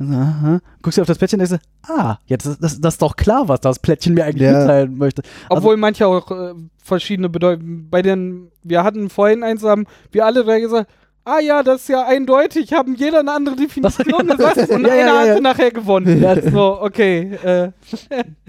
aha, 0.00 0.60
guckst 0.82 0.96
du 0.98 1.02
auf 1.02 1.06
das 1.08 1.18
Plättchen 1.18 1.40
und 1.40 1.48
denkst 1.50 1.64
ah, 1.88 2.16
jetzt 2.26 2.46
ist 2.46 2.62
das, 2.62 2.80
das 2.80 2.94
ist 2.94 3.02
doch 3.02 3.16
klar, 3.16 3.48
was 3.48 3.60
das 3.60 3.78
Plättchen 3.78 4.14
mir 4.14 4.24
eigentlich 4.24 4.48
Ja. 4.50 4.60
mitteilen 4.60 4.96
möchte. 4.98 5.22
Obwohl 5.48 5.76
manche 5.76 6.06
auch 6.06 6.30
äh, 6.30 6.54
verschiedene 6.82 7.28
bedeuten. 7.28 7.88
Bei 7.90 8.02
den, 8.02 8.50
wir 8.62 8.82
hatten 8.84 9.10
vorhin 9.10 9.42
eins, 9.42 9.62
haben 9.62 9.86
wir 10.12 10.24
alle 10.26 10.44
drei 10.44 10.60
gesagt, 10.60 10.90
ah 11.24 11.38
ja, 11.38 11.62
das 11.62 11.82
ist 11.82 11.88
ja 11.90 12.06
eindeutig, 12.06 12.72
haben 12.72 12.94
jeder 12.96 13.20
eine 13.20 13.30
andere 13.32 13.54
Definition 13.54 14.26
gesagt 14.36 14.70
und 14.70 14.82
Ja, 14.86 14.94
ja, 14.94 15.02
einer 15.02 15.12
ja, 15.12 15.18
hatte 15.20 15.28
ja. 15.34 15.40
nachher 15.40 15.70
gewonnen. 15.70 16.20
Ja. 16.22 16.50
So, 16.50 16.80
okay. 16.80 17.32
Äh, 17.44 17.70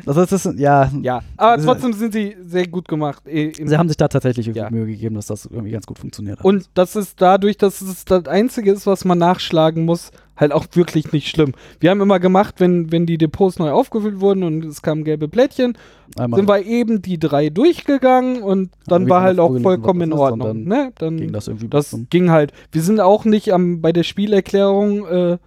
Das 0.05 0.15
das 0.15 0.31
ist, 0.45 0.57
ja, 0.59 0.89
ja, 1.01 1.21
aber 1.37 1.57
Das 1.57 1.65
trotzdem 1.65 1.93
sind 1.93 2.13
sie 2.13 2.35
sehr 2.43 2.67
gut 2.67 2.87
gemacht. 2.87 3.23
eh, 3.27 3.51
sie 3.53 3.77
haben 3.77 3.89
sich 3.89 3.97
da 3.97 4.07
tatsächlich 4.07 4.47
Ja. 4.47 4.69
Mühe 4.71 4.85
gegeben, 4.87 5.15
dass 5.15 5.27
das 5.27 5.45
irgendwie 5.45 5.71
ganz 5.71 5.85
gut 5.85 5.99
funktioniert 5.99 6.39
hat. 6.39 6.45
Und 6.45 6.69
das 6.73 6.95
ist 6.95 7.21
dadurch, 7.21 7.57
dass 7.57 7.81
es 7.81 8.05
das 8.05 8.25
Einzige 8.27 8.71
ist, 8.71 8.87
was 8.87 9.05
man 9.05 9.17
nachschlagen 9.19 9.85
muss, 9.85 10.11
halt 10.37 10.51
auch 10.53 10.65
wirklich 10.73 11.11
nicht 11.11 11.27
schlimm. 11.27 11.53
Wir 11.79 11.91
haben 11.91 12.01
immer 12.01 12.19
gemacht, 12.19 12.55
wenn, 12.59 12.91
wenn 12.91 13.05
die 13.05 13.17
Depots 13.17 13.59
neu 13.59 13.71
aufgefüllt 13.71 14.19
wurden 14.19 14.43
und 14.43 14.65
es 14.65 14.81
kamen 14.81 15.03
gelbe 15.03 15.27
Plättchen, 15.27 15.77
Einmal 16.17 16.39
sind 16.39 16.49
wir 16.49 16.65
eben 16.65 17.01
die 17.01 17.19
drei 17.19 17.49
durchgegangen 17.49 18.41
und 18.41 18.71
dann 18.87 19.07
war 19.09 19.21
halt 19.21 19.39
auch 19.39 19.57
vollkommen 19.59 20.01
in 20.01 20.13
Ordnung. 20.13 20.47
dann 20.47 20.63
ne? 20.63 20.91
Dann 20.97 21.17
ging 21.17 21.31
das 21.31 21.47
irgendwie 21.47 21.67
das 21.67 21.95
ging 22.09 22.31
halt. 22.31 22.53
Wir 22.71 22.81
sind 22.81 22.99
auch 22.99 23.23
nicht 23.25 23.53
am, 23.53 23.81
bei 23.81 23.91
der 23.91 24.03
Spielerklärung 24.03 25.05
äh, 25.07 25.37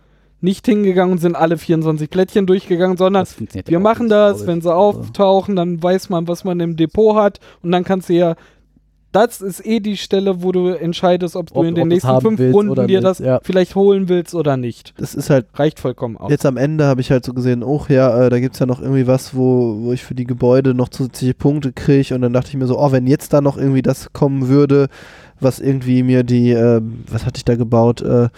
nicht 0.41 0.67
hingegangen 0.67 1.13
und 1.13 1.19
sind 1.19 1.37
alle 1.37 1.57
24 1.59 2.11
Plättchen 2.11 2.47
durchgegangen, 2.47 2.97
sondern 2.99 3.27
wir 3.67 3.81
machen 3.81 4.09
das, 4.11 4.47
wenn 4.47 4.61
sie 4.61 4.69
Also- 4.69 4.79
auftauchen, 4.79 5.57
dann 5.57 5.83
weiß 5.83 6.11
man, 6.11 6.29
was 6.29 6.45
man 6.45 6.61
im 6.61 6.77
Depot 6.77 7.17
hat 7.17 7.41
und 7.63 7.73
dann 7.73 7.83
kannst 7.85 8.11
du 8.11 8.13
ja 8.13 8.35
das 9.15 9.41
ist 9.41 9.65
eh 9.65 9.79
die 9.79 9.97
Stelle, 9.97 10.43
wo 10.43 10.51
du 10.51 10.69
entscheidest, 10.69 11.37
ob 11.37 11.53
du 11.53 11.61
Ob- 11.61 11.67
in 11.67 11.75
den 11.77 11.89
nächsten 11.89 12.21
fünf 12.21 12.41
Runden 12.41 12.87
dir 12.87 12.99
nicht, 12.99 13.05
das 13.05 13.21
ja. 13.21 13.39
vielleicht 13.43 13.77
holen 13.77 14.09
willst 14.09 14.35
oder 14.35 14.57
nicht. 14.57 14.93
das 14.97 15.15
ist 15.15 15.31
halt 15.31 15.47
Reicht 15.55 15.79
vollkommen 15.79 16.17
aus. 16.17 16.31
Jetzt 16.31 16.45
am 16.45 16.57
Ende 16.57 16.87
habe 16.87 17.01
ich 17.01 17.13
halt 17.13 17.25
so 17.25 17.33
gesehen, 17.33 17.63
oh 17.63 17.85
ja, 17.89 18.25
äh, 18.25 18.31
da 18.31 18.41
gibt 18.41 18.55
es 18.55 18.59
ja 18.61 18.67
noch 18.67 18.81
irgendwie 18.81 19.07
was, 19.07 19.37
wo, 19.37 19.77
wo 19.83 19.93
ich 19.93 20.03
für 20.03 20.17
die 20.17 20.25
Gebäude 20.25 20.75
noch 20.75 20.89
zusätzliche 20.89 21.35
Punkte 21.35 21.73
kriege. 21.73 22.15
Und 22.15 22.23
dann 22.23 22.33
dachte 22.33 22.49
ich 22.49 22.57
mir 22.57 22.67
so, 22.67 22.79
oh, 22.79 22.91
wenn 22.91 23.07
jetzt 23.07 23.33
da 23.33 23.41
noch 23.41 23.57
irgendwie 23.57 23.83
das 23.83 24.13
kommen 24.13 24.49
würde, 24.49 24.89
was 25.39 25.61
irgendwie 25.61 26.03
mir 26.03 26.25
die, 26.25 26.51
äh, 26.51 26.81
was 27.09 27.25
hatte 27.25 27.37
ich 27.37 27.45
da 27.45 27.55
gebaut? 27.55 28.03
Äh, 28.03 28.31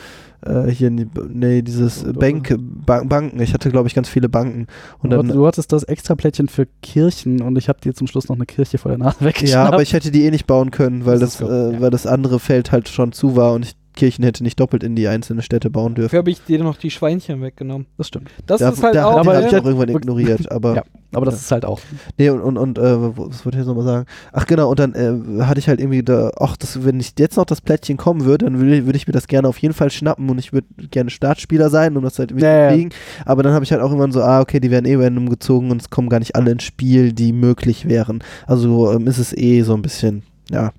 äh, 0.44 0.68
hier, 0.70 0.90
nee, 0.90 1.06
nee, 1.28 1.62
dieses 1.62 2.04
Bank, 2.12 2.54
ba 2.58 3.02
Banken. 3.04 3.40
Ich 3.40 3.54
hatte, 3.54 3.70
glaube 3.70 3.88
ich, 3.88 3.94
ganz 3.94 4.08
viele 4.08 4.28
Banken. 4.28 4.66
Und 5.02 5.10
du, 5.10 5.16
dann, 5.16 5.26
hattest- 5.26 5.36
du 5.36 5.46
hattest 5.46 5.72
das 5.72 5.82
extra 5.84 6.14
Plättchen 6.14 6.48
für 6.48 6.66
Kirchen 6.82 7.40
und 7.42 7.56
ich 7.56 7.68
habe 7.68 7.80
dir 7.80 7.94
zum 7.94 8.06
Schluss 8.06 8.28
noch 8.28 8.36
eine 8.36 8.46
Kirche 8.46 8.78
vor 8.78 8.90
der 8.90 8.98
Nase 8.98 9.16
weggeschnappt. 9.20 9.50
ja, 9.52 9.64
aber 9.66 9.82
ich 9.82 9.92
hätte 9.92 10.10
die 10.10 10.24
eh 10.24 10.30
nicht 10.30 10.46
bauen 10.46 10.70
können, 10.70 11.06
weil 11.06 11.18
Das 11.18 11.38
das, 11.38 11.48
äh, 11.48 11.72
ja. 11.74 11.80
weil 11.80 11.90
das 11.90 12.06
andere 12.06 12.40
Feld 12.40 12.72
halt 12.72 12.88
schon 12.88 13.12
zu 13.12 13.36
war 13.36 13.52
und 13.54 13.64
ich 13.64 13.74
Kirchen 13.96 14.24
hätte 14.24 14.44
nicht 14.44 14.60
doppelt 14.60 14.84
in 14.84 14.94
die 14.94 15.08
einzelnen 15.08 15.42
Städte 15.42 15.70
bauen 15.70 15.94
dürfen. 15.94 16.06
Dafür 16.06 16.18
habe 16.20 16.30
ich 16.30 16.42
dir 16.44 16.62
noch 16.62 16.76
die 16.76 16.90
Schweinchen 16.90 17.42
weggenommen. 17.42 17.86
Das 17.98 18.08
stimmt. 18.08 18.30
Das 18.46 18.60
da, 18.60 18.68
ist 18.68 18.82
halt 18.82 18.94
da, 18.94 19.06
auch. 19.06 19.18
aber 19.18 19.40
ich 19.40 19.46
auch 19.48 19.64
irgendwann 19.64 19.88
ignoriert, 19.88 20.50
aber 20.52 20.76
Ja, 20.76 20.84
aber 21.12 21.26
das 21.26 21.40
ist 21.40 21.50
halt 21.50 21.64
auch. 21.64 21.80
Nee, 22.18 22.30
und, 22.30 22.40
und, 22.40 22.56
und 22.58 22.78
äh, 22.78 22.82
was 22.82 23.44
wollte 23.44 23.56
ich 23.58 23.64
jetzt 23.64 23.66
nochmal 23.66 23.84
sagen? 23.84 24.06
Ach 24.32 24.46
genau, 24.46 24.70
und 24.70 24.78
dann 24.78 24.94
äh, 24.94 25.42
hatte 25.42 25.58
ich 25.58 25.68
halt 25.68 25.80
irgendwie 25.80 26.02
da, 26.02 26.30
ach, 26.38 26.56
das, 26.56 26.84
wenn 26.84 27.00
ich 27.00 27.14
jetzt 27.18 27.36
noch 27.36 27.46
das 27.46 27.60
Plättchen 27.60 27.96
kommen 27.96 28.24
würde, 28.24 28.44
dann 28.44 28.60
würde 28.60 28.86
würd 28.86 28.96
ich 28.96 29.06
mir 29.06 29.12
das 29.12 29.26
gerne 29.26 29.48
auf 29.48 29.58
jeden 29.58 29.74
Fall 29.74 29.90
schnappen 29.90 30.28
und 30.28 30.38
ich 30.38 30.52
würde 30.52 30.66
gerne 30.90 31.10
Startspieler 31.10 31.70
sein, 31.70 31.96
um 31.96 32.04
das 32.04 32.18
halt 32.18 32.30
irgendwie 32.30 32.46
Ja, 32.46 32.64
ja. 32.64 32.68
zu 32.70 32.74
kriegen. 32.76 32.90
Aber 33.24 33.42
dann 33.42 33.52
habe 33.52 33.64
ich 33.64 33.72
halt 33.72 33.80
auch 33.80 33.88
irgendwann 33.88 34.12
so, 34.12 34.22
ah, 34.22 34.40
okay, 34.40 34.60
die 34.60 34.70
werden 34.70 34.86
eh 34.86 34.94
random 34.96 35.28
gezogen 35.28 35.70
und 35.70 35.80
es 35.80 35.90
kommen 35.90 36.08
gar 36.08 36.18
nicht 36.18 36.36
alle 36.36 36.50
ins 36.50 36.64
Spiel, 36.64 37.12
die 37.12 37.32
möglich 37.32 37.88
wären. 37.88 38.22
Also 38.46 38.92
ähm, 38.92 39.06
ist 39.06 39.18
es 39.18 39.36
eh 39.36 39.62
so 39.62 39.74
ein 39.74 39.82
bisschen, 39.82 40.22
ja. 40.50 40.72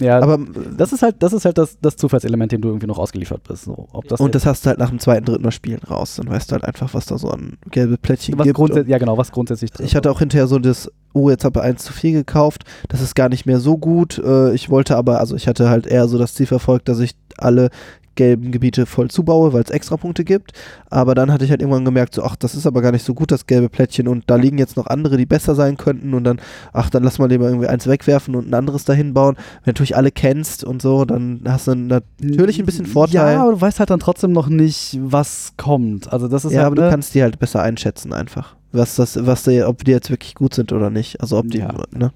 Ja, 0.00 0.20
Aber 0.20 0.38
das 0.76 0.92
ist 0.92 1.02
halt, 1.02 1.16
das 1.20 1.32
ist 1.32 1.44
halt 1.44 1.58
das, 1.58 1.78
das 1.80 1.96
Zufallselement, 1.96 2.52
dem 2.52 2.60
du 2.60 2.68
irgendwie 2.68 2.86
noch 2.86 2.98
ausgeliefert 2.98 3.42
bist. 3.44 3.64
So, 3.64 3.88
ob 3.92 4.08
das 4.08 4.20
und 4.20 4.34
das 4.34 4.46
hast 4.46 4.64
du 4.64 4.70
halt 4.70 4.78
nach 4.78 4.90
dem 4.90 4.98
zweiten, 4.98 5.24
dritten 5.24 5.42
Mal 5.42 5.50
Spielen 5.50 5.80
raus. 5.82 6.16
Dann 6.16 6.28
weißt 6.28 6.50
du 6.50 6.54
halt 6.54 6.64
einfach, 6.64 6.94
was 6.94 7.06
da 7.06 7.18
so 7.18 7.30
an 7.30 7.58
gelbe 7.70 7.96
Plättchen 7.96 8.38
was 8.38 8.44
gibt. 8.44 8.56
grundsätzlich, 8.56 8.90
ja 8.90 8.98
genau, 8.98 9.16
was 9.18 9.32
grundsätzlich 9.32 9.70
drin 9.70 9.86
Ich 9.86 9.96
hatte 9.96 10.10
auch 10.10 10.18
hinterher 10.18 10.46
so 10.46 10.58
das, 10.58 10.90
oh, 11.12 11.30
jetzt 11.30 11.44
habe 11.44 11.60
ich 11.60 11.64
eins 11.64 11.84
zu 11.84 11.92
viel 11.92 12.12
gekauft, 12.12 12.64
das 12.88 13.00
ist 13.00 13.14
gar 13.14 13.28
nicht 13.28 13.46
mehr 13.46 13.60
so 13.60 13.78
gut. 13.78 14.18
Äh, 14.18 14.54
ich 14.54 14.70
wollte 14.70 14.96
aber, 14.96 15.20
also 15.20 15.36
ich 15.36 15.48
hatte 15.48 15.68
halt 15.68 15.86
eher 15.86 16.08
so 16.08 16.18
das 16.18 16.34
Ziel 16.34 16.46
verfolgt, 16.46 16.88
dass 16.88 17.00
ich 17.00 17.14
alle 17.36 17.70
gelben 18.14 18.52
Gebiete 18.52 18.86
voll 18.86 19.10
zubaue, 19.10 19.52
weil 19.52 19.62
es 19.62 19.70
extra 19.70 19.96
Punkte 19.96 20.24
gibt. 20.24 20.52
Aber 20.90 21.14
dann 21.14 21.32
hatte 21.32 21.44
ich 21.44 21.50
halt 21.50 21.60
irgendwann 21.60 21.84
gemerkt, 21.84 22.14
so, 22.14 22.22
ach, 22.22 22.36
das 22.36 22.54
ist 22.54 22.66
aber 22.66 22.82
gar 22.82 22.92
nicht 22.92 23.04
so 23.04 23.14
gut, 23.14 23.30
das 23.30 23.46
gelbe 23.46 23.68
Plättchen. 23.68 24.08
Und 24.08 24.24
da 24.26 24.36
liegen 24.36 24.58
jetzt 24.58 24.76
noch 24.76 24.86
andere, 24.86 25.16
die 25.16 25.26
besser 25.26 25.54
sein 25.54 25.76
könnten. 25.76 26.14
Und 26.14 26.24
dann, 26.24 26.40
ach, 26.72 26.90
dann 26.90 27.02
lass 27.02 27.18
mal 27.18 27.28
lieber 27.28 27.46
irgendwie 27.46 27.68
eins 27.68 27.86
wegwerfen 27.86 28.34
und 28.34 28.48
ein 28.48 28.54
anderes 28.54 28.84
dahin 28.84 29.14
bauen. 29.14 29.36
Wenn 29.36 29.64
du 29.64 29.70
natürlich 29.70 29.96
alle 29.96 30.10
kennst 30.10 30.64
und 30.64 30.82
so, 30.82 31.04
dann 31.04 31.40
hast 31.46 31.66
du 31.66 31.74
natürlich 31.74 32.58
ein 32.58 32.66
bisschen 32.66 32.86
Vorteil. 32.86 33.34
Ja, 33.34 33.42
aber 33.42 33.52
du 33.52 33.60
weißt 33.60 33.80
halt 33.80 33.90
dann 33.90 34.00
trotzdem 34.00 34.32
noch 34.32 34.48
nicht, 34.48 34.98
was 35.02 35.52
kommt. 35.56 36.12
Also 36.12 36.28
das 36.28 36.44
ist 36.44 36.52
ja, 36.52 36.58
halt, 36.58 36.66
aber 36.66 36.76
du 36.76 36.82
ne? 36.82 36.90
kannst 36.90 37.14
die 37.14 37.22
halt 37.22 37.38
besser 37.38 37.62
einschätzen 37.62 38.12
einfach. 38.12 38.56
Was 38.72 38.96
das, 38.96 39.24
was 39.24 39.44
die, 39.44 39.62
ob 39.62 39.84
die 39.84 39.92
jetzt 39.92 40.10
wirklich 40.10 40.34
gut 40.34 40.54
sind 40.54 40.72
oder 40.72 40.90
nicht. 40.90 41.20
Also 41.20 41.38
ob 41.38 41.48
die, 41.48 41.58
Ja. 41.58 41.72
ne? 41.92 42.12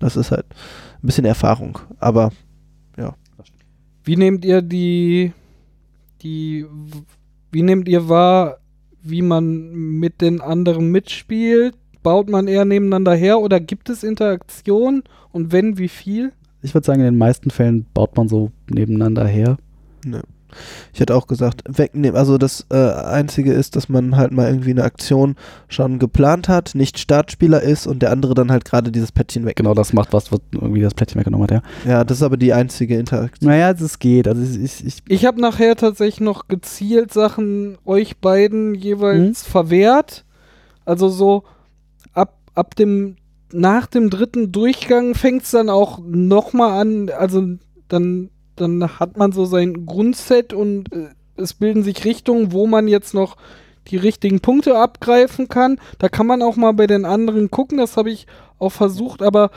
Das 0.00 0.16
ist 0.16 0.30
halt 0.30 0.44
ein 1.02 1.06
bisschen 1.06 1.24
Erfahrung. 1.24 1.78
Aber 2.00 2.30
Wie 4.04 4.16
nehmt 4.16 4.44
ihr 4.44 4.62
die, 4.62 5.32
die, 6.22 6.66
wie 7.50 7.62
nehmt 7.62 7.88
ihr 7.88 8.08
wahr, 8.08 8.58
wie 9.02 9.22
man 9.22 9.72
mit 9.72 10.20
den 10.20 10.40
anderen 10.40 10.90
mitspielt? 10.90 11.74
Baut 12.02 12.28
man 12.28 12.48
eher 12.48 12.66
nebeneinander 12.66 13.14
her 13.14 13.40
oder 13.40 13.60
gibt 13.60 13.88
es 13.88 14.02
Interaktion? 14.04 15.02
Und 15.32 15.52
wenn, 15.52 15.78
wie 15.78 15.88
viel? 15.88 16.32
ich 16.64 16.72
würde 16.72 16.86
sagen, 16.86 17.00
in 17.00 17.06
den 17.06 17.18
meisten 17.18 17.50
Fällen 17.50 17.86
baut 17.92 18.16
man 18.16 18.26
so 18.26 18.50
nebeneinander 18.70 19.26
her. 19.26 19.58
ne. 20.04 20.22
Ich 20.92 21.00
hätte 21.00 21.14
auch 21.14 21.26
gesagt, 21.26 21.62
wegnehmen. 21.68 22.16
Also 22.16 22.38
das 22.38 22.66
äh, 22.70 22.76
Einzige 22.76 23.52
ist, 23.52 23.76
dass 23.76 23.88
man 23.88 24.16
halt 24.16 24.32
mal 24.32 24.48
irgendwie 24.48 24.70
eine 24.70 24.84
Aktion 24.84 25.36
schon 25.68 25.98
geplant 25.98 26.48
hat, 26.48 26.74
nicht 26.74 26.98
Startspieler 26.98 27.62
ist 27.62 27.86
und 27.86 28.00
der 28.00 28.10
andere 28.10 28.34
dann 28.34 28.50
halt 28.50 28.64
gerade 28.64 28.90
dieses 28.92 29.12
Päckchen 29.12 29.44
weg. 29.46 29.56
Genau 29.56 29.74
das 29.74 29.92
macht, 29.92 30.12
was 30.12 30.30
was 30.32 30.40
irgendwie 30.52 30.80
das 30.82 30.94
Plättchen 30.94 31.20
weggenommen 31.20 31.48
hat, 31.48 31.62
ja. 31.84 31.90
Ja, 31.90 32.04
das 32.04 32.18
ist 32.18 32.22
aber 32.22 32.36
die 32.36 32.52
einzige 32.52 32.98
Interaktion. 32.98 33.50
Naja, 33.50 33.70
es 33.70 33.98
geht. 33.98 34.28
Also 34.28 34.42
ich, 34.42 34.62
ich, 34.62 34.86
ich 34.86 35.02
Ich 35.08 35.26
habe 35.26 35.40
nachher 35.40 35.76
tatsächlich 35.76 36.20
noch 36.20 36.48
gezielt 36.48 37.12
Sachen 37.12 37.78
euch 37.84 38.18
beiden 38.18 38.74
jeweils 38.74 39.46
Mhm. 39.46 39.50
verwehrt. 39.50 40.24
Also 40.84 41.08
so 41.08 41.44
ab, 42.12 42.36
ab 42.54 42.74
dem, 42.76 43.16
nach 43.52 43.86
dem 43.86 44.10
dritten 44.10 44.52
Durchgang 44.52 45.14
fängt 45.14 45.42
es 45.44 45.50
dann 45.52 45.68
auch 45.70 45.98
nochmal 46.04 46.80
an, 46.80 47.10
also 47.10 47.42
dann, 47.88 48.30
dann 48.56 48.98
hat 49.00 49.16
man 49.16 49.32
so 49.32 49.44
sein 49.44 49.86
Grundset 49.86 50.52
und 50.52 50.92
äh, 50.92 51.08
es 51.36 51.54
bilden 51.54 51.82
sich 51.82 52.04
Richtungen, 52.04 52.52
wo 52.52 52.66
man 52.66 52.88
jetzt 52.88 53.14
noch 53.14 53.36
die 53.88 53.96
richtigen 53.96 54.40
Punkte 54.40 54.78
abgreifen 54.78 55.48
kann. 55.48 55.78
Da 55.98 56.08
kann 56.08 56.26
man 56.26 56.42
auch 56.42 56.56
mal 56.56 56.72
bei 56.72 56.86
den 56.86 57.04
anderen 57.04 57.50
gucken, 57.50 57.78
das 57.78 57.96
habe 57.96 58.10
ich 58.10 58.26
auch 58.58 58.70
versucht, 58.70 59.22
aber 59.22 59.50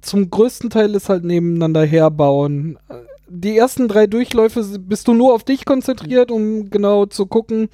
zum 0.00 0.30
größten 0.30 0.70
Teil 0.70 0.94
ist 0.94 1.08
halt 1.08 1.24
nebeneinander 1.24 1.84
herbauen. 1.84 2.78
Die 3.28 3.56
ersten 3.58 3.88
drei 3.88 4.06
Durchläufe 4.06 4.62
bist 4.78 5.08
du 5.08 5.14
nur 5.14 5.34
auf 5.34 5.42
dich 5.42 5.64
konzentriert, 5.64 6.30
um 6.30 6.70
genau 6.70 7.06
zu 7.06 7.26
gucken, 7.26 7.68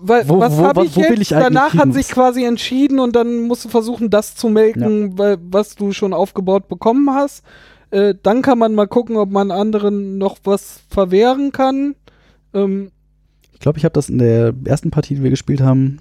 wa 0.00 0.22
Wo- 0.26 0.40
was 0.40 0.56
habe 0.58 0.84
ich 0.84 0.96
wo 0.96 1.00
jetzt? 1.00 1.18
ich 1.20 1.28
Danach 1.28 1.74
hat 1.74 1.92
sich 1.92 2.08
quasi 2.08 2.44
entschieden 2.44 2.98
und 2.98 3.14
dann 3.14 3.42
musst 3.42 3.64
du 3.64 3.68
versuchen, 3.68 4.10
das 4.10 4.34
zu 4.34 4.48
melken, 4.48 5.18
weil, 5.18 5.38
was 5.50 5.74
du 5.74 5.92
schon 5.92 6.12
aufgebaut 6.12 6.68
bekommen 6.68 7.10
hast. 7.10 7.44
Äh, 7.90 8.14
dann 8.22 8.42
kann 8.42 8.58
man 8.58 8.74
mal 8.74 8.86
gucken, 8.88 9.16
ob 9.16 9.30
man 9.30 9.50
anderen 9.50 10.18
noch 10.18 10.38
was 10.44 10.80
verwehren 10.90 11.52
kann. 11.52 11.94
Ähm, 12.52 12.90
Ich 13.52 13.60
glaube, 13.60 13.78
ich 13.78 13.84
habe 13.84 13.92
das 13.92 14.08
in 14.08 14.18
der 14.18 14.52
ersten 14.64 14.90
Partie, 14.90 15.14
die 15.14 15.22
wir 15.22 15.30
gespielt 15.30 15.60
haben, 15.60 15.98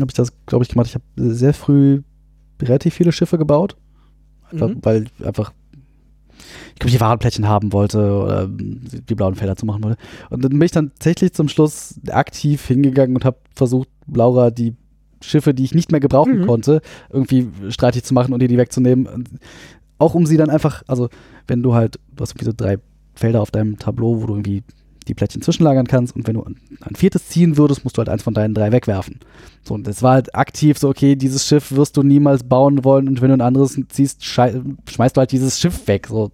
habe 0.00 0.10
ich 0.10 0.14
das, 0.14 0.32
glaube 0.46 0.64
ich, 0.64 0.68
gemacht. 0.70 0.88
Ich 0.88 0.94
habe 0.94 1.04
sehr 1.16 1.54
früh 1.54 2.02
relativ 2.60 2.94
viele 2.94 3.12
Schiffe 3.12 3.38
gebaut, 3.38 3.76
einfach, 4.50 4.68
Mhm. 4.68 4.78
weil 4.82 5.04
einfach 5.24 5.52
ich 6.74 6.78
glaube, 6.80 6.92
die 6.92 7.00
Warenplättchen 7.00 7.48
haben 7.48 7.72
wollte 7.72 7.98
oder 8.22 8.46
die 8.46 9.14
blauen 9.14 9.34
Felder 9.36 9.56
zu 9.56 9.64
machen 9.64 9.82
wollte. 9.82 9.96
Und 10.28 10.44
dann 10.44 10.50
bin 10.52 10.60
ich 10.62 10.70
dann 10.70 10.90
tatsächlich 10.90 11.32
zum 11.32 11.48
Schluss 11.48 11.98
aktiv 12.10 12.66
hingegangen 12.66 13.16
und 13.16 13.24
habe 13.24 13.38
versucht, 13.54 13.88
Laura 14.12 14.50
die 14.50 14.74
Schiffe, 15.22 15.54
die 15.54 15.64
ich 15.64 15.74
nicht 15.74 15.90
mehr 15.92 16.00
gebrauchen 16.00 16.40
Mhm. 16.42 16.46
konnte, 16.46 16.82
irgendwie 17.08 17.48
streitig 17.70 18.04
zu 18.04 18.12
machen 18.12 18.34
und 18.34 18.42
ihr 18.42 18.48
die 18.48 18.58
wegzunehmen. 18.58 19.06
Und 19.06 19.30
auch 19.98 20.14
um 20.14 20.26
sie 20.26 20.36
dann 20.36 20.50
einfach, 20.50 20.82
also 20.86 21.08
wenn 21.46 21.62
du 21.62 21.74
halt, 21.74 21.98
du 22.14 22.22
hast 22.22 22.32
irgendwie 22.32 22.46
so 22.46 22.52
drei 22.56 22.78
Felder 23.14 23.40
auf 23.40 23.50
deinem 23.50 23.78
Tableau, 23.78 24.22
wo 24.22 24.26
du 24.26 24.34
irgendwie 24.34 24.62
die 25.08 25.14
Plättchen 25.14 25.42
zwischenlagern 25.42 25.86
kannst 25.86 26.16
und 26.16 26.26
wenn 26.26 26.34
du 26.34 26.44
ein 26.44 26.96
viertes 26.96 27.28
ziehen 27.28 27.56
würdest, 27.56 27.84
musst 27.84 27.96
du 27.96 27.98
halt 27.98 28.08
eins 28.08 28.22
von 28.22 28.34
deinen 28.34 28.54
drei 28.54 28.72
wegwerfen. 28.72 29.20
So, 29.62 29.74
und 29.74 29.86
das 29.86 30.02
war 30.02 30.14
halt 30.14 30.34
aktiv 30.34 30.78
so, 30.78 30.88
okay, 30.88 31.14
dieses 31.16 31.46
Schiff 31.46 31.72
wirst 31.72 31.96
du 31.96 32.02
niemals 32.02 32.42
bauen 32.42 32.84
wollen 32.84 33.08
und 33.08 33.20
wenn 33.20 33.28
du 33.28 33.34
ein 33.34 33.40
anderes 33.40 33.80
ziehst, 33.88 34.24
schmeißt 34.24 35.16
du 35.16 35.20
halt 35.20 35.32
dieses 35.32 35.60
Schiff 35.60 35.86
weg. 35.86 36.08
So. 36.08 36.32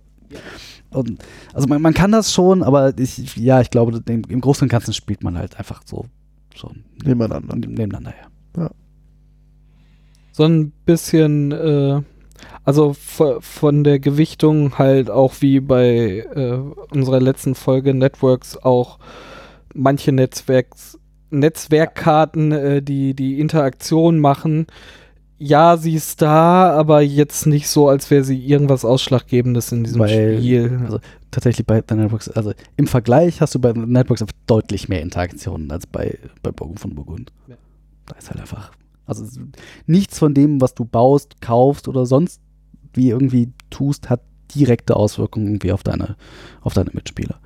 Und, 0.91 1.23
also 1.53 1.69
man, 1.69 1.83
man 1.83 1.95
kann 1.95 2.13
das 2.13 2.33
schon, 2.33 2.63
aber 2.63 2.99
ich, 2.99 3.37
ja, 3.37 3.61
ich 3.61 3.71
glaube, 3.71 4.03
im, 4.07 4.23
im 4.29 4.41
Großen 4.41 4.65
und 4.65 4.71
Ganzen 4.71 4.95
spielt 4.95 5.23
man 5.23 5.37
halt 5.37 5.59
einfach 5.59 5.83
so 5.85 6.07
schon 6.55 6.85
Nebeneinander. 7.05 7.57
nebeneinander 7.57 8.13
her. 8.13 8.71
so 10.33 10.45
ein 10.45 10.73
bisschen, 10.87 11.53
äh, 11.53 12.03
also 12.65 12.95
von 12.95 13.85
der 13.85 13.99
Gewichtung 13.99 14.79
halt 14.79 15.11
auch 15.11 15.35
wie 15.41 15.61
bei 15.61 16.27
äh, 16.35 16.59
unserer 16.95 17.21
letzten 17.21 17.55
Folge 17.55 17.93
Networks 17.95 18.57
auch 18.57 18.99
manche 19.75 20.13
Netzwerks, 20.13 20.99
Netzwerkkarten, 21.31 22.53
äh, 22.53 22.83
die 22.83 23.15
die 23.15 23.41
Interaktion 23.41 24.19
machen. 24.21 24.67
Ja, 25.39 25.77
sie 25.77 25.95
ist 25.95 26.23
da, 26.23 26.71
aber 26.71 27.01
jetzt 27.01 27.47
nicht 27.47 27.67
so, 27.69 27.89
als 27.89 28.11
wäre 28.13 28.23
sie 28.23 28.39
irgendwas 28.39 28.85
Ausschlaggebendes 28.85 29.73
in 29.73 29.83
diesem 29.83 29.99
Weil- 30.01 30.39
Spiel. 30.39 30.79
also 30.85 31.01
tatsächlich 31.33 31.67
bei 31.67 31.83
The 31.89 31.97
Networks, 31.97 32.29
also 32.29 32.53
im 32.77 32.87
Vergleich 32.87 33.41
hast 33.41 33.55
du 33.57 33.59
bei 33.59 33.73
The 33.73 33.81
Networks 33.81 34.25
deutlich 34.47 34.89
mehr 34.89 35.03
Interaktionen 35.03 35.69
als 35.73 35.87
bei, 35.87 36.17
bei 36.45 36.53
Burgen 36.53 36.77
von 36.77 36.95
Burgund. 36.95 37.33
Ja. 37.49 37.57
Da 38.07 38.15
ist 38.17 38.31
halt 38.31 38.41
einfach, 38.41 38.71
also 39.05 39.25
nichts 39.87 40.19
von 40.19 40.33
dem, 40.33 40.61
was 40.61 40.75
du 40.75 40.85
baust, 40.85 41.41
kaufst 41.41 41.89
oder 41.89 42.07
sonst 42.07 42.41
wie 42.95 43.11
irgendwie 43.11 43.53
tust, 43.71 44.11
hat 44.11 44.21
direkte 44.55 44.97
Auswirkungen 44.97 45.47
irgendwie 45.47 45.73
auf 45.73 45.83
deine, 45.83 46.17
auf 46.61 46.75
deine 46.75 46.91
Mitspieler. 46.93 47.39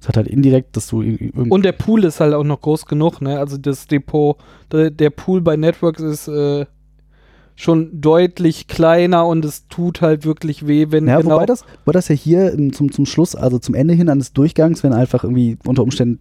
Es 0.00 0.08
hat 0.08 0.16
halt 0.16 0.26
indirekt, 0.26 0.76
dass 0.76 0.88
du 0.88 1.00
irgendwie 1.00 1.26
irgendwie 1.26 1.50
Und 1.50 1.64
der 1.64 1.72
Pool 1.72 2.04
ist 2.04 2.20
halt 2.20 2.34
auch 2.34 2.44
noch 2.44 2.60
groß 2.60 2.86
genug, 2.86 3.20
ne? 3.20 3.38
Also 3.38 3.56
das 3.56 3.86
Depot, 3.86 4.36
der, 4.72 4.90
der 4.90 5.10
Pool 5.10 5.40
bei 5.40 5.56
Networks 5.56 6.00
ist 6.00 6.26
äh, 6.26 6.66
schon 7.54 8.00
deutlich 8.00 8.66
kleiner 8.66 9.26
und 9.26 9.44
es 9.44 9.68
tut 9.68 10.00
halt 10.00 10.24
wirklich 10.24 10.66
weh, 10.66 10.86
wenn 10.90 11.06
Ja, 11.06 11.20
genau 11.20 11.36
wobei, 11.36 11.46
das, 11.46 11.64
wobei 11.84 11.92
das 11.92 12.08
ja 12.08 12.16
hier 12.16 12.52
im, 12.52 12.72
zum, 12.72 12.90
zum 12.90 13.06
Schluss, 13.06 13.36
also 13.36 13.58
zum 13.58 13.76
Ende 13.76 13.94
hin 13.94 14.08
eines 14.08 14.32
Durchgangs, 14.32 14.82
wenn 14.82 14.92
einfach 14.92 15.22
irgendwie 15.22 15.56
unter 15.64 15.84
Umständen 15.84 16.18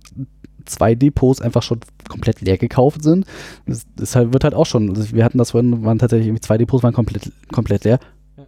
zwei 0.65 0.93
Depots 0.93 1.41
einfach 1.41 1.63
schon 1.63 1.79
komplett 2.07 2.41
leer 2.41 2.59
gekauft 2.59 3.03
sind, 3.03 3.25
das, 3.65 3.88
das 3.95 4.15
halt, 4.15 4.32
wird 4.32 4.43
halt 4.43 4.53
auch 4.53 4.67
schon, 4.67 4.89
also 4.89 5.11
wir 5.15 5.23
hatten 5.23 5.39
das 5.39 5.51
vorhin, 5.51 5.84
waren 5.84 5.97
tatsächlich 5.97 6.27
irgendwie 6.27 6.41
zwei 6.41 6.59
Depots 6.59 6.84
waren 6.84 6.93
komplett, 6.93 7.32
komplett 7.51 7.84
leer 7.84 7.99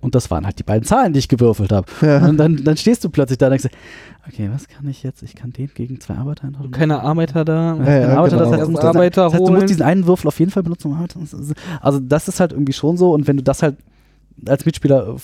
und 0.03 0.15
das 0.15 0.29
waren 0.29 0.45
halt 0.45 0.59
die 0.59 0.63
beiden 0.63 0.83
Zahlen, 0.83 1.13
die 1.13 1.19
ich 1.19 1.29
gewürfelt 1.29 1.71
habe. 1.71 1.87
Ja. 2.01 2.25
Und 2.27 2.37
dann, 2.37 2.63
dann 2.63 2.77
stehst 2.77 3.03
du 3.03 3.09
plötzlich 3.09 3.37
da 3.37 3.47
und 3.47 3.51
denkst, 3.51 3.69
okay, 4.27 4.49
was 4.53 4.67
kann 4.67 4.87
ich 4.87 5.01
jetzt? 5.01 5.23
Ich 5.23 5.35
kann 5.35 5.51
den 5.51 5.69
gegen 5.73 5.99
zwei 5.99 6.15
Arbeiter 6.15 6.45
eintragen. 6.45 6.71
keine 6.71 7.01
Arbeiter 7.01 7.45
da. 7.45 7.75
Ja, 7.77 7.99
Ja, 7.99 8.17
Arbeiter, 8.17 8.37
genau. 8.37 8.49
das 8.49 8.59
heißt, 8.59 8.67
du 8.67 8.71
musst, 8.71 8.83
Arbeiter 8.83 9.23
das 9.23 9.33
heißt, 9.33 9.47
du 9.47 9.51
musst 9.53 9.69
diesen 9.69 9.81
einen 9.81 10.05
Würfel 10.05 10.27
auf 10.27 10.39
jeden 10.39 10.51
Fall 10.51 10.63
benutzen. 10.63 10.91
um 10.91 11.07
Also 11.81 11.99
das 11.99 12.27
ist 12.27 12.39
halt 12.39 12.51
irgendwie 12.51 12.73
schon 12.73 12.97
so 12.97 13.13
und 13.13 13.27
wenn 13.27 13.37
du 13.37 13.43
das 13.43 13.63
halt 13.63 13.77
als 14.45 14.65
Mitspieler, 14.65 15.15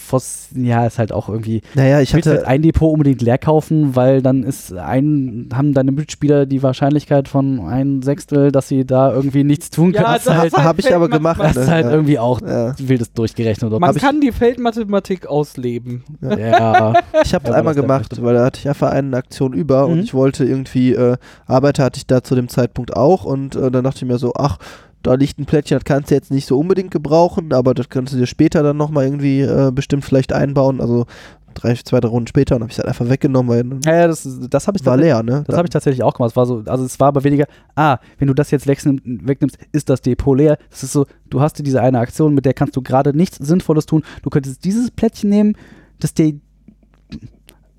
ja, 0.56 0.86
ist 0.86 1.00
halt 1.00 1.12
auch 1.12 1.30
irgendwie. 1.30 1.62
Naja, 1.76 2.00
ich 2.02 2.14
willst 2.14 2.28
halt 2.28 2.40
hatte. 2.40 2.48
ein 2.48 2.62
Depot 2.62 2.92
unbedingt 2.94 3.22
leer 3.22 3.38
kaufen, 3.38 3.96
weil 3.96 4.22
dann 4.22 4.44
ist 4.44 4.74
ein, 4.74 5.50
haben 5.54 5.74
deine 5.74 5.92
Mitspieler 5.92 6.46
die 6.46 6.64
Wahrscheinlichkeit 6.64 7.28
von 7.28 7.60
ein 7.66 8.02
Sechstel, 8.02 8.52
dass 8.52 8.68
sie 8.68 8.86
da 8.86 9.12
irgendwie 9.12 9.44
nichts 9.44 9.70
tun 9.70 9.92
Ja, 9.94 10.04
können. 10.04 10.14
das 10.14 10.24
Das, 10.24 10.34
ist 10.36 10.40
halt, 10.40 10.54
halt 10.54 10.64
hab 10.66 10.80
ich 10.80 10.94
aber 10.96 11.10
gemacht, 11.10 11.40
das 11.42 11.58
ist 11.58 11.68
halt 11.70 11.86
Ja. 11.86 11.92
irgendwie 11.92 12.20
auch 12.20 12.42
Ja. 12.42 12.74
wildes 12.80 13.12
durchgerechnet. 13.14 13.70
Oder 13.72 13.80
Man 13.80 13.96
kann 13.96 14.22
die 14.22 14.32
Feldmathematik 14.32 15.28
ausleben. 15.28 16.04
ja, 16.22 16.94
Ich 17.24 17.34
habe 17.34 17.44
es 17.46 17.50
Ja, 17.50 17.56
einmal 17.56 17.76
gemacht, 17.76 18.22
weil 18.22 18.36
da 18.36 18.46
hatte 18.46 18.60
ich 18.60 18.70
einfach 18.70 18.92
eine 18.92 19.16
Aktion 19.18 19.54
über 19.54 19.86
und 19.88 19.96
Mhm. 19.98 20.04
ich 20.04 20.14
wollte 20.14 20.46
irgendwie, 20.46 20.94
äh, 20.94 21.18
Arbeiter 21.46 21.84
hatte 21.84 21.98
ich 21.98 22.08
da 22.08 22.24
zu 22.24 22.36
dem 22.36 22.48
Zeitpunkt 22.48 22.96
auch 22.96 23.26
und 23.26 23.56
äh, 23.56 23.70
dann 23.72 23.84
dachte 23.84 23.98
ich 23.98 24.06
mir 24.06 24.18
so, 24.18 24.34
ach, 24.36 24.58
da 25.04 25.14
liegt 25.14 25.40
ein 25.40 25.46
Plättchen, 25.46 25.78
das 25.78 25.86
kannst 25.86 26.12
du 26.12 26.16
jetzt 26.16 26.32
nicht 26.32 26.46
so 26.46 26.60
unbedingt 26.60 26.92
gebrauchen, 26.92 27.54
aber 27.54 27.74
das 27.74 27.90
kannst 27.90 28.14
du 28.14 28.18
dir 28.18 28.28
später 28.28 28.64
dann 28.64 28.78
nochmal 28.78 29.06
irgendwie 29.06 29.42
äh, 29.42 29.72
bestimmt 29.74 30.04
vielleicht 30.04 30.34
einbauen, 30.34 30.82
also 30.82 31.06
drei, 31.54 31.74
zwei, 31.76 32.00
drei 32.00 32.10
Runden 32.10 32.28
später 32.28 32.56
und 32.56 32.62
habe 32.62 32.72
ich 32.72 32.78
es 32.78 32.80
halt 32.80 32.90
einfach 32.90 33.10
weggenommen, 33.10 33.80
ja, 33.86 33.96
ja, 33.96 34.08
das, 34.08 34.28
das 34.50 34.68
habe 34.68 34.78
ich 34.78 34.86
war 34.86 34.98
leer, 34.98 35.24
ne? 35.24 35.44
Das 35.48 35.58
habe 35.58 35.66
ich 35.66 35.72
tatsächlich 35.72 36.04
auch 36.04 36.14
gemacht. 36.14 36.32
Es 36.32 36.36
war 36.36 36.46
so, 36.46 36.64
also 36.66 36.86
es 36.86 37.00
war 37.00 37.08
aber 37.08 37.24
weniger, 37.24 37.46
ah, 37.76 37.98
wenn 38.18 38.28
du 38.28 38.34
das 38.34 38.52
jetzt 38.52 38.68
wegnimm- 38.68 39.02
wegnimmst, 39.04 39.58
ist 39.72 39.90
das 39.90 40.02
Depot 40.02 40.38
leer. 40.38 40.58
Es 40.72 40.84
ist 40.84 40.94
so, 40.94 41.06
du 41.30 41.42
hast 41.42 41.58
dir 41.58 41.64
diese 41.64 41.82
eine 41.82 42.00
Aktion, 42.00 42.34
mit 42.34 42.46
der 42.46 42.54
kannst 42.54 42.76
du 42.76 42.82
gerade 42.82 43.16
nichts 43.16 43.38
Sinnvolles 43.38 43.86
tun. 43.86 44.04
Du 44.22 44.30
könntest 44.30 44.64
dieses 44.64 44.92
Plättchen 44.92 45.30
nehmen, 45.30 45.56
das 46.00 46.14
dir. 46.14 46.34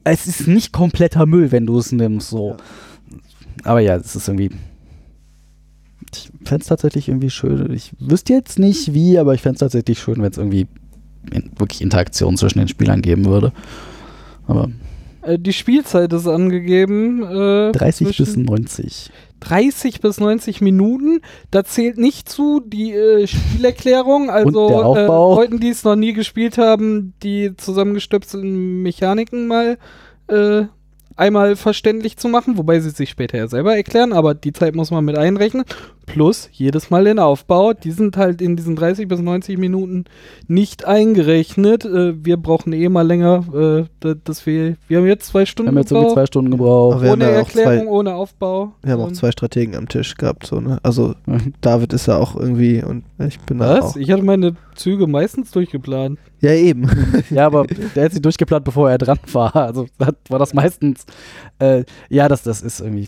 Es 0.05 0.27
ist 0.27 0.49
nicht 0.49 0.73
kompletter 0.73 1.27
Müll, 1.27 1.53
wenn 1.53 1.67
du 1.67 1.79
es 1.79 1.93
nimmst, 1.93 2.31
so. 2.31 2.51
Ja. 2.51 2.57
Aber 3.65 3.81
ja, 3.81 3.97
es 3.97 4.17
ist 4.17 4.29
irgendwie. 4.29 4.51
Ich 6.13 6.31
fände 6.45 6.63
es 6.63 6.69
tatsächlich 6.69 7.09
irgendwie 7.09 7.31
schön. 7.31 7.73
Ich 7.73 7.93
wüsste 7.99 8.33
jetzt 8.33 8.59
nicht 8.59 8.95
wie, 8.95 9.19
aber 9.19 9.35
ich 9.35 9.43
fände 9.43 9.55
es 9.55 9.61
tatsächlich 9.61 9.99
schön, 10.01 10.23
wenn 10.23 10.31
es 10.31 10.39
irgendwie 10.39 10.67
in, 11.33 11.51
wirklich 11.57 11.83
Interaktion 11.83 12.37
zwischen 12.37 12.59
den 12.59 12.69
Spielern 12.69 13.03
geben 13.03 13.27
würde. 13.27 13.53
Aber 14.47 14.71
Äh, 15.23 15.39
die 15.39 15.53
Spielzeit 15.53 16.13
ist 16.13 16.27
angegeben. 16.27 17.23
Äh, 17.23 17.73
30 17.73 18.07
bis 18.07 18.17
zwischen 18.17 18.45
90. 18.45 19.11
30 19.41 20.01
bis 20.01 20.21
90 20.21 20.61
Minuten. 20.61 21.21
Da 21.51 21.65
zählt 21.65 21.99
nicht 21.99 22.29
zu 22.29 22.61
die 22.61 22.93
äh, 22.93 23.27
Spielerklärung. 23.27 24.31
Also. 24.31 24.95
Äh, 24.97 25.07
Leuten, 25.07 25.61
die 25.61 25.69
es 25.69 25.85
noch 25.85 25.97
nie 25.97 26.13
gespielt 26.13 26.59
haben, 26.59 27.15
die 27.23 27.57
zusammengestöpselten 27.57 28.83
Mechaniken 28.83 29.47
mal 29.47 29.79
äh, 30.29 30.65
einmal 31.17 31.57
verständlich 31.57 32.17
zu 32.17 32.29
machen, 32.29 32.57
wobei 32.57 32.81
sie 32.81 32.91
sich 32.91 33.11
später 33.11 33.37
ja 33.37 33.47
selber 33.47 33.77
erklären, 33.77 34.13
aber 34.13 34.35
die 34.35 34.53
Zeit 34.55 34.75
muss 34.75 34.91
man 34.91 35.05
mit 35.05 35.19
einrechnen. 35.19 35.65
Plus 36.13 36.49
jedes 36.53 36.91
Mal 36.91 37.05
den 37.05 37.19
Aufbau. 37.19 37.73
Die 37.73 37.91
sind 37.91 38.17
halt 38.17 38.41
in 38.43 38.57
diesen 38.57 38.77
30 38.77 39.09
bis 39.09 39.21
90 39.21 39.59
Minuten 39.59 40.05
nicht 40.49 40.85
eingerechnet. 40.87 41.85
Äh, 41.85 42.25
wir 42.25 42.37
brauchen 42.37 42.73
eh 42.73 42.89
mal 42.89 43.07
länger. 43.07 43.45
Äh, 43.53 43.85
da- 44.01 44.15
dass 44.25 44.45
wir, 44.47 44.77
wir 44.89 44.99
haben 44.99 45.07
jetzt 45.07 45.27
zwei 45.29 45.41
Wir 45.41 45.47
Stunden 45.47 45.69
haben 45.71 45.79
jetzt 45.79 45.91
irgendwie 45.93 46.05
gebraucht. 46.09 46.15
zwei 46.17 46.27
Stunden 46.27 46.51
gebraucht. 46.51 47.03
Wir 47.03 47.13
ohne 47.13 47.25
ja 47.25 47.31
auch 47.31 47.35
Erklärung, 47.37 47.79
zwei- 47.79 47.87
ohne 47.87 48.15
Aufbau. 48.15 48.73
Wir 48.83 48.93
haben 48.93 49.01
auch 49.03 49.13
zwei 49.13 49.31
Strategen 49.31 49.75
am 49.77 49.89
Tisch 49.89 50.15
gehabt, 50.17 50.47
so, 50.47 50.61
ne? 50.61 50.79
Also 50.83 51.15
David 51.61 51.93
ist 51.93 52.07
ja 52.07 52.17
auch 52.17 52.35
irgendwie 52.37 52.83
und 52.83 53.05
ich 53.19 53.39
bin 53.41 53.59
da 53.59 53.79
Was? 53.79 53.85
auch. 53.93 53.97
Ich 53.97 54.11
hatte 54.11 54.23
meine 54.23 54.57
Züge 54.75 55.07
meistens 55.07 55.51
durchgeplant. 55.51 56.19
Ja, 56.41 56.53
eben. 56.53 56.89
Ja, 57.31 57.47
aber 57.47 57.67
der 57.95 58.07
hat 58.07 58.13
sie 58.13 58.21
durchgeplant, 58.23 58.65
bevor 58.65 58.91
er 58.91 58.99
dran 58.99 59.19
war. 59.33 59.55
Also 59.55 59.87
hat, 60.01 60.17
war 60.29 60.39
das 60.39 60.55
meistens. 60.55 61.05
Äh, 61.59 61.85
ja, 62.09 62.29
das, 62.29 62.43
das 62.43 62.63
ist 62.63 62.81
irgendwie. 62.81 63.07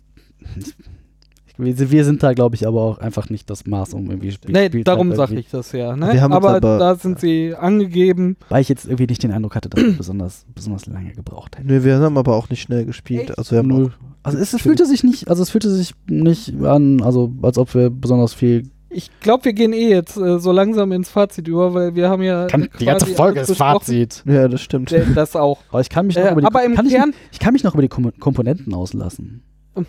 Wir, 1.59 1.91
wir 1.91 2.05
sind 2.05 2.23
da, 2.23 2.33
glaube 2.33 2.55
ich, 2.57 2.67
aber 2.67 2.81
auch 2.83 2.99
einfach 2.99 3.29
nicht 3.31 3.49
das 3.51 3.67
Maß, 3.67 3.95
um 3.95 4.11
irgendwie 4.11 4.33
Spiel, 4.33 4.53
Nee, 4.53 4.67
Spielzeit 4.69 4.87
darum 4.89 5.15
sage 5.15 5.35
ich 5.39 5.49
das 5.51 5.73
ja. 5.73 5.95
Ne? 5.97 6.13
Wir 6.13 6.23
aber, 6.23 6.57
aber- 6.57 6.79
da 6.79 6.95
sind 6.95 7.21
sie 7.21 7.55
angegeben. 7.55 8.37
Weil 8.49 8.63
ich 8.63 8.69
jetzt 8.69 8.87
irgendwie 8.87 9.07
nicht 9.07 9.23
den 9.23 9.33
Eindruck 9.33 9.55
hatte, 9.55 9.69
dass 9.69 9.83
ich 9.83 9.97
besonders, 9.97 10.47
besonders 10.55 10.87
lange 10.87 11.13
gebraucht 11.13 11.59
hätte. 11.59 11.67
Nö, 11.67 11.85
wir 11.85 11.99
haben 11.99 12.17
aber 12.17 12.35
auch 12.37 12.49
nicht 12.49 12.63
schnell 12.63 12.85
gespielt. 12.87 13.31
Echt? 13.31 13.39
Also 13.39 13.53
wir 13.53 13.59
haben 13.59 13.93
Also 14.23 14.39
es, 14.39 14.53
es 14.55 14.63
fühlte 14.63 14.87
sich 14.87 15.05
nicht, 15.05 15.29
also 15.29 15.43
es 15.43 15.51
fühlte 15.51 15.71
sich 15.71 15.93
nicht 16.09 16.55
an, 16.63 17.03
also 17.03 17.33
als 17.43 17.59
ob 17.59 17.75
wir 17.75 17.91
besonders 17.91 18.33
viel. 18.35 18.71
Ich 18.95 19.11
glaube, 19.21 19.47
wir 19.47 19.53
gehen 19.55 19.73
eh 19.73 19.89
jetzt 19.89 20.19
äh, 20.19 20.39
so 20.39 20.53
langsam 20.53 20.93
ins 20.93 21.09
Fazit 21.09 21.49
über, 21.49 21.73
weil 21.73 21.95
wir 21.95 22.11
haben 22.11 22.23
ja. 22.23 22.47
Kann, 22.47 22.69
die 22.79 22.85
ganze 22.85 23.07
Folge 23.07 23.41
ist. 23.41 23.57
Fazit. 23.57 24.23
ja, 24.27 24.49
das 24.49 24.61
stimmt. 24.61 24.93
Äh, 24.93 25.07
Das 25.15 25.35
auch. 25.35 25.61
Aber 25.71 25.81
ich 25.81 25.89
kann 25.89 26.07
mich 26.07 26.17
noch 26.17 26.25
Äh, 26.27 26.33
über 26.33 26.41
die, 26.43 26.47
aber 26.47 26.63
im 26.65 26.75
kann 26.75 26.85
ich, 26.87 26.93
Kern, 26.93 27.15
ich 27.31 27.39
kann 27.39 27.55
mich 27.55 27.65
noch 27.65 27.73
über 27.73 27.81
die 27.83 27.89
Kom 27.89 28.13
Komponenten 28.21 28.75
auslassen. 28.75 29.43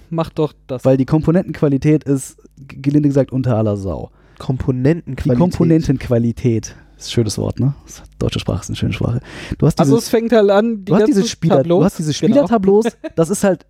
Mach 0.10 0.30
doch 0.30 0.54
das. 0.68 0.86
Weil 0.86 0.98
die 0.98 1.06
Komponentenqualität 1.06 2.04
ist, 2.04 2.38
gelinde 2.58 3.10
gesagt, 3.10 3.32
unter 3.32 3.58
aller 3.58 3.78
Sau. 3.78 4.12
Die 4.36 4.40
Komponentenqualität. 4.40 5.40
Komponentenqualität. 5.40 6.76
Ist 6.98 7.08
ein 7.08 7.12
schönes 7.12 7.38
Wort, 7.38 7.60
ne? 7.60 7.74
Deutsche 8.20 8.40
Sprache 8.40 8.62
ist 8.62 8.70
eine 8.70 8.78
schöne 8.78 8.94
Sprache. 8.94 9.20
Du 9.58 9.66
hast 9.66 9.80
also 9.80 9.94
dieses, 9.96 10.06
es 10.06 10.10
fängt 10.10 10.32
halt 10.32 10.50
an, 10.50 10.86
die 10.86 10.86
du 10.86 10.96
hast 10.96 11.08
diese 11.08 11.28
Spieler, 11.28 11.58
Tableaus, 11.58 11.80
du 11.80 11.86
hast 11.86 12.00
diese 12.00 12.14
genau. 12.14 12.34
Spielertableaus, 12.34 12.86
das 13.16 13.30
ist 13.30 13.44
halt 13.44 13.66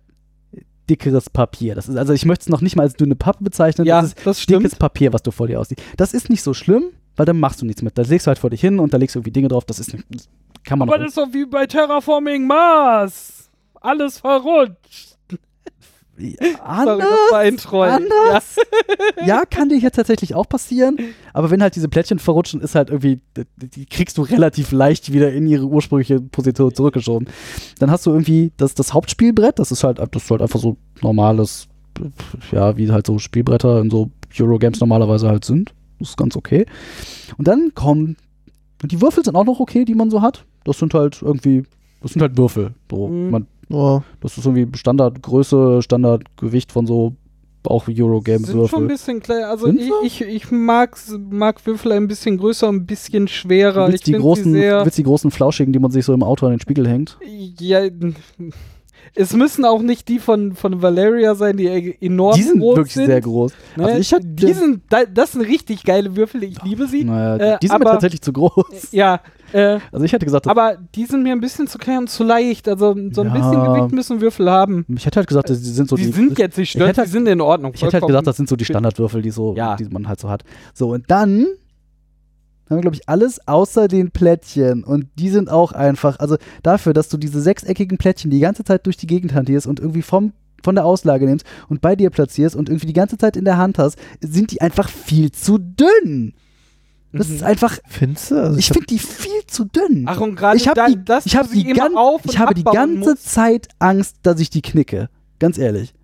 dickeres 0.88 1.30
Papier. 1.30 1.74
Das 1.74 1.88
ist, 1.88 1.96
also 1.96 2.12
ich 2.12 2.24
möchte 2.24 2.42
es 2.42 2.48
noch 2.48 2.60
nicht 2.60 2.76
mal 2.76 2.82
als 2.82 2.94
dünne 2.94 3.16
Pappe 3.16 3.42
bezeichnen, 3.42 3.86
Ja, 3.86 4.02
das 4.02 4.12
ist 4.12 4.26
das 4.26 4.40
stimmt. 4.40 4.64
dickes 4.64 4.78
Papier, 4.78 5.12
was 5.12 5.22
du 5.22 5.30
vor 5.30 5.46
dir 5.46 5.60
aussiehst. 5.60 5.80
Das 5.96 6.12
ist 6.14 6.30
nicht 6.30 6.42
so 6.42 6.54
schlimm, 6.54 6.84
weil 7.16 7.26
dann 7.26 7.40
machst 7.40 7.62
du 7.62 7.66
nichts 7.66 7.82
mit. 7.82 7.96
Da 7.96 8.02
legst 8.02 8.26
du 8.26 8.28
halt 8.28 8.38
vor 8.38 8.50
dich 8.50 8.60
hin 8.60 8.78
und 8.78 8.92
da 8.92 8.98
legst 8.98 9.14
du 9.14 9.20
irgendwie 9.20 9.32
Dinge 9.32 9.48
drauf, 9.48 9.64
das 9.64 9.78
ist 9.78 9.92
nicht, 9.92 10.04
das 10.10 10.28
kann 10.64 10.78
man 10.78 10.88
Aber 10.88 10.98
das 10.98 11.08
ist 11.08 11.18
doch 11.18 11.32
wie 11.32 11.46
bei 11.46 11.66
Terraforming 11.66 12.46
Mars. 12.46 13.50
Alles 13.80 14.18
verrutscht. 14.18 15.13
Sorry, 16.16 16.36
das 16.40 16.60
anders, 16.60 17.62
Troll. 17.62 17.88
anders. 17.88 18.56
ja, 19.26 19.44
kann 19.44 19.68
dir 19.68 19.76
hier 19.78 19.90
tatsächlich 19.90 20.34
auch 20.34 20.48
passieren. 20.48 20.96
Aber 21.32 21.50
wenn 21.50 21.62
halt 21.62 21.74
diese 21.76 21.88
Plättchen 21.88 22.18
verrutschen, 22.18 22.60
ist 22.60 22.74
halt 22.74 22.90
irgendwie, 22.90 23.20
die, 23.56 23.86
kriegst 23.86 24.16
du 24.18 24.22
relativ 24.22 24.70
leicht 24.72 25.12
wieder 25.12 25.32
in 25.32 25.46
ihre 25.46 25.64
ursprüngliche 25.66 26.20
Position 26.20 26.74
zurückgeschoben. 26.74 27.28
Dann 27.78 27.90
hast 27.90 28.06
du 28.06 28.10
irgendwie 28.10 28.52
das, 28.56 28.74
das 28.74 28.92
Hauptspielbrett, 28.94 29.58
das 29.58 29.72
ist 29.72 29.82
halt, 29.84 29.98
das 29.98 30.22
ist 30.24 30.30
halt 30.30 30.42
einfach 30.42 30.60
so 30.60 30.76
normales, 31.02 31.68
ja, 32.52 32.76
wie 32.76 32.90
halt 32.90 33.06
so 33.06 33.18
Spielbretter 33.18 33.80
in 33.80 33.90
so 33.90 34.10
Eurogames 34.38 34.80
normalerweise 34.80 35.28
halt 35.28 35.44
sind. 35.44 35.74
Das 35.98 36.10
ist 36.10 36.16
ganz 36.16 36.36
okay. 36.36 36.66
Und 37.38 37.48
dann 37.48 37.72
kommen, 37.74 38.16
und 38.82 38.92
die 38.92 39.00
Würfel 39.00 39.24
sind 39.24 39.36
auch 39.36 39.44
noch 39.44 39.60
okay, 39.60 39.84
die 39.84 39.94
man 39.94 40.10
so 40.10 40.22
hat. 40.22 40.44
Das 40.64 40.78
sind 40.78 40.92
halt 40.94 41.22
irgendwie, 41.22 41.64
das 42.02 42.12
sind 42.12 42.22
halt 42.22 42.36
Würfel. 42.36 42.74
So, 42.90 43.08
Mhm. 43.08 43.30
man, 43.30 43.46
Oh, 43.70 44.00
das 44.20 44.36
ist 44.38 44.44
irgendwie 44.46 44.76
Standardgröße, 44.76 45.82
Standardgewicht 45.82 46.72
von 46.72 46.86
so 46.86 47.14
auch 47.66 47.86
Sind 48.66 48.68
schon 48.68 48.84
ein 48.84 48.88
bisschen 48.88 49.20
klein. 49.22 49.44
Also 49.44 49.66
Sind 49.66 49.80
ich, 49.80 50.20
ich, 50.20 50.20
ich 50.20 50.50
mag, 50.50 50.98
mag 51.30 51.64
Würfel 51.66 51.92
ein 51.92 52.06
bisschen 52.08 52.36
größer, 52.36 52.68
ein 52.68 52.84
bisschen 52.84 53.26
schwerer. 53.26 53.88
Willst 53.88 54.06
ich 54.06 54.12
die, 54.14 54.20
großen, 54.20 54.52
sie 54.52 54.58
sehr, 54.60 54.84
willst 54.84 54.98
die 54.98 55.02
großen 55.02 55.30
Flauschigen, 55.30 55.72
die 55.72 55.78
man 55.78 55.90
sich 55.90 56.04
so 56.04 56.12
im 56.12 56.22
Auto 56.22 56.44
an 56.44 56.52
den 56.52 56.60
Spiegel 56.60 56.86
hängt? 56.86 57.16
ja, 57.58 57.80
es 59.14 59.32
müssen 59.34 59.64
auch 59.64 59.80
nicht 59.80 60.08
die 60.08 60.18
von, 60.18 60.54
von 60.54 60.82
Valeria 60.82 61.34
sein, 61.34 61.56
die 61.56 61.66
e- 61.66 61.96
enorm 62.00 62.34
die 62.36 62.42
sind 62.42 62.58
groß 62.60 62.76
wirklich 62.76 62.94
sind. 62.94 63.06
sehr 63.06 63.20
groß. 63.20 63.52
Ne? 63.76 63.84
Also 63.84 63.98
ich 63.98 64.12
hatte- 64.12 64.26
die 64.26 64.52
sind, 64.52 64.82
da- 64.88 65.04
das 65.04 65.32
sind 65.32 65.42
richtig 65.42 65.84
geile 65.84 66.16
Würfel, 66.16 66.42
ich 66.42 66.60
liebe 66.64 66.86
sie. 66.86 67.04
Naja, 67.04 67.54
Äh, 67.54 67.58
die 67.62 67.68
sind 67.68 67.78
mir 67.78 67.82
aber- 67.86 67.92
tatsächlich 67.92 68.22
zu 68.22 68.32
groß. 68.32 68.88
Ja, 68.92 69.20
äh, 69.54 69.78
Also 69.92 70.04
ich 70.04 70.12
hätte 70.12 70.24
gesagt, 70.26 70.46
aber 70.48 70.76
die 70.94 71.04
sind 71.06 71.22
mir 71.22 71.32
ein 71.32 71.40
bisschen 71.40 71.66
zu 71.66 71.78
klein 71.78 71.98
und 71.98 72.10
zu 72.10 72.24
leicht. 72.24 72.68
Also 72.68 72.94
so 73.12 73.20
ein 73.22 73.28
Ja. 73.28 73.32
bisschen 73.34 73.64
Gewicht 73.64 73.92
müssen 73.92 74.20
Würfel 74.20 74.50
haben. 74.50 74.84
ich 74.94 75.06
hätte 75.06 75.16
halt 75.20 75.28
gesagt, 75.28 75.48
die 75.48 75.54
sind 75.54 75.88
so 75.88 75.96
die 75.96 76.06
die. 76.06 76.12
sind 76.12 76.38
jetzt 76.38 76.58
nicht 76.58 76.70
stört, 76.70 76.98
halt- 76.98 77.06
die 77.08 77.12
sind 77.12 77.26
in 77.28 77.40
Ordnung. 77.40 77.72
ich 77.74 77.82
hätte 77.82 77.94
halt 77.94 78.06
gesagt, 78.06 78.26
das 78.26 78.36
sind 78.36 78.48
so 78.48 78.56
die 78.56 78.64
Standardwürfel, 78.64 79.22
die 79.22 79.30
so, 79.30 79.54
Ja. 79.56 79.76
die 79.76 79.84
man 79.84 80.08
halt 80.08 80.20
so 80.20 80.28
hat. 80.28 80.42
So 80.74 80.90
und 80.92 81.10
dann 81.10 81.46
haben 82.68 82.78
wir 82.78 82.80
glaube 82.80 82.96
ich 82.96 83.08
alles 83.08 83.46
außer 83.46 83.88
den 83.88 84.10
Plättchen 84.10 84.84
und 84.84 85.06
die 85.18 85.28
sind 85.28 85.50
auch 85.50 85.72
einfach, 85.72 86.18
also 86.18 86.36
dafür, 86.62 86.92
dass 86.94 87.08
du 87.10 87.16
diese 87.18 87.40
sechseckigen 87.40 87.98
Plättchen 87.98 88.30
die 88.30 88.40
ganze 88.40 88.64
Zeit 88.64 88.86
durch 88.86 88.96
die 88.96 89.06
Gegend 89.06 89.34
hantierst 89.34 89.66
und 89.66 89.80
irgendwie 89.80 90.02
vom 90.02 90.32
von 90.62 90.74
der 90.76 90.86
Auslage 90.86 91.26
nimmst 91.26 91.44
und 91.68 91.82
bei 91.82 91.94
dir 91.94 92.08
platzierst 92.08 92.56
und 92.56 92.70
irgendwie 92.70 92.86
die 92.86 92.94
ganze 92.94 93.18
Zeit 93.18 93.36
in 93.36 93.44
der 93.44 93.58
Hand 93.58 93.78
hast, 93.78 93.98
sind 94.22 94.50
die 94.50 94.62
einfach 94.62 94.88
viel 94.88 95.30
zu 95.30 95.58
dünn. 95.58 96.32
Das 97.16 97.28
Mhm. 97.28 97.34
ist 97.36 97.42
einfach, 97.44 97.78
findest 97.86 98.30
du? 98.32 98.34
Also 98.42 98.58
ich 98.58 98.66
finde 98.68 98.86
die 98.86 98.98
viel 98.98 99.46
zu 99.46 99.64
dünn. 99.66 100.04
Ach, 100.06 100.20
und 100.20 100.34
gerade 100.34 100.56
ich 100.56 100.66
habe 100.66 100.74
da- 100.80 100.86
die, 100.88 101.04
dass 101.04 101.26
ich 101.26 101.36
hab 101.36 101.50
die, 101.50 101.64
gan- 101.64 101.92
ich 102.24 102.38
habe 102.38 102.54
die 102.54 102.64
ganze 102.64 103.10
musst. 103.10 103.30
Zeit 103.32 103.68
Angst, 103.78 104.16
dass 104.22 104.40
ich 104.40 104.50
die 104.50 104.62
knicke. 104.62 105.08
Ganz 105.38 105.56
ehrlich. 105.58 105.94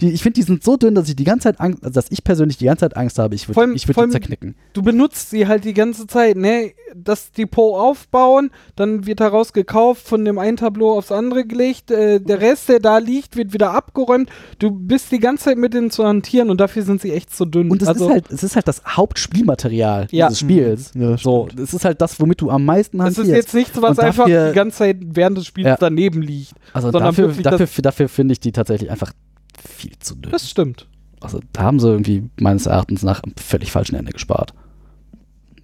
Die, 0.00 0.10
ich 0.12 0.22
finde, 0.22 0.34
die 0.34 0.42
sind 0.42 0.62
so 0.62 0.76
dünn, 0.76 0.94
dass 0.94 1.08
ich 1.08 1.16
die 1.16 1.24
ganze 1.24 1.44
Zeit 1.44 1.60
Angst, 1.60 1.82
also 1.82 1.94
dass 1.94 2.06
ich 2.10 2.22
persönlich 2.22 2.58
die 2.58 2.66
ganze 2.66 2.80
Zeit 2.80 2.96
Angst 2.96 3.18
habe, 3.18 3.34
ich 3.34 3.48
würde 3.48 3.72
ich 3.74 3.88
würd 3.88 3.96
die 4.06 4.10
zerknicken. 4.10 4.54
du 4.74 4.82
benutzt 4.82 5.30
sie 5.30 5.46
halt 5.48 5.64
die 5.64 5.74
ganze 5.74 6.06
Zeit, 6.06 6.36
ne? 6.36 6.72
Das 6.94 7.32
Depot 7.32 7.74
aufbauen, 7.78 8.50
dann 8.76 9.06
wird 9.06 9.20
daraus 9.20 9.52
gekauft, 9.52 10.06
von 10.06 10.24
dem 10.24 10.38
einen 10.38 10.56
Tableau 10.56 10.96
aufs 10.96 11.12
andere 11.12 11.44
gelegt, 11.44 11.90
äh, 11.90 12.20
der 12.20 12.40
Rest, 12.40 12.68
der 12.68 12.78
da 12.80 12.98
liegt, 12.98 13.36
wird 13.36 13.52
wieder 13.52 13.72
abgeräumt. 13.72 14.30
Du 14.58 14.70
bist 14.70 15.10
die 15.12 15.18
ganze 15.18 15.44
Zeit 15.44 15.58
mit 15.58 15.74
denen 15.74 15.90
zu 15.90 16.04
hantieren 16.06 16.48
und 16.50 16.60
dafür 16.60 16.82
sind 16.82 17.00
sie 17.02 17.12
echt 17.12 17.34
zu 17.34 17.44
dünn. 17.44 17.70
Und 17.70 17.82
es 17.82 17.88
also, 17.88 18.06
ist 18.06 18.12
halt, 18.12 18.30
es 18.30 18.42
ist 18.42 18.54
halt 18.56 18.68
das 18.68 18.82
Hauptspielmaterial 18.86 20.06
Ja. 20.10 20.26
dieses 20.28 20.40
Spiels. 20.40 20.92
Ja, 20.94 21.12
das 21.12 21.22
So, 21.22 21.48
es 21.60 21.74
ist 21.74 21.84
halt 21.84 22.00
das, 22.00 22.18
womit 22.20 22.40
du 22.40 22.50
am 22.50 22.64
meisten 22.64 22.98
es 23.00 23.04
hantierst. 23.06 23.28
ist 23.30 23.34
jetzt 23.36 23.54
nichts, 23.54 23.82
was 23.82 23.98
Und 23.98 24.00
einfach 24.04 24.24
dafür- 24.26 24.48
die 24.50 24.54
ganze 24.54 24.78
Zeit 24.78 24.96
während 25.00 25.38
des 25.38 25.46
Spiels 25.46 25.66
Ja. 25.66 25.76
daneben 25.78 26.22
liegt. 26.22 26.52
also 26.72 26.90
dafür, 26.90 27.28
wirklich 27.28 27.42
dafür, 27.44 27.82
dafür 27.82 28.08
finde 28.08 28.32
ich 28.32 28.40
die 28.40 28.52
tatsächlich 28.52 28.90
einfach 28.90 29.12
viel 29.60 29.98
zu 29.98 30.14
dünn. 30.14 30.32
Das 30.32 30.48
stimmt. 30.48 30.88
Also 31.20 31.40
da 31.52 31.62
haben 31.62 31.80
sie 31.80 31.88
irgendwie 31.88 32.30
meines 32.40 32.66
Erachtens 32.66 33.02
nach 33.02 33.22
am 33.22 33.32
völlig 33.36 33.72
falschen 33.72 33.96
Ende 33.96 34.12
gespart. 34.12 34.54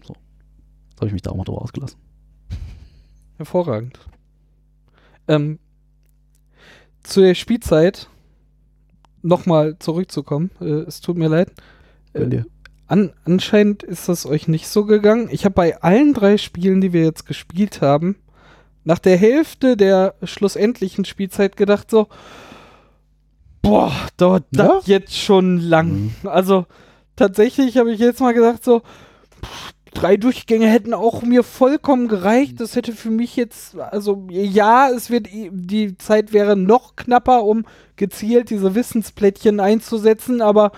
So. 0.06 0.14
Jetzt 0.90 1.00
habe 1.00 1.06
ich 1.06 1.12
mich 1.12 1.22
da 1.22 1.30
auch 1.30 1.36
mal 1.36 1.44
drüber 1.44 1.62
ausgelassen. 1.62 1.98
Hervorragend. 3.36 3.98
Ähm, 5.28 5.58
zu 7.02 7.20
der 7.20 7.34
Spielzeit 7.34 8.08
nochmal 9.22 9.78
zurückzukommen. 9.78 10.50
Äh, 10.60 10.64
es 10.64 11.00
tut 11.00 11.16
mir 11.16 11.28
leid. 11.28 11.52
Dir. 12.14 12.46
An, 12.86 13.12
anscheinend 13.24 13.82
ist 13.82 14.08
das 14.08 14.26
euch 14.26 14.48
nicht 14.48 14.68
so 14.68 14.84
gegangen. 14.84 15.28
Ich 15.30 15.44
habe 15.44 15.54
bei 15.54 15.80
allen 15.80 16.12
drei 16.12 16.36
Spielen, 16.36 16.80
die 16.80 16.92
wir 16.92 17.04
jetzt 17.04 17.24
gespielt 17.24 17.80
haben, 17.80 18.16
nach 18.84 18.98
der 18.98 19.16
Hälfte 19.16 19.76
der 19.76 20.14
schlussendlichen 20.24 21.04
Spielzeit 21.04 21.56
gedacht 21.56 21.90
so, 21.90 22.08
boah, 23.62 23.92
dauert 24.16 24.44
Ja? 24.50 24.66
das 24.76 24.86
jetzt 24.86 25.16
schon 25.16 25.58
lang. 25.58 26.12
Mhm. 26.22 26.28
Also 26.28 26.66
tatsächlich 27.16 27.76
habe 27.78 27.92
ich 27.92 28.00
jetzt 28.00 28.20
mal 28.20 28.34
gedacht 28.34 28.62
so, 28.64 28.80
pff, 28.80 29.72
drei 29.94 30.16
Durchgänge 30.16 30.66
hätten 30.66 30.94
auch 30.94 31.22
mir 31.22 31.42
vollkommen 31.42 32.08
gereicht. 32.08 32.60
Das 32.60 32.76
hätte 32.76 32.92
für 32.92 33.10
mich 33.10 33.36
jetzt, 33.36 33.76
also 33.78 34.26
ja, 34.30 34.88
es 34.90 35.10
wird, 35.10 35.26
i- 35.32 35.50
die 35.52 35.96
Zeit 35.98 36.32
wäre 36.32 36.56
noch 36.56 36.96
knapper, 36.96 37.44
um 37.44 37.64
gezielt 37.96 38.50
diese 38.50 38.74
Wissensplättchen 38.74 39.60
einzusetzen, 39.60 40.40
aber 40.42 40.72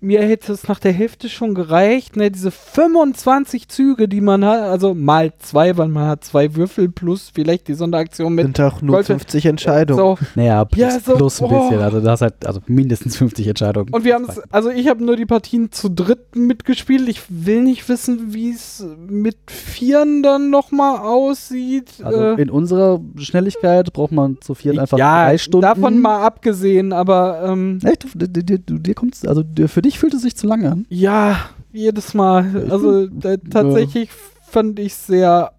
mir 0.00 0.22
hätte 0.22 0.52
es 0.52 0.68
nach 0.68 0.78
der 0.78 0.92
Hälfte 0.92 1.28
schon 1.28 1.54
gereicht, 1.54 2.16
ne, 2.16 2.30
diese 2.30 2.50
25 2.50 3.68
Züge, 3.68 4.08
die 4.08 4.20
man 4.20 4.44
hat, 4.44 4.60
also 4.60 4.94
mal 4.94 5.32
zwei, 5.38 5.76
weil 5.76 5.88
man 5.88 6.06
hat 6.06 6.24
zwei 6.24 6.54
Würfel 6.54 6.88
plus 6.88 7.30
vielleicht 7.34 7.68
die 7.68 7.74
Sonderaktion 7.74 8.34
mit 8.34 8.44
Sind 8.44 8.60
auch 8.60 8.80
nur 8.80 8.96
Leute, 8.96 9.14
50 9.14 9.46
Entscheidungen. 9.46 9.98
so, 9.98 10.18
Naja, 10.36 10.64
plus, 10.64 10.80
Ja, 10.80 11.00
so, 11.00 11.14
plus 11.14 11.42
ein 11.42 11.50
oh. 11.50 11.60
bisschen. 11.60 11.80
Also 11.82 12.00
da 12.00 12.12
hast 12.12 12.22
halt 12.22 12.46
also 12.46 12.60
mindestens 12.66 13.16
50 13.16 13.48
Entscheidungen. 13.48 13.92
Und 13.92 14.04
wir 14.04 14.14
haben 14.14 14.26
es, 14.28 14.40
also 14.52 14.70
ich 14.70 14.86
habe 14.88 15.04
nur 15.04 15.16
die 15.16 15.26
Partien 15.26 15.72
zu 15.72 15.88
dritt 15.88 16.36
mitgespielt. 16.36 17.08
Ich 17.08 17.22
will 17.28 17.62
nicht 17.62 17.88
wissen, 17.88 18.32
wie 18.34 18.50
es 18.50 18.84
mit 19.08 19.36
Vieren 19.48 20.22
dann 20.22 20.50
nochmal 20.50 20.98
aussieht. 20.98 21.94
Also 22.02 22.18
Äh, 22.20 22.42
in 22.42 22.50
unserer 22.50 23.00
Schnelligkeit 23.16 23.92
braucht 23.92 24.12
man 24.12 24.40
zu 24.40 24.54
viert 24.54 24.78
einfach 24.78 24.98
ja, 24.98 25.24
drei 25.24 25.38
Stunden. 25.38 25.62
davon 25.62 26.00
mal 26.00 26.22
abgesehen, 26.22 26.92
aber 26.92 27.42
ähm, 27.44 27.80
Echt? 27.82 28.06
Du, 28.14 28.28
dir, 28.28 28.58
dir, 28.58 28.58
dir 28.58 28.94
kommt's, 28.94 29.24
also 29.24 29.42
für 29.66 29.82
dich 29.82 29.87
fühlt 29.96 30.12
es 30.12 30.22
sich 30.22 30.36
zu 30.36 30.46
lang 30.46 30.66
an. 30.66 30.86
ja, 30.90 31.38
jedes 31.72 32.12
Mal. 32.12 32.66
Also 32.70 33.04
äh, 33.22 33.38
tatsächlich 33.38 34.10
fand 34.42 34.78
ich 34.78 34.94
sehr 34.94 35.52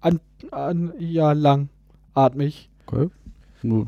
an, 0.00 0.20
an, 0.50 0.92
ja, 0.98 1.32
langatmig. 1.32 2.70
Okay. 2.86 3.10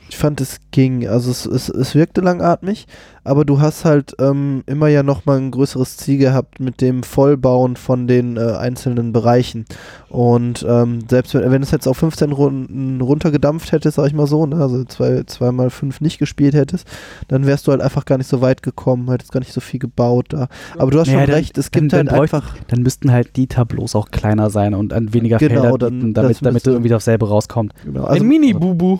Ich 0.08 0.16
fand, 0.16 0.40
es 0.40 0.58
ging. 0.70 1.06
Also 1.08 1.30
es, 1.30 1.46
es, 1.46 1.68
es 1.68 1.94
wirkte 1.94 2.20
langatmig, 2.20 2.86
aber 3.24 3.44
du 3.44 3.60
hast 3.60 3.84
halt 3.84 4.14
ähm, 4.20 4.62
immer 4.66 4.88
ja 4.88 5.02
nochmal 5.02 5.38
ein 5.38 5.50
größeres 5.50 5.96
Ziel 5.96 6.18
gehabt 6.18 6.60
mit 6.60 6.80
dem 6.80 7.02
Vollbauen 7.02 7.76
von 7.76 8.06
den 8.06 8.36
äh, 8.36 8.40
einzelnen 8.40 9.12
Bereichen. 9.12 9.64
Und 10.08 10.64
ähm, 10.68 11.00
selbst 11.08 11.34
wenn, 11.34 11.50
wenn 11.50 11.62
es 11.62 11.70
jetzt 11.70 11.86
auf 11.86 11.98
15 11.98 12.32
Runden 12.32 13.00
runtergedampft 13.00 13.72
hättest, 13.72 13.96
sag 13.96 14.06
ich 14.06 14.14
mal 14.14 14.26
so, 14.26 14.46
ne, 14.46 14.56
also 14.56 14.84
zwei, 14.84 15.22
zweimal 15.26 15.70
fünf 15.70 16.00
nicht 16.00 16.18
gespielt 16.18 16.54
hättest, 16.54 16.86
dann 17.28 17.46
wärst 17.46 17.66
du 17.66 17.72
halt 17.72 17.80
einfach 17.82 18.04
gar 18.06 18.16
nicht 18.18 18.28
so 18.28 18.40
weit 18.40 18.62
gekommen, 18.62 19.10
hättest 19.10 19.32
gar 19.32 19.40
nicht 19.40 19.52
so 19.52 19.60
viel 19.60 19.80
gebaut 19.80 20.26
da. 20.30 20.48
Aber 20.78 20.90
du 20.90 20.98
hast 20.98 21.08
Ja, 21.08 21.14
schon 21.18 21.26
dann- 21.26 21.34
recht, 21.34 21.58
es 21.58 21.70
gibt 21.70 21.92
dann 21.92 22.10
halt 22.10 22.22
einfach. 22.22 22.56
Dann 22.68 22.82
müssten 22.82 23.12
halt 23.12 23.36
die 23.36 23.46
Tableaus 23.46 23.94
auch 23.94 24.10
kleiner 24.10 24.48
sein 24.50 24.74
und 24.74 24.92
an 24.92 25.12
weniger 25.12 25.36
Genau, 25.38 25.62
Felder 25.62 25.90
bieten, 25.90 26.14
damit, 26.14 26.38
damit 26.40 26.52
müsste- 26.54 26.70
irgendwie 26.70 26.88
dasselbe 26.88 27.28
rauskommt. 27.28 27.74
Genau, 27.84 28.04
Ein 28.06 28.22
Mini-Bubu. 28.26 28.98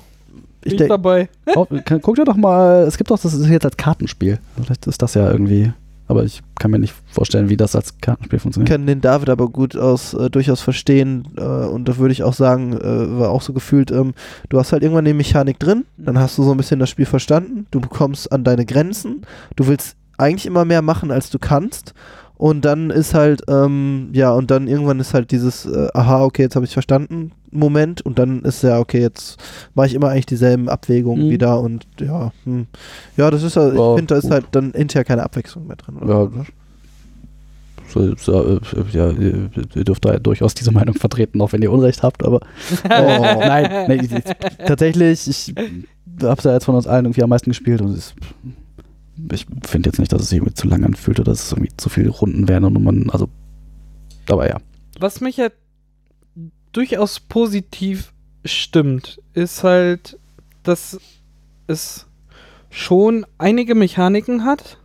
Ich 0.65 0.81
Ich 0.81 0.89
dabei. 0.89 1.29
Guck 2.03 2.17
dir 2.17 2.25
doch 2.25 2.37
mal, 2.37 2.85
es 2.85 2.97
gibt 2.97 3.11
doch, 3.11 3.19
das 3.19 3.35
ist 3.35 3.49
jetzt 3.49 3.65
als 3.65 3.77
Kartenspiel. 3.77 4.39
Vielleicht 4.63 4.87
ist 4.87 5.03
das 5.03 5.15
ja 5.15 5.31
irgendwie, 5.31 5.73
aber 6.07 6.25
ich 6.25 6.43
kann 6.59 6.71
mir 6.71 6.79
nicht 6.79 6.95
vorstellen, 7.11 7.49
wie 7.49 7.57
das 7.57 7.77
als 7.77 7.99
Kartenspiel 8.01 8.39
funktioniert. 8.39 8.71
kann 8.71 8.87
den 8.87 9.01
David 9.01 9.31
aber 9.31 9.49
gut 9.49 9.77
aus, 9.77 10.15
äh, 10.15 10.31
durchaus 10.31 10.61
verstehen 10.61 11.29
äh, 11.37 11.43
und 11.43 11.89
da 11.89 11.97
würde 11.99 12.13
ich 12.13 12.23
auch 12.23 12.35
sagen, 12.35 12.73
äh, 12.73 13.19
war 13.19 13.31
auch 13.31 13.43
so 13.43 13.53
gefühlt, 13.53 13.91
ähm, 13.91 14.15
du 14.49 14.59
hast 14.59 14.73
halt 14.73 14.83
irgendwann 14.83 15.05
die 15.05 15.15
Mechanik 15.15 15.59
drin, 15.59 15.85
dann 15.97 16.19
hast 16.19 16.39
du 16.39 16.43
so 16.43 16.53
ein 16.53 16.57
bisschen 16.57 16.81
das 16.81 16.91
Spiel 16.91 17.07
verstanden, 17.07 17.67
du 17.71 17.81
bekommst 17.81 18.33
an 18.33 18.45
deine 18.45 18.67
Grenzen, 18.67 19.23
du 19.57 19.67
willst 19.67 19.97
eigentlich 20.19 20.47
immer 20.47 20.65
mehr 20.65 20.83
machen, 20.83 21.11
als 21.11 21.31
du 21.31 21.39
kannst 21.39 21.95
und 22.39 22.65
dann 22.65 22.91
ist 22.91 23.15
halt, 23.15 23.43
ähm, 23.49 24.09
ja, 24.13 24.33
und 24.33 24.51
dann 24.51 24.67
irgendwann 24.69 25.01
ist 25.01 25.13
halt 25.13 25.31
dieses, 25.31 25.67
äh, 25.67 25.89
aha, 25.93 26.25
okay, 26.25 26.43
jetzt 26.43 26.57
habe 26.57 26.65
ich 26.65 26.73
verstanden, 26.73 27.33
Moment 27.51 28.01
und 28.03 28.19
dann 28.19 28.43
ist 28.43 28.63
ja, 28.63 28.79
okay, 28.79 29.01
jetzt 29.01 29.39
mache 29.75 29.89
ich 29.89 29.95
immer 29.95 30.09
eigentlich 30.11 30.27
dieselben 30.27 30.69
Abwägungen 30.69 31.27
Mhm. 31.27 31.31
wieder 31.31 31.61
und 31.61 31.87
ja, 32.01 32.33
hm. 32.45 32.67
ja, 33.17 33.31
das 33.31 33.43
ist 33.43 33.57
halt, 33.57 33.75
ich 33.75 33.79
Ja, 33.81 33.95
finde, 33.97 34.15
da 34.15 34.19
ist 34.19 34.31
halt 34.31 34.47
dann 34.53 34.73
hinterher 34.75 35.05
keine 35.05 35.23
Abwechslung 35.23 35.67
mehr 35.67 35.77
drin. 35.77 35.97
Ja, 36.07 36.21
Oder? 36.23 36.47
So, 37.89 38.15
so, 38.17 38.45
äh, 38.45 38.61
ja, 38.93 39.09
ihr 39.11 39.49
dürft 39.85 40.05
da 40.05 40.19
durchaus 40.19 40.53
diese 40.55 40.73
Meinung 40.73 40.95
vertreten, 40.95 41.41
auch 41.41 41.53
wenn 41.53 41.63
ihr 41.63 41.73
Unrecht 41.73 42.03
habt, 42.03 42.23
aber 42.23 42.41
Oh. 42.85 42.89
nein, 42.89 43.87
nein 43.89 44.05
ich, 44.05 44.13
ich, 44.13 44.25
tatsächlich, 44.67 45.27
ich 45.27 45.55
habe 46.23 46.43
ja 46.45 46.53
jetzt 46.53 46.65
von 46.67 46.75
uns 46.75 46.87
allen 46.87 47.07
irgendwie 47.07 47.23
am 47.23 47.31
meisten 47.31 47.49
gespielt 47.51 47.81
und 47.81 47.97
es, 47.97 48.15
ich 49.33 49.47
finde 49.67 49.89
jetzt 49.89 49.99
nicht, 49.99 50.13
dass 50.13 50.23
es 50.23 50.29
sich 50.31 50.39
irgendwie 50.39 50.55
zu 50.55 50.69
lang 50.69 50.85
anfühlt 50.85 51.21
oder 51.21 51.33
dass 51.33 51.45
es 51.45 51.53
irgendwie 51.53 51.77
zu 51.77 51.89
viele 51.89 52.11
Runden 52.11 52.49
wären 52.49 52.65
und 52.65 52.83
man, 52.83 53.11
also, 53.11 53.29
aber 54.29 54.49
ja. 54.49 54.59
Was 54.99 55.21
mich 55.21 55.37
ja 55.37 55.49
durchaus 56.73 57.21
positiv 57.21 58.13
stimmt, 58.45 59.21
ist 59.35 59.65
halt, 59.65 60.19
dass 60.63 60.99
es 61.67 62.07
schon 62.71 63.27
einige 63.39 63.75
Mechaniken 63.75 64.45
hat, 64.45 64.79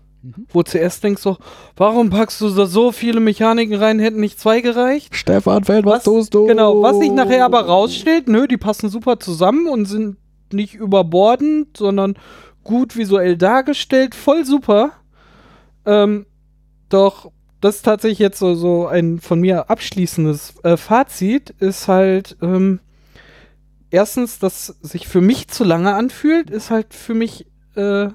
wo 0.54 0.64
zuerst 0.64 1.04
denkst 1.04 1.22
du, 1.24 1.36
warum 1.76 2.10
packst 2.10 2.40
du 2.40 2.50
da 2.50 2.66
so 2.66 2.94
viele 2.94 3.20
Mechaniken 3.20 3.76
rein, 3.76 4.00
hätten 4.00 4.22
nicht 4.22 4.40
zwei 4.40 4.62
gereicht? 4.62 5.16
Stefan 5.16 5.66
Feld, 5.66 5.86
Was- 5.86 6.06
tust 6.06 6.34
du? 6.34 6.48
Genau, 6.48 6.82
was 6.82 6.98
sich 7.00 7.12
nachher 7.12 7.44
aber 7.46 7.66
rausstellt, 7.66 8.30
nö, 8.30 8.48
die 8.48 8.58
passen 8.58 8.90
super 8.90 9.20
zusammen 9.20 9.68
und 9.68 9.86
sind 9.86 10.16
nicht 10.54 10.76
überbordend, 10.76 11.76
sondern 11.76 12.16
gut 12.64 12.96
visuell 12.96 13.38
dargestellt, 13.38 14.16
voll 14.16 14.46
super. 14.46 14.92
Ähm, 15.86 16.26
doch 16.90 17.32
das 17.64 17.78
ist 17.78 17.84
tatsächlich 17.84 18.20
jetzt 18.20 18.40
so, 18.40 18.56
so 18.56 18.88
ein 18.88 19.20
von 19.22 19.40
mir 19.40 19.70
abschließendes 19.70 20.56
äh, 20.64 20.76
Fazit, 20.76 21.52
ist 21.60 21.88
halt 21.88 22.36
ähm, 22.42 22.82
erstens, 23.90 24.38
dass 24.38 24.68
sich 24.82 25.08
für 25.08 25.22
mich 25.22 25.48
zu 25.48 25.64
lange 25.64 25.96
anfühlt, 25.96 26.50
ist 26.50 26.72
halt 26.72 26.94
für 26.94 27.14
mich 27.14 27.48
äh, 27.76 28.10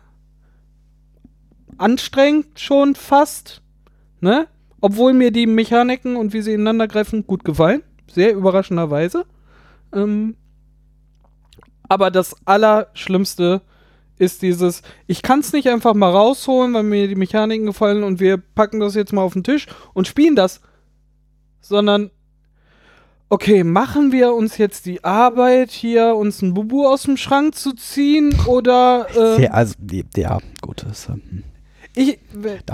anstrengend 1.79 2.61
schon 2.61 2.95
fast, 2.95 3.63
ne? 4.21 4.49
Obwohl 4.83 5.15
mir 5.15 5.33
die 5.33 5.47
Mechaniken 5.47 6.17
und 6.17 6.35
wie 6.35 6.43
sie 6.43 6.53
ineinander 6.53 6.87
greifen 6.87 7.27
gut 7.27 7.43
gefallen, 7.43 7.83
sehr 8.07 8.35
überraschenderweise. 8.35 9.25
Ähm, 9.95 10.37
aber 11.89 12.11
das 12.11 12.37
Allerschlimmste 12.45 13.55
ist 13.55 13.78
dieses, 14.43 14.83
ich 15.07 15.23
kann 15.23 15.41
es 15.41 15.53
nicht 15.53 15.69
einfach 15.69 15.95
mal 15.95 16.11
rausholen, 16.11 16.75
weil 16.75 16.83
mir 16.83 17.07
die 17.09 17.15
Mechaniken 17.15 17.67
gefallen 17.67 18.03
und 18.03 18.19
wir 18.21 18.37
packen 18.37 18.81
das 18.81 18.95
jetzt 18.95 19.13
mal 19.13 19.23
auf 19.23 19.33
den 19.35 19.45
Tisch 19.45 19.67
und 19.95 20.09
spielen 20.09 20.35
das. 20.37 20.61
Sondern, 21.61 22.11
okay, 23.29 23.63
machen 23.65 24.13
wir 24.13 24.33
uns 24.35 24.59
jetzt 24.59 24.87
die 24.87 25.05
Arbeit, 25.05 25.71
hier 25.71 26.15
uns 26.17 26.41
ein 26.43 26.55
Bubu 26.55 26.87
aus 26.87 27.03
dem 27.03 27.17
Schrank 27.17 27.55
zu 27.55 27.73
ziehen 27.75 28.35
oder 28.47 29.07
äh, 29.15 29.43
Ja, 29.45 29.51
also, 29.51 29.75
ja, 30.17 30.39
gut. 30.63 30.85
Das, 30.89 31.09
ähm, 31.09 31.45
ich 31.95 32.19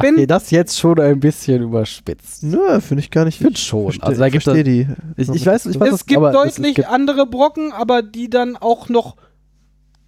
bin 0.00 0.18
ihr 0.18 0.26
das 0.26 0.50
jetzt 0.50 0.78
schon 0.78 1.00
ein 1.00 1.18
bisschen 1.18 1.62
überspitzt. 1.62 2.42
Nö, 2.42 2.78
finde 2.80 3.02
ich 3.02 3.10
gar 3.10 3.24
nicht. 3.24 3.36
Ich 3.40 3.46
finde 3.46 3.58
schon. 3.58 3.86
Versteh- 3.90 4.02
Also 4.02 4.20
da 4.20 4.28
gibt 4.28 4.46
es, 4.46 4.64
die. 4.64 4.86
ich, 5.16 5.28
ich 5.30 5.46
weiß, 5.46 5.66
ich 5.66 5.80
weiß 5.80 5.88
es 5.88 5.94
das, 6.00 6.06
gibt 6.06 6.18
aber 6.18 6.30
es- 6.44 6.50
es 6.50 6.54
deutlich 6.56 6.74
gibt- 6.74 6.88
andere 6.88 7.26
Brocken, 7.26 7.72
aber 7.72 8.02
die 8.02 8.28
dann 8.28 8.56
auch 8.56 8.88
noch 8.90 9.16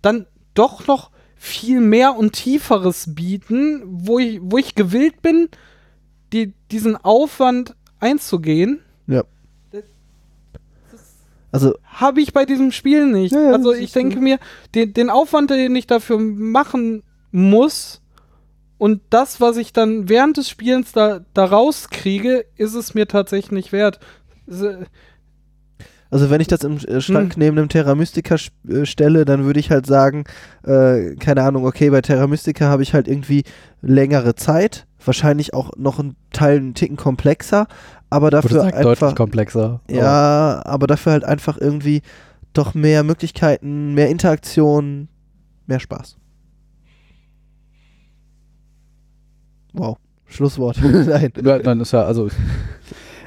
dann 0.02 0.26
doch 0.54 0.86
noch 0.86 1.10
viel 1.36 1.80
mehr 1.80 2.16
und 2.16 2.32
tieferes 2.32 3.14
bieten, 3.14 3.82
wo 3.86 4.18
ich, 4.18 4.40
wo 4.42 4.58
ich 4.58 4.74
gewillt 4.74 5.22
bin, 5.22 5.48
die, 6.32 6.52
diesen 6.70 6.96
Aufwand 6.96 7.76
einzugehen, 8.00 8.80
Also, 11.56 11.74
habe 11.84 12.20
ich 12.20 12.34
bei 12.34 12.44
diesem 12.44 12.70
Spiel 12.70 13.06
nicht. 13.06 13.32
Ja, 13.32 13.40
ja, 13.40 13.52
also 13.52 13.72
das 13.72 13.80
ich 13.80 13.92
denke 13.92 14.20
mir, 14.20 14.38
den, 14.74 14.92
den 14.92 15.08
Aufwand, 15.08 15.48
den 15.48 15.74
ich 15.74 15.86
dafür 15.86 16.18
machen 16.18 17.02
muss 17.32 18.02
und 18.76 19.00
das, 19.08 19.40
was 19.40 19.56
ich 19.56 19.72
dann 19.72 20.08
während 20.10 20.36
des 20.36 20.50
Spielens 20.50 20.92
da, 20.92 21.24
da 21.32 21.46
rauskriege, 21.46 22.44
ist 22.56 22.74
es 22.74 22.92
mir 22.92 23.08
tatsächlich 23.08 23.52
nicht 23.52 23.72
wert. 23.72 24.00
Also 26.10 26.30
wenn 26.30 26.40
ich 26.40 26.46
das 26.46 26.62
im 26.62 26.76
äh, 26.78 27.00
Schrank 27.00 27.34
Hm. 27.34 27.40
neben 27.40 27.56
dem 27.56 27.68
Terra 27.68 27.94
Mystica 27.94 28.36
äh, 28.68 28.86
stelle, 28.86 29.24
dann 29.24 29.44
würde 29.44 29.60
ich 29.60 29.70
halt 29.70 29.86
sagen, 29.86 30.24
äh, 30.64 31.14
keine 31.16 31.42
Ahnung, 31.42 31.66
okay, 31.66 31.90
bei 31.90 32.00
Terra 32.00 32.26
Mystica 32.26 32.68
habe 32.68 32.82
ich 32.82 32.94
halt 32.94 33.08
irgendwie 33.08 33.42
längere 33.82 34.34
Zeit, 34.34 34.86
wahrscheinlich 35.04 35.52
auch 35.54 35.72
noch 35.76 35.98
einen 35.98 36.16
Teil 36.32 36.58
einen 36.58 36.74
Ticken 36.74 36.96
komplexer, 36.96 37.66
aber 38.10 38.30
dafür 38.30 38.60
sagen, 38.60 38.70
deutlich 38.82 39.02
einfach, 39.02 39.14
komplexer. 39.14 39.80
ja, 39.90 40.62
aber 40.64 40.86
dafür 40.86 41.12
halt 41.12 41.24
einfach 41.24 41.58
irgendwie 41.58 42.02
doch 42.52 42.74
mehr 42.74 43.02
Möglichkeiten, 43.02 43.94
mehr 43.94 44.08
Interaktion, 44.08 45.08
mehr 45.66 45.80
Spaß. 45.80 46.16
Wow, 49.72 49.98
Schlusswort. 50.26 50.78
Nein. 50.82 51.32
Nein, 51.40 51.80
ist 51.80 51.92
ja, 51.92 52.02
also. 52.04 52.28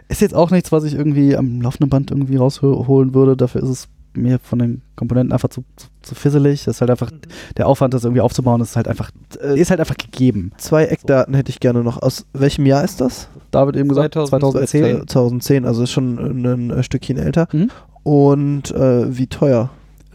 Ist 0.09 0.21
jetzt 0.21 0.35
auch 0.35 0.51
nichts, 0.51 0.71
was 0.71 0.83
ich 0.83 0.95
irgendwie 0.95 1.37
am 1.37 1.61
laufenden 1.61 1.89
Band 1.89 2.11
irgendwie 2.11 2.35
rausholen 2.35 3.13
würde. 3.13 3.37
Dafür 3.37 3.63
ist 3.63 3.69
es 3.69 3.87
mir 4.13 4.39
von 4.39 4.59
den 4.59 4.81
Komponenten 4.95 5.31
einfach 5.31 5.49
zu, 5.49 5.63
zu, 5.75 5.87
zu 6.01 6.15
fisselig. 6.15 6.65
Das 6.65 6.77
ist 6.77 6.81
halt 6.81 6.91
einfach, 6.91 7.11
der 7.57 7.67
Aufwand, 7.67 7.93
das 7.93 8.03
irgendwie 8.03 8.21
aufzubauen, 8.21 8.61
ist 8.61 8.75
halt 8.75 8.87
einfach, 8.87 9.11
äh, 9.41 9.59
ist 9.59 9.69
halt 9.69 9.79
einfach 9.79 9.97
gegeben. 9.97 10.51
Zwei 10.57 10.85
Eckdaten 10.85 11.33
hätte 11.33 11.51
ich 11.51 11.59
gerne 11.59 11.83
noch. 11.83 12.01
Aus 12.01 12.25
welchem 12.33 12.65
Jahr 12.65 12.83
ist 12.83 13.01
das? 13.01 13.29
David 13.51 13.77
eben 13.77 13.89
gesagt, 13.89 14.13
2010. 14.15 14.81
2010. 14.81 15.07
2010, 15.07 15.65
also 15.65 15.83
ist 15.83 15.91
schon 15.91 16.17
ein, 16.17 16.71
ein 16.71 16.83
Stückchen 16.83 17.17
älter. 17.17 17.47
Mhm. 17.51 17.69
Und 18.03 18.71
äh, 18.71 19.15
wie 19.15 19.27
teuer? 19.27 19.69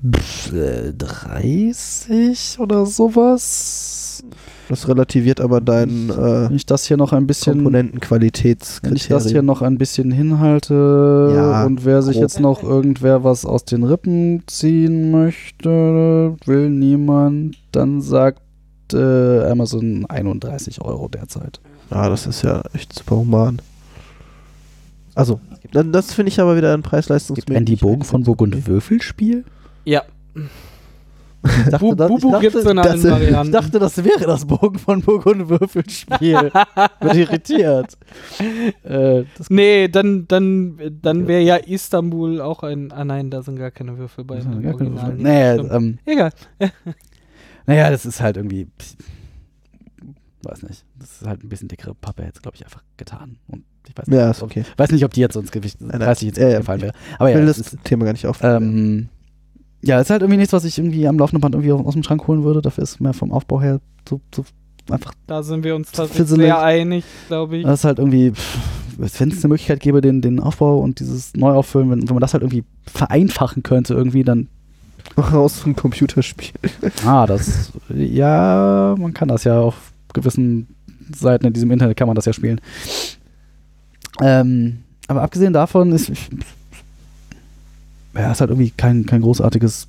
Pff, 0.05 0.53
äh, 0.53 0.92
30 0.92 2.59
oder 2.59 2.86
sowas. 2.86 4.24
Das 4.68 4.88
relativiert 4.88 5.40
aber 5.40 5.60
dein 5.60 6.08
äh, 6.10 6.48
Wenn 6.48 6.56
ich 6.56 6.64
das 6.66 6.86
hier 6.86 6.96
noch 6.96 7.12
ein 7.12 7.26
bisschen 7.26 7.52
Wenn 7.52 7.58
ich 7.58 7.64
Komponentenqualitätskriterium. 7.64 9.08
das 9.22 9.30
hier 9.30 9.42
noch 9.42 9.60
ein 9.62 9.76
bisschen 9.78 10.10
hinhalte 10.10 11.32
Ja, 11.34 11.64
und 11.64 11.84
wer 11.84 12.00
sich 12.02 12.14
grob. 12.14 12.22
jetzt 12.22 12.40
noch 12.40 12.62
irgendwer 12.62 13.24
was 13.24 13.44
aus 13.44 13.64
den 13.64 13.84
Rippen 13.84 14.42
ziehen 14.46 15.10
möchte, 15.10 16.36
will 16.46 16.70
niemand, 16.70 17.56
dann 17.72 18.00
sagt 18.00 18.40
äh, 18.92 19.44
Amazon 19.50 20.06
31 20.06 20.80
Euro 20.80 21.08
derzeit. 21.08 21.60
Ah, 21.90 22.08
das 22.08 22.26
ist 22.26 22.42
ja 22.42 22.62
echt 22.72 22.92
super 22.92 23.16
human. 23.16 23.60
Also, 25.14 25.40
dann, 25.72 25.92
das 25.92 26.12
finde 26.12 26.30
ich 26.30 26.40
aber 26.40 26.56
wieder 26.56 26.74
ein 26.74 26.82
preis-leistungs 26.82 27.36
Gibt 27.44 27.50
Andy 27.56 27.76
Bogen 27.76 28.02
von 28.02 28.24
Burgund 28.24 28.66
Würfelspiel? 28.66 29.44
Ja. 29.84 30.02
Ich 31.45 31.64
dachte, 31.70 31.78
Bu 31.78 31.95
Bubu 31.95 32.30
dachte, 32.32 32.40
gibt's 32.49 32.64
in 32.70 32.78
allen 32.78 33.03
das- 33.03 33.05
Varianten. 33.11 33.47
Ich 33.47 33.53
dachte, 33.53 33.78
das 33.78 34.03
wäre 34.03 34.24
das 34.26 34.47
Bogen 34.47 34.78
von 34.78 35.01
Burgund 35.03 35.49
Würfelspiel. 35.49 36.51
Bin 37.01 37.11
irritiert. 37.18 37.99
äh, 38.84 39.24
das 39.36 39.51
Nee, 39.51 39.88
dann, 39.88 40.26
dann, 40.26 40.78
dann 41.03 41.28
wäre 41.28 41.42
ja 41.42 41.57
Istanbul 41.57 42.40
auch 42.40 42.62
ein. 42.62 42.92
Ah 42.92 43.05
nein, 43.05 43.30
da 43.30 43.42
sind 43.42 43.57
gar 43.57 43.70
keine 43.70 43.99
Würfel 43.99 44.24
bei. 44.24 44.38
Ja, 44.38 44.45
gar 44.45 44.76
keine. 44.76 44.92
Würfel. 44.92 45.14
Nee, 45.16 45.22
Naja, 45.22 45.76
ähm, 45.76 45.99
Egal. 46.07 46.30
naja, 47.66 47.90
das 47.90 48.07
ist 48.07 48.20
halt 48.20 48.36
irgendwie. 48.38 48.68
Weiß 50.42 50.62
nicht. 50.62 50.84
Das 50.99 51.11
ist 51.22 51.26
halt 51.26 51.42
ein 51.42 51.49
bisschen 51.49 51.68
dickere 51.68 51.95
Pappe 51.95 52.22
jetzt, 52.22 52.42
glaube 52.42 52.57
ich, 52.57 52.64
einfach 52.64 52.82
getan. 52.97 53.38
Und 53.49 53.64
ich 53.88 53.97
weiß 53.97 54.07
nicht, 54.09 54.16
Ja, 54.18 54.30
ist 54.30 54.42
ob- 54.42 54.51
okay. 54.51 54.64
weiß 54.76 54.90
nicht 54.92 55.05
ob 55.05 55.12
die 55.14 55.20
jetzt 55.20 55.34
so 55.34 55.40
ins 55.40 55.51
Gewicht 55.53 55.80
nein. 55.80 56.01
30 56.01 56.28
jetzt 56.28 56.38
Ja, 56.38 56.49
ja. 56.49 56.59
gefallen 56.61 56.82
wäre. 56.82 56.92
Aber 57.18 57.28
Ich 57.30 57.34
ja, 57.34 57.40
will 57.40 57.47
das 57.47 57.57
das 57.59 57.72
ist, 57.74 57.84
Thema 57.84 58.05
gar 58.05 58.12
nicht 58.12 58.26
auf. 58.26 58.38
ähm, 58.42 59.09
ja, 59.85 60.01
ist 60.01 60.11
halt 60.11 60.22
irgendwie 60.22 60.39
nichts, 60.39 60.53
was 60.53 60.64
ich 60.64 60.78
irgendwie 60.78 61.07
am 61.07 61.18
laufenden 61.18 61.41
Band 61.41 61.55
irgendwie 61.55 61.72
aus 61.72 61.95
dem 61.95 62.03
Schrank 62.03 62.26
holen 62.26 62.45
würde. 62.45 62.62
Dafür 62.62 62.85
ist 62.85 63.01
mehr 63.01 63.12
vom 63.12 63.32
Aufbau 63.32 63.61
her 63.61 63.80
so, 64.09 64.20
so 64.35 64.45
einfach. 64.91 65.12
Da 65.26 65.43
sind 65.43 65.64
wir 65.64 65.76
uns 65.76 65.93
tatsächlich 65.93 66.28
Fizzelig. 66.28 66.47
sehr 66.47 66.62
einig, 66.62 67.05
glaube 67.28 67.59
ich. 67.59 67.64
Das 67.64 67.80
ist 67.80 67.85
halt 67.85 67.99
irgendwie, 67.99 68.32
wenn 68.97 69.07
es 69.07 69.20
eine 69.20 69.49
Möglichkeit 69.49 69.80
gäbe, 69.80 70.01
den, 70.01 70.22
den 70.22 70.41
Aufbau 70.41 70.78
und 70.78 71.01
dieses 71.01 71.35
Neuauffüllen, 71.35 71.91
wenn, 71.91 72.09
wenn 72.09 72.14
man 72.14 72.20
das 72.20 72.32
halt 72.32 72.43
irgendwie 72.43 72.64
vereinfachen 72.87 73.62
könnte, 73.62 73.95
irgendwie, 73.95 74.24
dann 74.24 74.49
Raus 75.18 75.61
vom 75.61 75.76
Computerspiel. 75.76 76.55
Ah, 77.07 77.26
das, 77.26 77.72
ja, 77.95 78.95
man 78.99 79.12
kann 79.12 79.28
das 79.28 79.45
ja 79.45 79.61
auf 79.61 79.93
gewissen 80.12 80.68
Seiten 81.14 81.47
in 81.47 81.53
diesem 81.53 81.70
Internet 81.70 81.97
kann 81.97 82.07
man 82.07 82.14
das 82.14 82.24
ja 82.24 82.32
spielen. 82.32 82.61
Ähm, 84.22 84.78
aber 85.09 85.22
abgesehen 85.22 85.53
davon 85.53 85.93
ist, 85.93 86.09
ich, 86.09 86.30
ja, 88.16 88.32
ist 88.32 88.40
halt 88.40 88.50
irgendwie 88.50 88.72
kein, 88.76 89.06
kein 89.06 89.20
großartiges, 89.22 89.88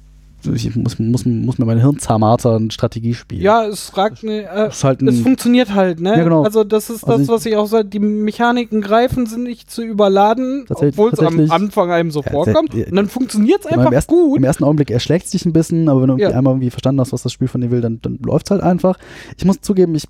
ich 0.53 0.76
muss, 0.76 0.99
muss, 0.99 1.26
muss 1.26 1.57
mir 1.57 1.65
mein 1.65 1.80
Hirn 1.80 1.97
zermartern, 1.97 2.69
Strategiespiel. 2.69 3.41
Ja, 3.41 3.65
es 3.65 3.89
fragt 3.89 4.23
ne, 4.23 4.43
äh, 4.47 4.67
ist 4.67 4.84
halt 4.84 5.01
es 5.01 5.21
funktioniert 5.21 5.73
halt, 5.73 5.99
ne? 5.99 6.17
Ja, 6.17 6.23
genau. 6.23 6.43
Also 6.43 6.63
das 6.63 6.91
ist 6.91 7.03
Also 7.03 7.17
das, 7.19 7.28
was 7.30 7.45
ich 7.47 7.55
auch 7.55 7.65
sage, 7.65 7.86
die 7.88 7.97
Mechaniken 7.99 8.82
greifen 8.82 9.26
sind 9.26 9.43
nicht 9.43 9.71
zu 9.71 9.82
überladen, 9.84 10.65
obwohl 10.69 11.11
es 11.11 11.19
am 11.19 11.49
Anfang 11.49 11.89
einem 11.91 12.11
so 12.11 12.21
Ja, 12.21 12.30
vorkommt. 12.32 12.73
sehr- 12.73 12.88
Und 12.89 12.95
dann 12.95 13.07
funktioniert 13.09 13.61
es 13.65 13.71
Im 13.71 13.80
einfach 13.80 13.91
ersten, 13.91 14.13
gut. 14.13 14.38
Im 14.38 14.43
ersten 14.43 14.63
Augenblick 14.65 14.91
erschlägt 14.91 15.26
es 15.26 15.32
dich 15.32 15.45
ein 15.45 15.53
bisschen, 15.53 15.89
aber 15.89 16.01
wenn 16.01 16.07
du 16.09 16.13
irgendwie 16.13 16.32
Ja. 16.32 16.38
einmal 16.38 16.53
irgendwie 16.53 16.69
verstanden 16.69 17.01
hast, 17.01 17.11
was 17.11 17.23
das 17.23 17.32
Spiel 17.32 17.47
von 17.47 17.61
dir 17.61 17.71
will, 17.71 17.82
dann, 17.82 17.99
dann 18.03 18.19
läuft 18.23 18.45
es 18.45 18.51
halt 18.51 18.61
einfach. 18.61 18.99
Ich 19.38 19.45
muss 19.45 19.61
zugeben, 19.61 19.95
ich. 19.95 20.07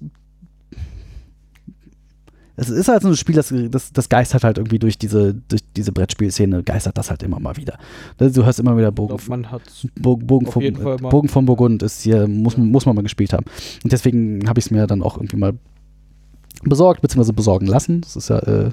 Es 2.58 2.70
ist 2.70 2.88
halt 2.88 3.01
so 3.01 3.10
ein 3.10 3.16
Spiel, 3.18 3.36
das, 3.36 3.53
das, 3.70 3.91
das 3.91 4.10
geistert 4.10 4.43
halt 4.43 4.58
irgendwie 4.58 4.80
durch 4.80 4.97
diese, 4.97 5.34
durch 5.34 5.62
diese 5.76 5.91
Brettspielszene, 5.91 6.64
geistert 6.64 6.97
das 6.97 7.10
halt 7.10 7.22
immer 7.24 7.39
mal 7.39 7.58
wieder. 7.58 7.78
Du 8.18 8.45
hörst 8.45 8.60
immer 8.60 8.78
wieder 8.78 8.91
Bogen, 8.91 9.18
glaube, 9.18 9.24
man 9.28 9.51
hat 9.51 9.62
Bogen, 9.99 10.26
Bogen, 10.26 10.82
mal. 10.82 10.97
Bogen 10.97 11.28
von 11.28 11.45
Burgund 11.45 11.84
ist 11.84 12.01
hier, 12.01 12.28
muss, 12.28 12.58
muss 12.58 12.86
man 12.86 12.95
mal 12.95 13.01
gespielt 13.01 13.34
haben. 13.34 13.45
Und 13.84 13.91
deswegen 13.91 14.47
habe 14.47 14.60
ich 14.60 14.66
es 14.66 14.72
mir 14.72 14.88
dann 14.88 15.03
auch 15.03 15.18
irgendwie 15.18 15.38
mal 15.38 15.53
besorgt, 16.64 17.01
beziehungsweise 17.01 17.34
besorgen 17.34 17.68
lassen. 17.68 18.01
Das 18.01 18.16
ist 18.16 18.30
ja, 18.30 18.39
äh, 18.39 18.72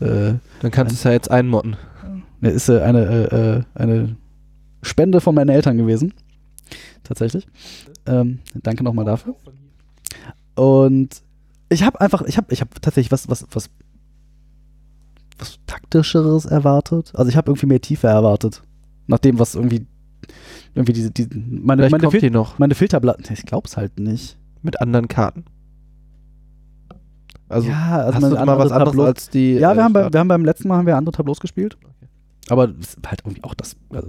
äh, 0.00 0.34
Dann 0.60 0.70
kannst 0.70 0.92
du 0.92 0.96
es 0.96 1.04
ja 1.04 1.12
jetzt 1.12 1.30
einmotten. 1.30 1.76
Ne, 2.40 2.50
ist 2.50 2.68
äh, 2.68 2.80
eine, 2.80 3.04
äh, 3.04 3.36
äh, 3.36 3.62
eine 3.74 4.16
Spende 4.82 5.20
von 5.20 5.34
meinen 5.34 5.48
Eltern 5.48 5.76
gewesen. 5.76 6.12
Tatsächlich. 7.04 7.46
Ähm, 8.06 8.40
danke 8.54 8.82
nochmal 8.82 9.04
dafür. 9.04 9.36
Und 10.54 11.22
ich 11.72 11.82
habe 11.82 12.00
einfach, 12.00 12.22
ich 12.22 12.36
habe 12.36 12.52
ich 12.52 12.60
hab 12.60 12.80
tatsächlich 12.80 13.12
was, 13.12 13.28
was, 13.28 13.46
was, 13.50 13.70
was 15.38 15.58
taktischeres 15.66 16.44
erwartet. 16.44 17.12
Also 17.14 17.28
ich 17.28 17.36
habe 17.36 17.50
irgendwie 17.50 17.66
mehr 17.66 17.80
Tiefe 17.80 18.06
erwartet. 18.06 18.62
Nach 19.06 19.18
dem, 19.18 19.38
was 19.38 19.54
irgendwie, 19.54 19.86
irgendwie 20.74 20.92
diese, 20.92 21.10
diese 21.10 21.30
meine, 21.34 21.82
Vielleicht 21.82 21.92
meine, 21.92 22.02
kommt 22.02 22.20
Fil 22.20 22.30
noch 22.30 22.58
meine 22.58 22.74
Filterblatten, 22.74 23.26
ich 23.32 23.44
glaub's 23.44 23.76
halt 23.76 23.98
nicht. 23.98 24.38
mit 24.62 24.80
anderen 24.80 25.08
Karten. 25.08 25.44
Also 27.48 27.68
ja, 27.68 27.98
also 27.98 28.14
hast 28.14 28.22
du 28.22 28.46
mal 28.46 28.58
was 28.58 28.72
andere 28.72 28.90
anderes 28.90 29.06
als 29.06 29.30
die. 29.30 29.54
Ja, 29.54 29.72
äh, 29.72 29.76
wir 29.76 29.84
haben, 29.84 29.92
bei, 29.92 30.10
wir 30.10 30.20
haben 30.20 30.28
beim 30.28 30.44
letzten 30.44 30.68
Mal 30.68 30.78
haben 30.78 30.86
wir 30.86 30.96
andere 30.96 31.12
Tableaus 31.14 31.40
gespielt. 31.40 31.76
Aber 32.48 32.72
es 32.80 32.94
ist 32.94 32.98
halt 33.06 33.20
irgendwie 33.24 33.44
auch 33.44 33.54
das. 33.54 33.76
Also 33.90 34.08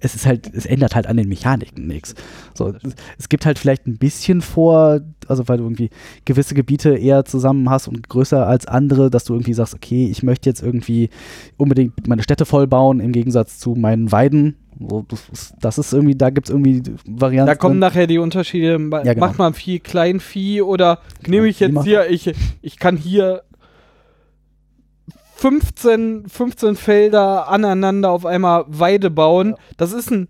es, 0.00 0.14
ist 0.14 0.24
halt, 0.24 0.52
es 0.54 0.64
ändert 0.64 0.94
halt 0.94 1.06
an 1.06 1.18
den 1.18 1.28
Mechaniken 1.28 1.86
nichts. 1.86 2.14
So, 2.54 2.72
es, 3.18 3.28
gibt 3.28 3.44
halt 3.44 3.58
vielleicht 3.58 3.86
ein 3.86 3.98
bisschen 3.98 4.40
vor, 4.40 5.00
also 5.28 5.46
weil 5.46 5.58
du 5.58 5.64
irgendwie 5.64 5.90
gewisse 6.24 6.54
Gebiete 6.54 6.96
eher 6.96 7.26
zusammen 7.26 7.68
hast 7.68 7.88
und 7.88 8.08
größer 8.08 8.46
als 8.46 8.66
andere, 8.66 9.10
dass 9.10 9.24
du 9.24 9.34
irgendwie 9.34 9.52
sagst, 9.52 9.74
okay, 9.74 10.08
ich 10.10 10.22
möchte 10.22 10.48
jetzt 10.48 10.62
irgendwie 10.62 11.10
unbedingt 11.58 12.06
meine 12.08 12.22
Städte 12.22 12.46
voll 12.46 12.66
bauen, 12.66 12.98
im 12.98 13.12
Gegensatz 13.12 13.58
zu 13.58 13.74
meinen 13.74 14.10
Weiden. 14.10 14.56
So, 14.78 15.04
das, 15.08 15.28
ist, 15.30 15.54
das 15.60 15.78
ist 15.78 15.92
irgendwie, 15.92 16.14
da 16.14 16.30
gibt 16.30 16.48
es 16.48 16.50
irgendwie 16.50 16.82
Varianten. 17.06 17.46
Da 17.46 17.54
kommen 17.54 17.78
nachher 17.78 18.06
die 18.06 18.18
Unterschiede. 18.18 18.78
Ja, 18.90 19.14
genau. 19.14 19.26
Macht 19.26 19.38
man 19.38 19.54
viel 19.54 19.80
Kleinvieh 19.80 20.62
oder 20.62 21.00
nehme 21.26 21.46
ich 21.46 21.60
jetzt 21.60 21.82
hier, 21.84 22.10
ich, 22.10 22.32
ich 22.60 22.78
kann 22.78 22.96
hier 22.96 23.42
15, 25.36 26.28
15 26.28 26.76
Felder 26.76 27.48
aneinander 27.48 28.10
auf 28.10 28.24
einmal 28.26 28.64
Weide 28.68 29.10
bauen. 29.10 29.54
Das 29.76 29.92
ist 29.92 30.10
ein 30.10 30.28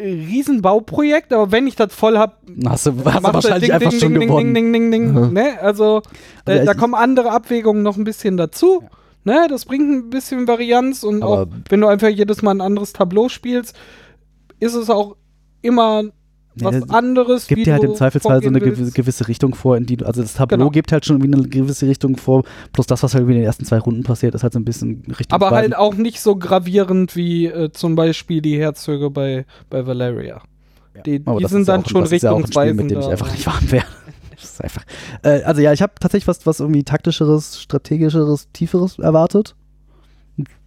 Riesenbauprojekt, 0.00 1.32
aber 1.32 1.52
wenn 1.52 1.66
ich 1.66 1.76
das 1.76 1.94
voll 1.94 2.18
habe, 2.18 2.34
hast 2.66 2.86
du, 2.86 2.92
hast 3.04 3.24
du 3.26 3.32
wahrscheinlich 3.32 3.72
einfach 3.72 3.92
schon 3.92 4.14
ding, 4.14 4.28
gewonnen. 4.28 4.54
Ding, 4.54 4.72
ding, 4.72 4.90
ding, 4.90 5.12
ding, 5.12 5.26
Mhm. 5.28 5.32
ne? 5.34 5.60
Also 5.62 6.02
äh, 6.46 6.64
da 6.64 6.74
kommen 6.74 6.94
andere 6.94 7.30
Abwägungen 7.30 7.82
noch 7.82 7.96
ein 7.96 8.04
bisschen 8.04 8.36
dazu. 8.36 8.82
Ne? 9.24 9.46
Das 9.50 9.66
bringt 9.66 9.88
ein 9.90 10.10
bisschen 10.10 10.48
Varianz 10.48 11.02
und 11.04 11.22
Aber- 11.22 11.42
auch 11.42 11.46
wenn 11.68 11.80
du 11.80 11.86
einfach 11.86 12.08
jedes 12.08 12.42
Mal 12.42 12.52
ein 12.52 12.60
anderes 12.60 12.92
Tableau 12.92 13.28
spielst, 13.28 13.76
ist 14.58 14.74
es 14.74 14.88
auch 14.90 15.16
immer 15.62 16.04
was 16.56 16.74
Nee, 16.74 16.82
anderes. 16.88 17.42
Es 17.42 17.48
gibt 17.48 17.66
dir 17.66 17.72
halt 17.74 17.84
im 17.84 17.94
Zweifelsfall 17.94 18.42
so 18.42 18.48
eine 18.48 18.60
willst. 18.60 18.94
gewisse, 18.94 19.28
Richtung 19.28 19.54
vor, 19.54 19.76
in 19.76 19.86
die 19.86 19.96
du, 19.96 20.06
also 20.06 20.20
das 20.22 20.34
Tableau 20.34 20.56
Genau. 20.58 20.70
gibt 20.70 20.92
halt 20.92 21.06
schon 21.06 21.20
irgendwie 21.20 21.38
eine 21.38 21.48
gewisse 21.48 21.86
Richtung 21.86 22.16
vor, 22.16 22.42
plus 22.72 22.86
das, 22.86 23.02
was 23.02 23.14
halt 23.14 23.22
in 23.28 23.34
den 23.34 23.42
ersten 23.44 23.64
zwei 23.64 23.78
Runden 23.78 24.02
passiert, 24.02 24.34
ist 24.34 24.42
halt 24.42 24.52
so 24.52 24.58
ein 24.58 24.64
bisschen 24.64 25.02
Richtung. 25.18 25.40
Aber 25.40 25.50
halt 25.50 25.76
auch 25.76 25.94
nicht 25.94 26.20
so 26.20 26.36
gravierend 26.36 27.14
wie 27.16 27.46
äh, 27.46 27.70
zum 27.72 27.94
Beispiel 27.94 28.42
die 28.42 28.58
Herzöge 28.58 29.10
bei, 29.10 29.46
bei 29.68 29.86
Valeria. 29.86 30.42
Die, 31.06 31.20
die 31.20 31.46
sind 31.46 31.68
dann 31.68 31.84
schon 31.86 32.02
das 32.02 32.10
ja 32.20 32.34
ein 32.34 32.46
Spiel, 32.46 32.62
richtungsweisend. 32.62 32.82
mit 32.82 32.90
dem 32.90 33.00
ich 33.00 33.06
einfach 33.06 33.32
nicht 33.32 33.46
warm. 33.46 33.64
Das 34.42 34.52
ist 34.52 34.64
einfach. 34.64 34.84
Äh, 35.22 35.42
also 35.42 35.60
ja, 35.60 35.72
ich 35.74 35.82
habe 35.82 35.92
tatsächlich 36.00 36.26
was, 36.26 36.46
was 36.46 36.60
irgendwie 36.60 36.82
taktischeres, 36.82 37.60
strategischeres, 37.60 38.48
tieferes 38.54 38.98
erwartet. 38.98 39.54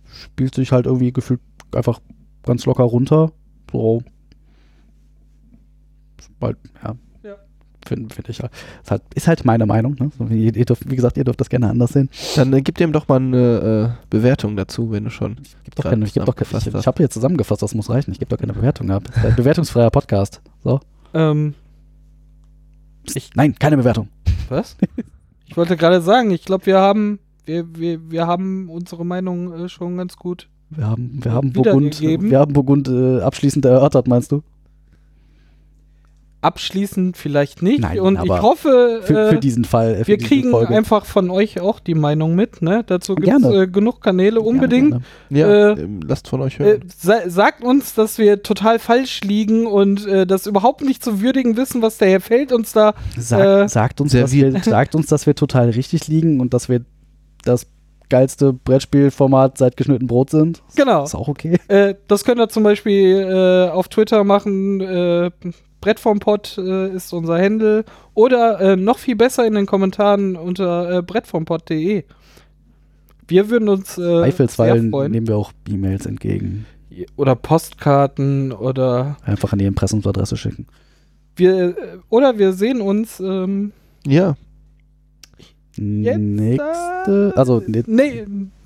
Spielt 0.06 0.54
sich 0.54 0.72
halt 0.72 0.86
irgendwie 0.86 1.12
gefühlt 1.12 1.42
einfach 1.74 2.00
ganz 2.44 2.66
locker 2.68 2.84
runter. 2.84 3.32
So. 3.72 4.04
Ist 6.30 6.42
Halt, 6.42 6.58
ja. 6.84 6.96
Ja. 7.24 7.36
Finde 7.86 8.14
find 8.14 8.30
ich 8.30 8.42
halt. 8.42 8.52
Ist 8.82 8.92
halt. 8.92 9.02
Ist 9.14 9.28
halt 9.28 9.46
meine 9.46 9.66
Meinung. 9.66 9.96
Ne? 10.00 10.12
So, 10.18 10.30
wie, 10.30 10.50
ihr 10.50 10.66
dürft, 10.66 10.90
wie 10.90 10.96
gesagt, 10.96 11.18
ihr 11.18 11.24
dürft 11.24 11.42
das 11.42 11.50
gerne 11.50 11.70
anders 11.70 11.94
sehen. 11.94 12.10
Dann 12.36 12.54
äh, 12.54 12.62
gib 12.62 12.78
dem 12.78 12.92
doch 12.94 13.08
mal 13.08 13.18
eine 13.18 13.96
äh, 14.02 14.06
Bewertung 14.10 14.56
dazu, 14.56 14.92
wenn 14.92 15.06
du 15.06 15.10
schon. 15.10 15.38
Gibt 15.64 15.80
doch 15.80 15.84
keine, 15.84 16.06
ich 16.06 16.14
geb 16.14 16.26
doch 16.26 16.36
keine, 16.36 16.46
ich, 16.46 16.50
zusammengefasst 16.50 16.84
ich 16.84 16.88
habe 16.88 16.98
hier 16.98 17.10
zusammengefasst, 17.10 17.62
das 17.62 17.76
muss 17.76 17.90
reichen. 17.90 18.12
Ich 18.12 18.20
gebe 18.20 18.30
doch 18.30 18.38
keine 18.38 18.54
Bewertung 18.54 18.90
ab. 18.92 19.04
Bewertungsfreier 19.36 19.90
Podcast. 19.90 20.42
So. 20.64 20.80
Ähm, 21.14 21.54
Ich, 23.14 23.32
nein, 23.36 23.56
keine 23.60 23.78
Bewertung. 23.78 24.10
was? 24.50 24.78
ich 25.46 25.58
wollte 25.58 25.78
gerade 25.78 26.02
sagen, 26.02 26.32
ich 26.32 26.46
glaube, 26.46 26.66
wir 26.66 26.80
haben, 26.80 27.20
wir, 27.46 27.76
wir, 27.76 28.12
wir 28.12 28.28
haben 28.28 28.70
unsere 28.70 29.06
Meinung 29.06 29.54
äh, 29.54 29.70
schon 29.70 29.98
ganz 29.98 30.16
gut. 30.16 30.50
Wir 30.70 30.88
haben, 30.88 31.20
wir 31.24 31.32
haben 31.32 31.54
Burgund, 31.54 32.02
wir 32.02 32.40
haben 32.40 32.54
Burgund 32.54 32.88
äh, 32.88 33.22
abschließend 33.22 33.66
erörtert, 33.66 34.08
meinst 34.08 34.32
du? 34.32 34.42
Abschließend 36.44 37.18
vielleicht 37.18 37.62
nicht. 37.62 37.80
Nein, 37.80 38.00
und 38.00 38.20
ich 38.24 38.30
hoffe, 38.30 39.02
Für, 39.04 39.28
äh, 39.28 39.30
für 39.32 39.38
diesen 39.40 39.66
Fall. 39.66 39.94
äh, 39.96 39.98
für 40.00 40.08
wir 40.08 40.18
diese 40.18 40.28
kriegen 40.28 40.52
Folge. 40.52 40.76
einfach 40.76 41.06
von 41.06 41.30
euch 41.30 41.60
auch 41.60 41.80
die 41.80 41.96
Meinung 41.96 42.36
mit. 42.36 42.62
Ne? 42.62 42.84
Dazu 42.86 43.16
gibt 43.16 43.28
es 43.28 43.42
Gerne. 43.42 43.64
äh, 43.64 43.68
genug 43.68 44.02
Kanäle, 44.02 44.42
unbedingt. 44.42 44.92
Gerne, 44.92 45.04
Ja, 45.30 45.74
Äh, 45.74 45.82
ähm, 45.82 46.00
lasst 46.08 46.28
von 46.28 46.42
euch 46.42 46.60
Äh, 46.60 46.64
hören. 46.64 46.82
sa 46.98 47.30
sagt 47.30 47.64
uns, 47.64 47.94
dass 47.94 48.18
wir 48.18 48.44
total 48.44 48.80
falsch 48.80 49.22
liegen 49.22 49.66
und 49.68 50.06
äh, 50.08 50.26
das 50.28 50.46
überhaupt 50.48 50.82
nicht 50.82 51.04
zu 51.04 51.22
würdigen 51.22 51.58
wissen, 51.58 51.82
was 51.82 51.98
der 51.98 52.10
Herr 52.10 52.22
Feld 52.22 52.52
uns 52.52 52.72
da. 52.74 52.92
gerne. 52.92 53.22
Sag, 53.24 53.64
äh, 53.64 53.68
sagt, 53.70 54.02
uns, 54.02 54.12
dass 54.12 54.32
wir, 54.32 54.62
sagt 54.64 54.96
uns, 54.96 55.08
dass 55.08 55.26
wir 55.26 55.36
total 55.36 55.70
richtig 55.70 56.08
liegen 56.08 56.40
und 56.40 56.54
dass 56.54 56.70
wir 56.70 56.82
das 57.46 57.68
geilste 58.14 58.54
Brettspielformat 58.54 59.58
seit 59.58 59.76
geschnitten 59.76 60.06
Brot 60.06 60.30
sind. 60.30 60.62
Genau. 60.76 61.04
Ist 61.04 61.16
auch 61.16 61.28
okay. 61.28 61.58
Äh, 61.68 61.96
das 62.08 62.24
könnt 62.24 62.40
ihr 62.40 62.48
zum 62.48 62.62
Beispiel 62.62 63.18
äh, 63.22 63.70
auf 63.72 63.88
Twitter 63.88 64.24
machen. 64.24 64.80
Äh, 64.82 65.32
Brett 65.82 66.00
vom 66.00 66.20
Pott 66.20 66.58
äh, 66.60 66.90
ist 66.94 67.12
unser 67.12 67.40
Handle. 67.42 67.86
Oder 68.14 68.60
äh, 68.62 68.76
noch 68.76 69.00
viel 69.00 69.16
besser 69.16 69.48
in 69.48 69.56
den 69.56 69.66
Kommentaren 69.66 70.36
unter 70.36 71.00
äh, 71.00 71.02
brettvompott.de. 71.02 72.04
Wir 73.28 73.50
würden 73.50 73.68
uns 73.68 73.98
äh, 73.98 74.02
sehr 74.02 74.20
Zweifelsfall 74.20 74.90
freuen. 74.92 75.12
nehmen 75.12 75.28
wir 75.28 75.38
auch 75.38 75.52
E-Mails 75.68 76.06
entgegen. 76.06 76.66
Oder 77.16 77.36
Postkarten 77.36 78.52
oder 78.52 79.18
Einfach 79.26 79.54
an 79.54 79.60
die 79.60 79.66
Impressumsadresse 79.66 80.38
schicken. 80.38 80.68
wir 81.36 81.70
äh, 81.70 81.74
oder 82.10 82.38
wir 82.38 82.54
sehen 82.54 82.80
uns 82.80 83.20
ähm, 83.20 83.72
Ja, 84.06 84.36
Jetzt, 85.76 86.20
Nächste, 86.20 87.34
also 87.36 87.64
ne, 87.66 87.84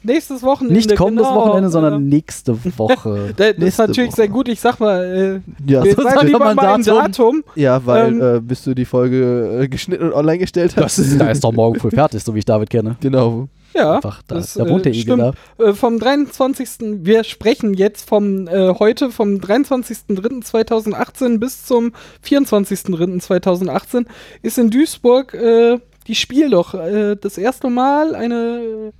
nächstes 0.03 0.43
Wochenende. 0.43 0.75
nicht 0.75 0.93
kommendes 0.95 1.27
genau, 1.27 1.39
Wochenende, 1.39 1.69
äh, 1.69 1.71
sondern 1.71 2.05
nächste 2.09 2.57
Woche. 2.77 3.33
Das 3.37 3.51
ist 3.51 3.59
nächste 3.59 3.81
natürlich 3.83 4.09
Woche. 4.11 4.15
sehr 4.17 4.27
gut. 4.27 4.49
Ich 4.49 4.59
sag 4.59 4.79
mal, 4.79 5.03
äh, 5.03 5.39
ja, 5.71 5.83
wir 5.83 5.93
sagen 5.95 6.27
lieber 6.27 6.53
mal 6.53 6.75
ein 6.75 6.83
Datum. 6.83 7.01
Datum. 7.03 7.43
Ja, 7.55 7.85
weil 7.85 8.13
Ähm, 8.13 8.35
äh, 8.37 8.39
bis 8.41 8.63
du 8.63 8.73
die 8.73 8.85
Folge 8.85 9.61
äh, 9.63 9.67
geschnitten 9.69 10.03
und 10.05 10.13
online 10.13 10.39
gestellt 10.39 10.75
hast. 10.75 10.97
Das 10.97 11.07
ist, 11.07 11.19
da 11.19 11.29
ist 11.29 11.43
doch 11.43 11.53
morgen 11.53 11.79
früh 11.83 11.91
fertig, 11.91 12.23
so 12.23 12.33
wie 12.35 12.39
ich 12.39 12.45
David 12.45 12.69
kenne. 12.69 12.97
genau. 12.99 13.47
Ja, 13.73 13.95
Einfach, 13.95 14.21
da, 14.27 14.35
das, 14.35 14.55
da 14.55 14.67
wohnt 14.67 14.85
äh, 14.87 14.91
der 14.91 14.99
Igel 14.99 15.17
da. 15.17 15.33
stimmt. 15.33 15.69
äh, 15.69 15.73
vom 15.73 15.99
23. 15.99 16.69
Wir 17.03 17.23
sprechen 17.23 17.73
jetzt 17.75 18.07
vom 18.09 18.47
äh, 18.47 18.73
heute 18.79 19.11
vom 19.11 19.35
23.03.2018 19.35 21.37
bis 21.37 21.65
zum 21.65 21.91
24.03.2018 22.25 24.05
ist 24.41 24.57
in 24.57 24.69
Duisburg 24.71 25.33
äh, 25.33 25.79
die 26.07 26.15
Spiel 26.15 26.49
doch 26.49 26.73
äh, 26.73 27.15
das 27.15 27.37
erste 27.37 27.69
Mal 27.69 28.15
eine 28.15 28.93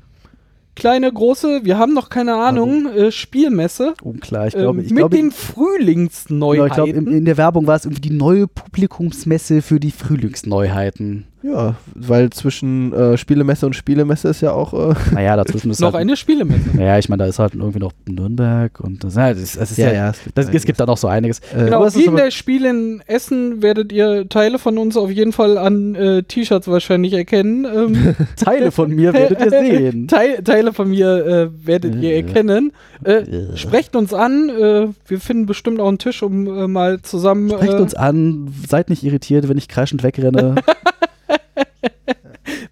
kleine 0.75 1.11
große, 1.11 1.61
wir 1.63 1.77
haben 1.77 1.93
noch 1.93 2.09
keine 2.09 2.35
Ahnung, 2.35 2.87
äh, 2.87 3.11
Spielmesse 3.11 3.95
Unklar, 4.03 4.47
ich 4.47 4.53
ähm, 4.55 4.61
glaube, 4.61 4.81
ich 4.81 4.91
mit 4.91 4.97
glaube, 4.99 5.15
den 5.15 5.29
genau, 5.29 5.35
Frühlingsneuheiten. 5.35 6.67
ich 6.67 6.73
glaube 6.93 7.11
in, 7.11 7.17
in 7.17 7.25
der 7.25 7.37
Werbung 7.37 7.67
war 7.67 7.75
es 7.75 7.85
irgendwie 7.85 8.01
die 8.01 8.11
neue 8.11 8.47
Publikumsmesse 8.47 9.61
für 9.61 9.79
die 9.79 9.91
Frühlingsneuheiten. 9.91 11.25
Ja, 11.47 11.75
weil 11.95 12.29
zwischen 12.31 12.91
äh, 12.93 13.17
Spielemesse 13.17 13.65
und 13.65 13.73
Spielemesse 13.73 14.27
ist 14.29 14.41
ja 14.41 14.51
auch. 14.51 14.73
Äh, 14.73 14.93
Naja, 15.13 15.35
dazwischen 15.37 15.71
ist 15.71 15.79
noch 15.79 15.93
halt, 15.93 16.01
eine 16.01 16.17
Spielemesse. 16.17 16.61
Naja, 16.73 16.97
ich 16.97 17.07
meine, 17.09 17.23
da 17.23 17.29
ist 17.29 17.39
halt 17.39 17.55
irgendwie 17.55 17.79
noch 17.79 17.93
Nürnberg 18.07 18.79
und 18.81 19.03
das, 19.03 19.15
ja, 19.15 19.33
das, 19.33 19.53
das 19.53 19.71
ist 19.71 19.77
ja, 19.77 20.09
es 20.09 20.23
gibt, 20.23 20.37
das, 20.37 20.49
es 20.49 20.65
gibt 20.65 20.79
da 20.79 20.85
noch 20.85 20.97
so 20.97 21.07
einiges. 21.07 21.39
Äh, 21.55 21.65
Genau, 21.65 21.83
ist 21.85 21.97
wie 21.97 22.05
in 22.05 22.15
der 22.15 22.31
Spiel 22.31 22.65
in 22.65 23.01
Essen 23.07 23.61
werdet 23.61 23.91
ihr 23.91 24.27
Teile 24.29 24.59
von 24.59 24.77
uns 24.77 24.97
auf 24.97 25.09
jeden 25.11 25.31
Fall 25.31 25.57
an 25.57 25.95
äh, 25.95 26.23
T-Shirts 26.23 26.67
wahrscheinlich 26.67 27.13
erkennen. 27.13 27.65
Ähm, 27.65 28.15
Teile 28.35 28.71
von 28.71 28.89
mir 28.93 29.13
werdet 29.13 29.39
ihr 29.39 29.49
sehen. 29.89 30.07
Teil, 30.07 30.43
Teile 30.43 30.73
von 30.73 30.89
mir 30.89 31.25
äh, 31.25 31.65
werdet 31.67 31.95
ihr 31.95 32.13
erkennen. 32.15 32.73
Äh, 33.03 33.11
Äh. 33.17 33.57
sprecht 33.57 33.95
uns 33.95 34.13
an. 34.13 34.49
Äh, 34.49 34.87
wir 35.07 35.19
finden 35.19 35.45
bestimmt 35.45 35.79
auch 35.79 35.87
einen 35.87 35.99
Tisch, 35.99 36.23
um 36.23 36.47
äh, 36.47 36.67
mal 36.67 37.01
zusammen. 37.01 37.49
Sprecht 37.49 37.73
äh, 37.73 37.77
uns 37.77 37.93
an, 37.93 38.53
seid 38.67 38.89
nicht 38.89 39.03
irritiert, 39.03 39.47
wenn 39.47 39.57
ich 39.57 39.67
kreischend 39.67 40.03
wegrenne. 40.03 40.55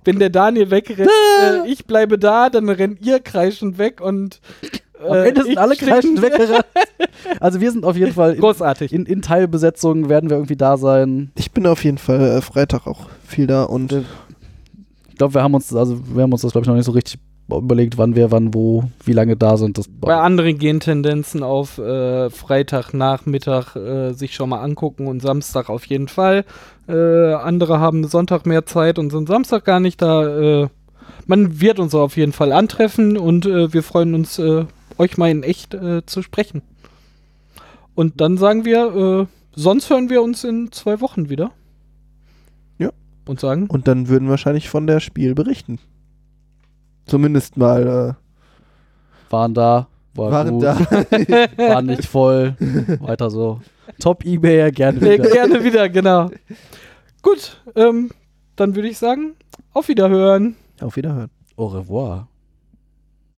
Wenn 0.05 0.19
der 0.19 0.29
Daniel 0.29 0.71
wegrennt, 0.71 1.09
äh, 1.09 1.65
ich 1.67 1.85
bleibe 1.85 2.17
da, 2.17 2.49
dann 2.49 2.69
rennt 2.69 3.05
ihr 3.05 3.19
kreischend 3.19 3.77
weg 3.77 4.01
und. 4.01 4.39
Äh, 5.03 5.07
Am 5.09 5.25
Ende 5.25 5.41
sind 5.43 5.51
ich 5.51 5.59
alle 5.59 5.75
kreischend 5.75 6.21
weggerannt. 6.21 6.65
Also 7.39 7.59
wir 7.59 7.71
sind 7.71 7.85
auf 7.85 7.97
jeden 7.97 8.13
Fall 8.13 8.33
in, 8.35 8.39
Großartig. 8.39 8.93
in, 8.93 9.05
in 9.07 9.21
Teilbesetzung 9.21 10.09
werden 10.09 10.29
wir 10.29 10.37
irgendwie 10.37 10.55
da 10.55 10.77
sein. 10.77 11.31
ich 11.35 11.51
bin 11.51 11.65
auf 11.65 11.83
jeden 11.83 11.97
Fall 11.97 12.21
äh, 12.21 12.41
Freitag 12.41 12.85
auch 12.85 13.09
viel 13.25 13.47
da 13.47 13.63
und 13.63 13.91
Ich 15.09 15.17
glaube, 15.17 15.33
wir 15.33 15.41
haben 15.41 15.53
uns, 15.55 15.73
also 15.73 15.99
wir 16.13 16.21
haben 16.21 16.31
uns 16.31 16.43
das, 16.43 16.51
glaube 16.51 16.63
ich, 16.65 16.67
noch 16.67 16.75
nicht 16.75 16.85
so 16.85 16.91
richtig 16.91 17.19
überlegt, 17.49 17.97
wann 17.97 18.15
wir, 18.15 18.31
wann, 18.31 18.53
wo, 18.53 18.85
wie 19.03 19.13
lange 19.13 19.35
da 19.35 19.57
sind. 19.57 19.77
Das, 19.77 19.87
Bei 19.87 20.15
anderen 20.15 20.57
gehen 20.57 20.79
Tendenzen 20.79 21.43
auf 21.43 21.77
äh, 21.77 22.29
Freitagnachmittag 22.29 23.75
äh, 23.75 24.13
sich 24.13 24.33
schon 24.33 24.49
mal 24.49 24.61
angucken 24.61 25.07
und 25.07 25.21
Samstag 25.21 25.69
auf 25.69 25.85
jeden 25.85 26.07
Fall. 26.07 26.45
Äh, 26.87 27.33
andere 27.33 27.79
haben 27.79 28.07
Sonntag 28.07 28.45
mehr 28.45 28.65
Zeit 28.65 28.97
und 28.97 29.11
sind 29.11 29.27
Samstag 29.27 29.65
gar 29.65 29.79
nicht 29.79 30.01
da. 30.01 30.63
Äh, 30.63 30.67
man 31.27 31.59
wird 31.61 31.79
uns 31.79 31.93
auf 31.95 32.17
jeden 32.17 32.33
Fall 32.33 32.51
antreffen 32.51 33.17
und 33.17 33.45
äh, 33.45 33.73
wir 33.73 33.83
freuen 33.83 34.13
uns, 34.15 34.39
äh, 34.39 34.65
euch 34.97 35.17
mal 35.17 35.29
in 35.29 35.43
echt 35.43 35.73
äh, 35.73 36.05
zu 36.05 36.21
sprechen. 36.21 36.61
Und 37.95 38.21
dann 38.21 38.37
sagen 38.37 38.65
wir, 38.65 38.95
äh, 39.21 39.25
sonst 39.55 39.89
hören 39.89 40.09
wir 40.09 40.21
uns 40.21 40.43
in 40.43 40.71
zwei 40.71 40.99
Wochen 41.01 41.29
wieder. 41.29 41.51
Ja. 42.77 42.91
Und 43.25 43.39
sagen, 43.39 43.67
Und 43.67 43.87
dann 43.87 44.07
würden 44.07 44.25
wir 44.25 44.31
wahrscheinlich 44.31 44.69
von 44.69 44.87
der 44.87 44.99
Spiel 44.99 45.33
berichten. 45.33 45.79
Zumindest 47.05 47.57
mal 47.57 48.15
waren 49.29 49.53
da, 49.53 49.87
äh, 50.13 50.17
war 50.17 50.31
waren 50.31 50.49
gut, 50.51 50.63
da. 50.63 50.79
war 51.57 51.81
nicht 51.81 52.05
voll, 52.05 52.55
weiter 52.99 53.29
so. 53.29 53.61
Top 53.99 54.25
Ebay, 54.25 54.71
gerne 54.71 54.99
äh, 54.99 55.19
wieder. 55.19 55.29
gerne 55.29 55.63
wieder, 55.63 55.89
genau. 55.89 56.29
Gut, 57.21 57.61
ähm, 57.75 58.11
dann 58.55 58.75
würde 58.75 58.89
ich 58.89 58.97
sagen, 58.97 59.35
auf 59.73 59.87
Wiederhören. 59.87 60.55
Auf 60.79 60.95
Wiederhören. 60.95 61.29
Au 61.55 61.65
revoir. 61.67 62.27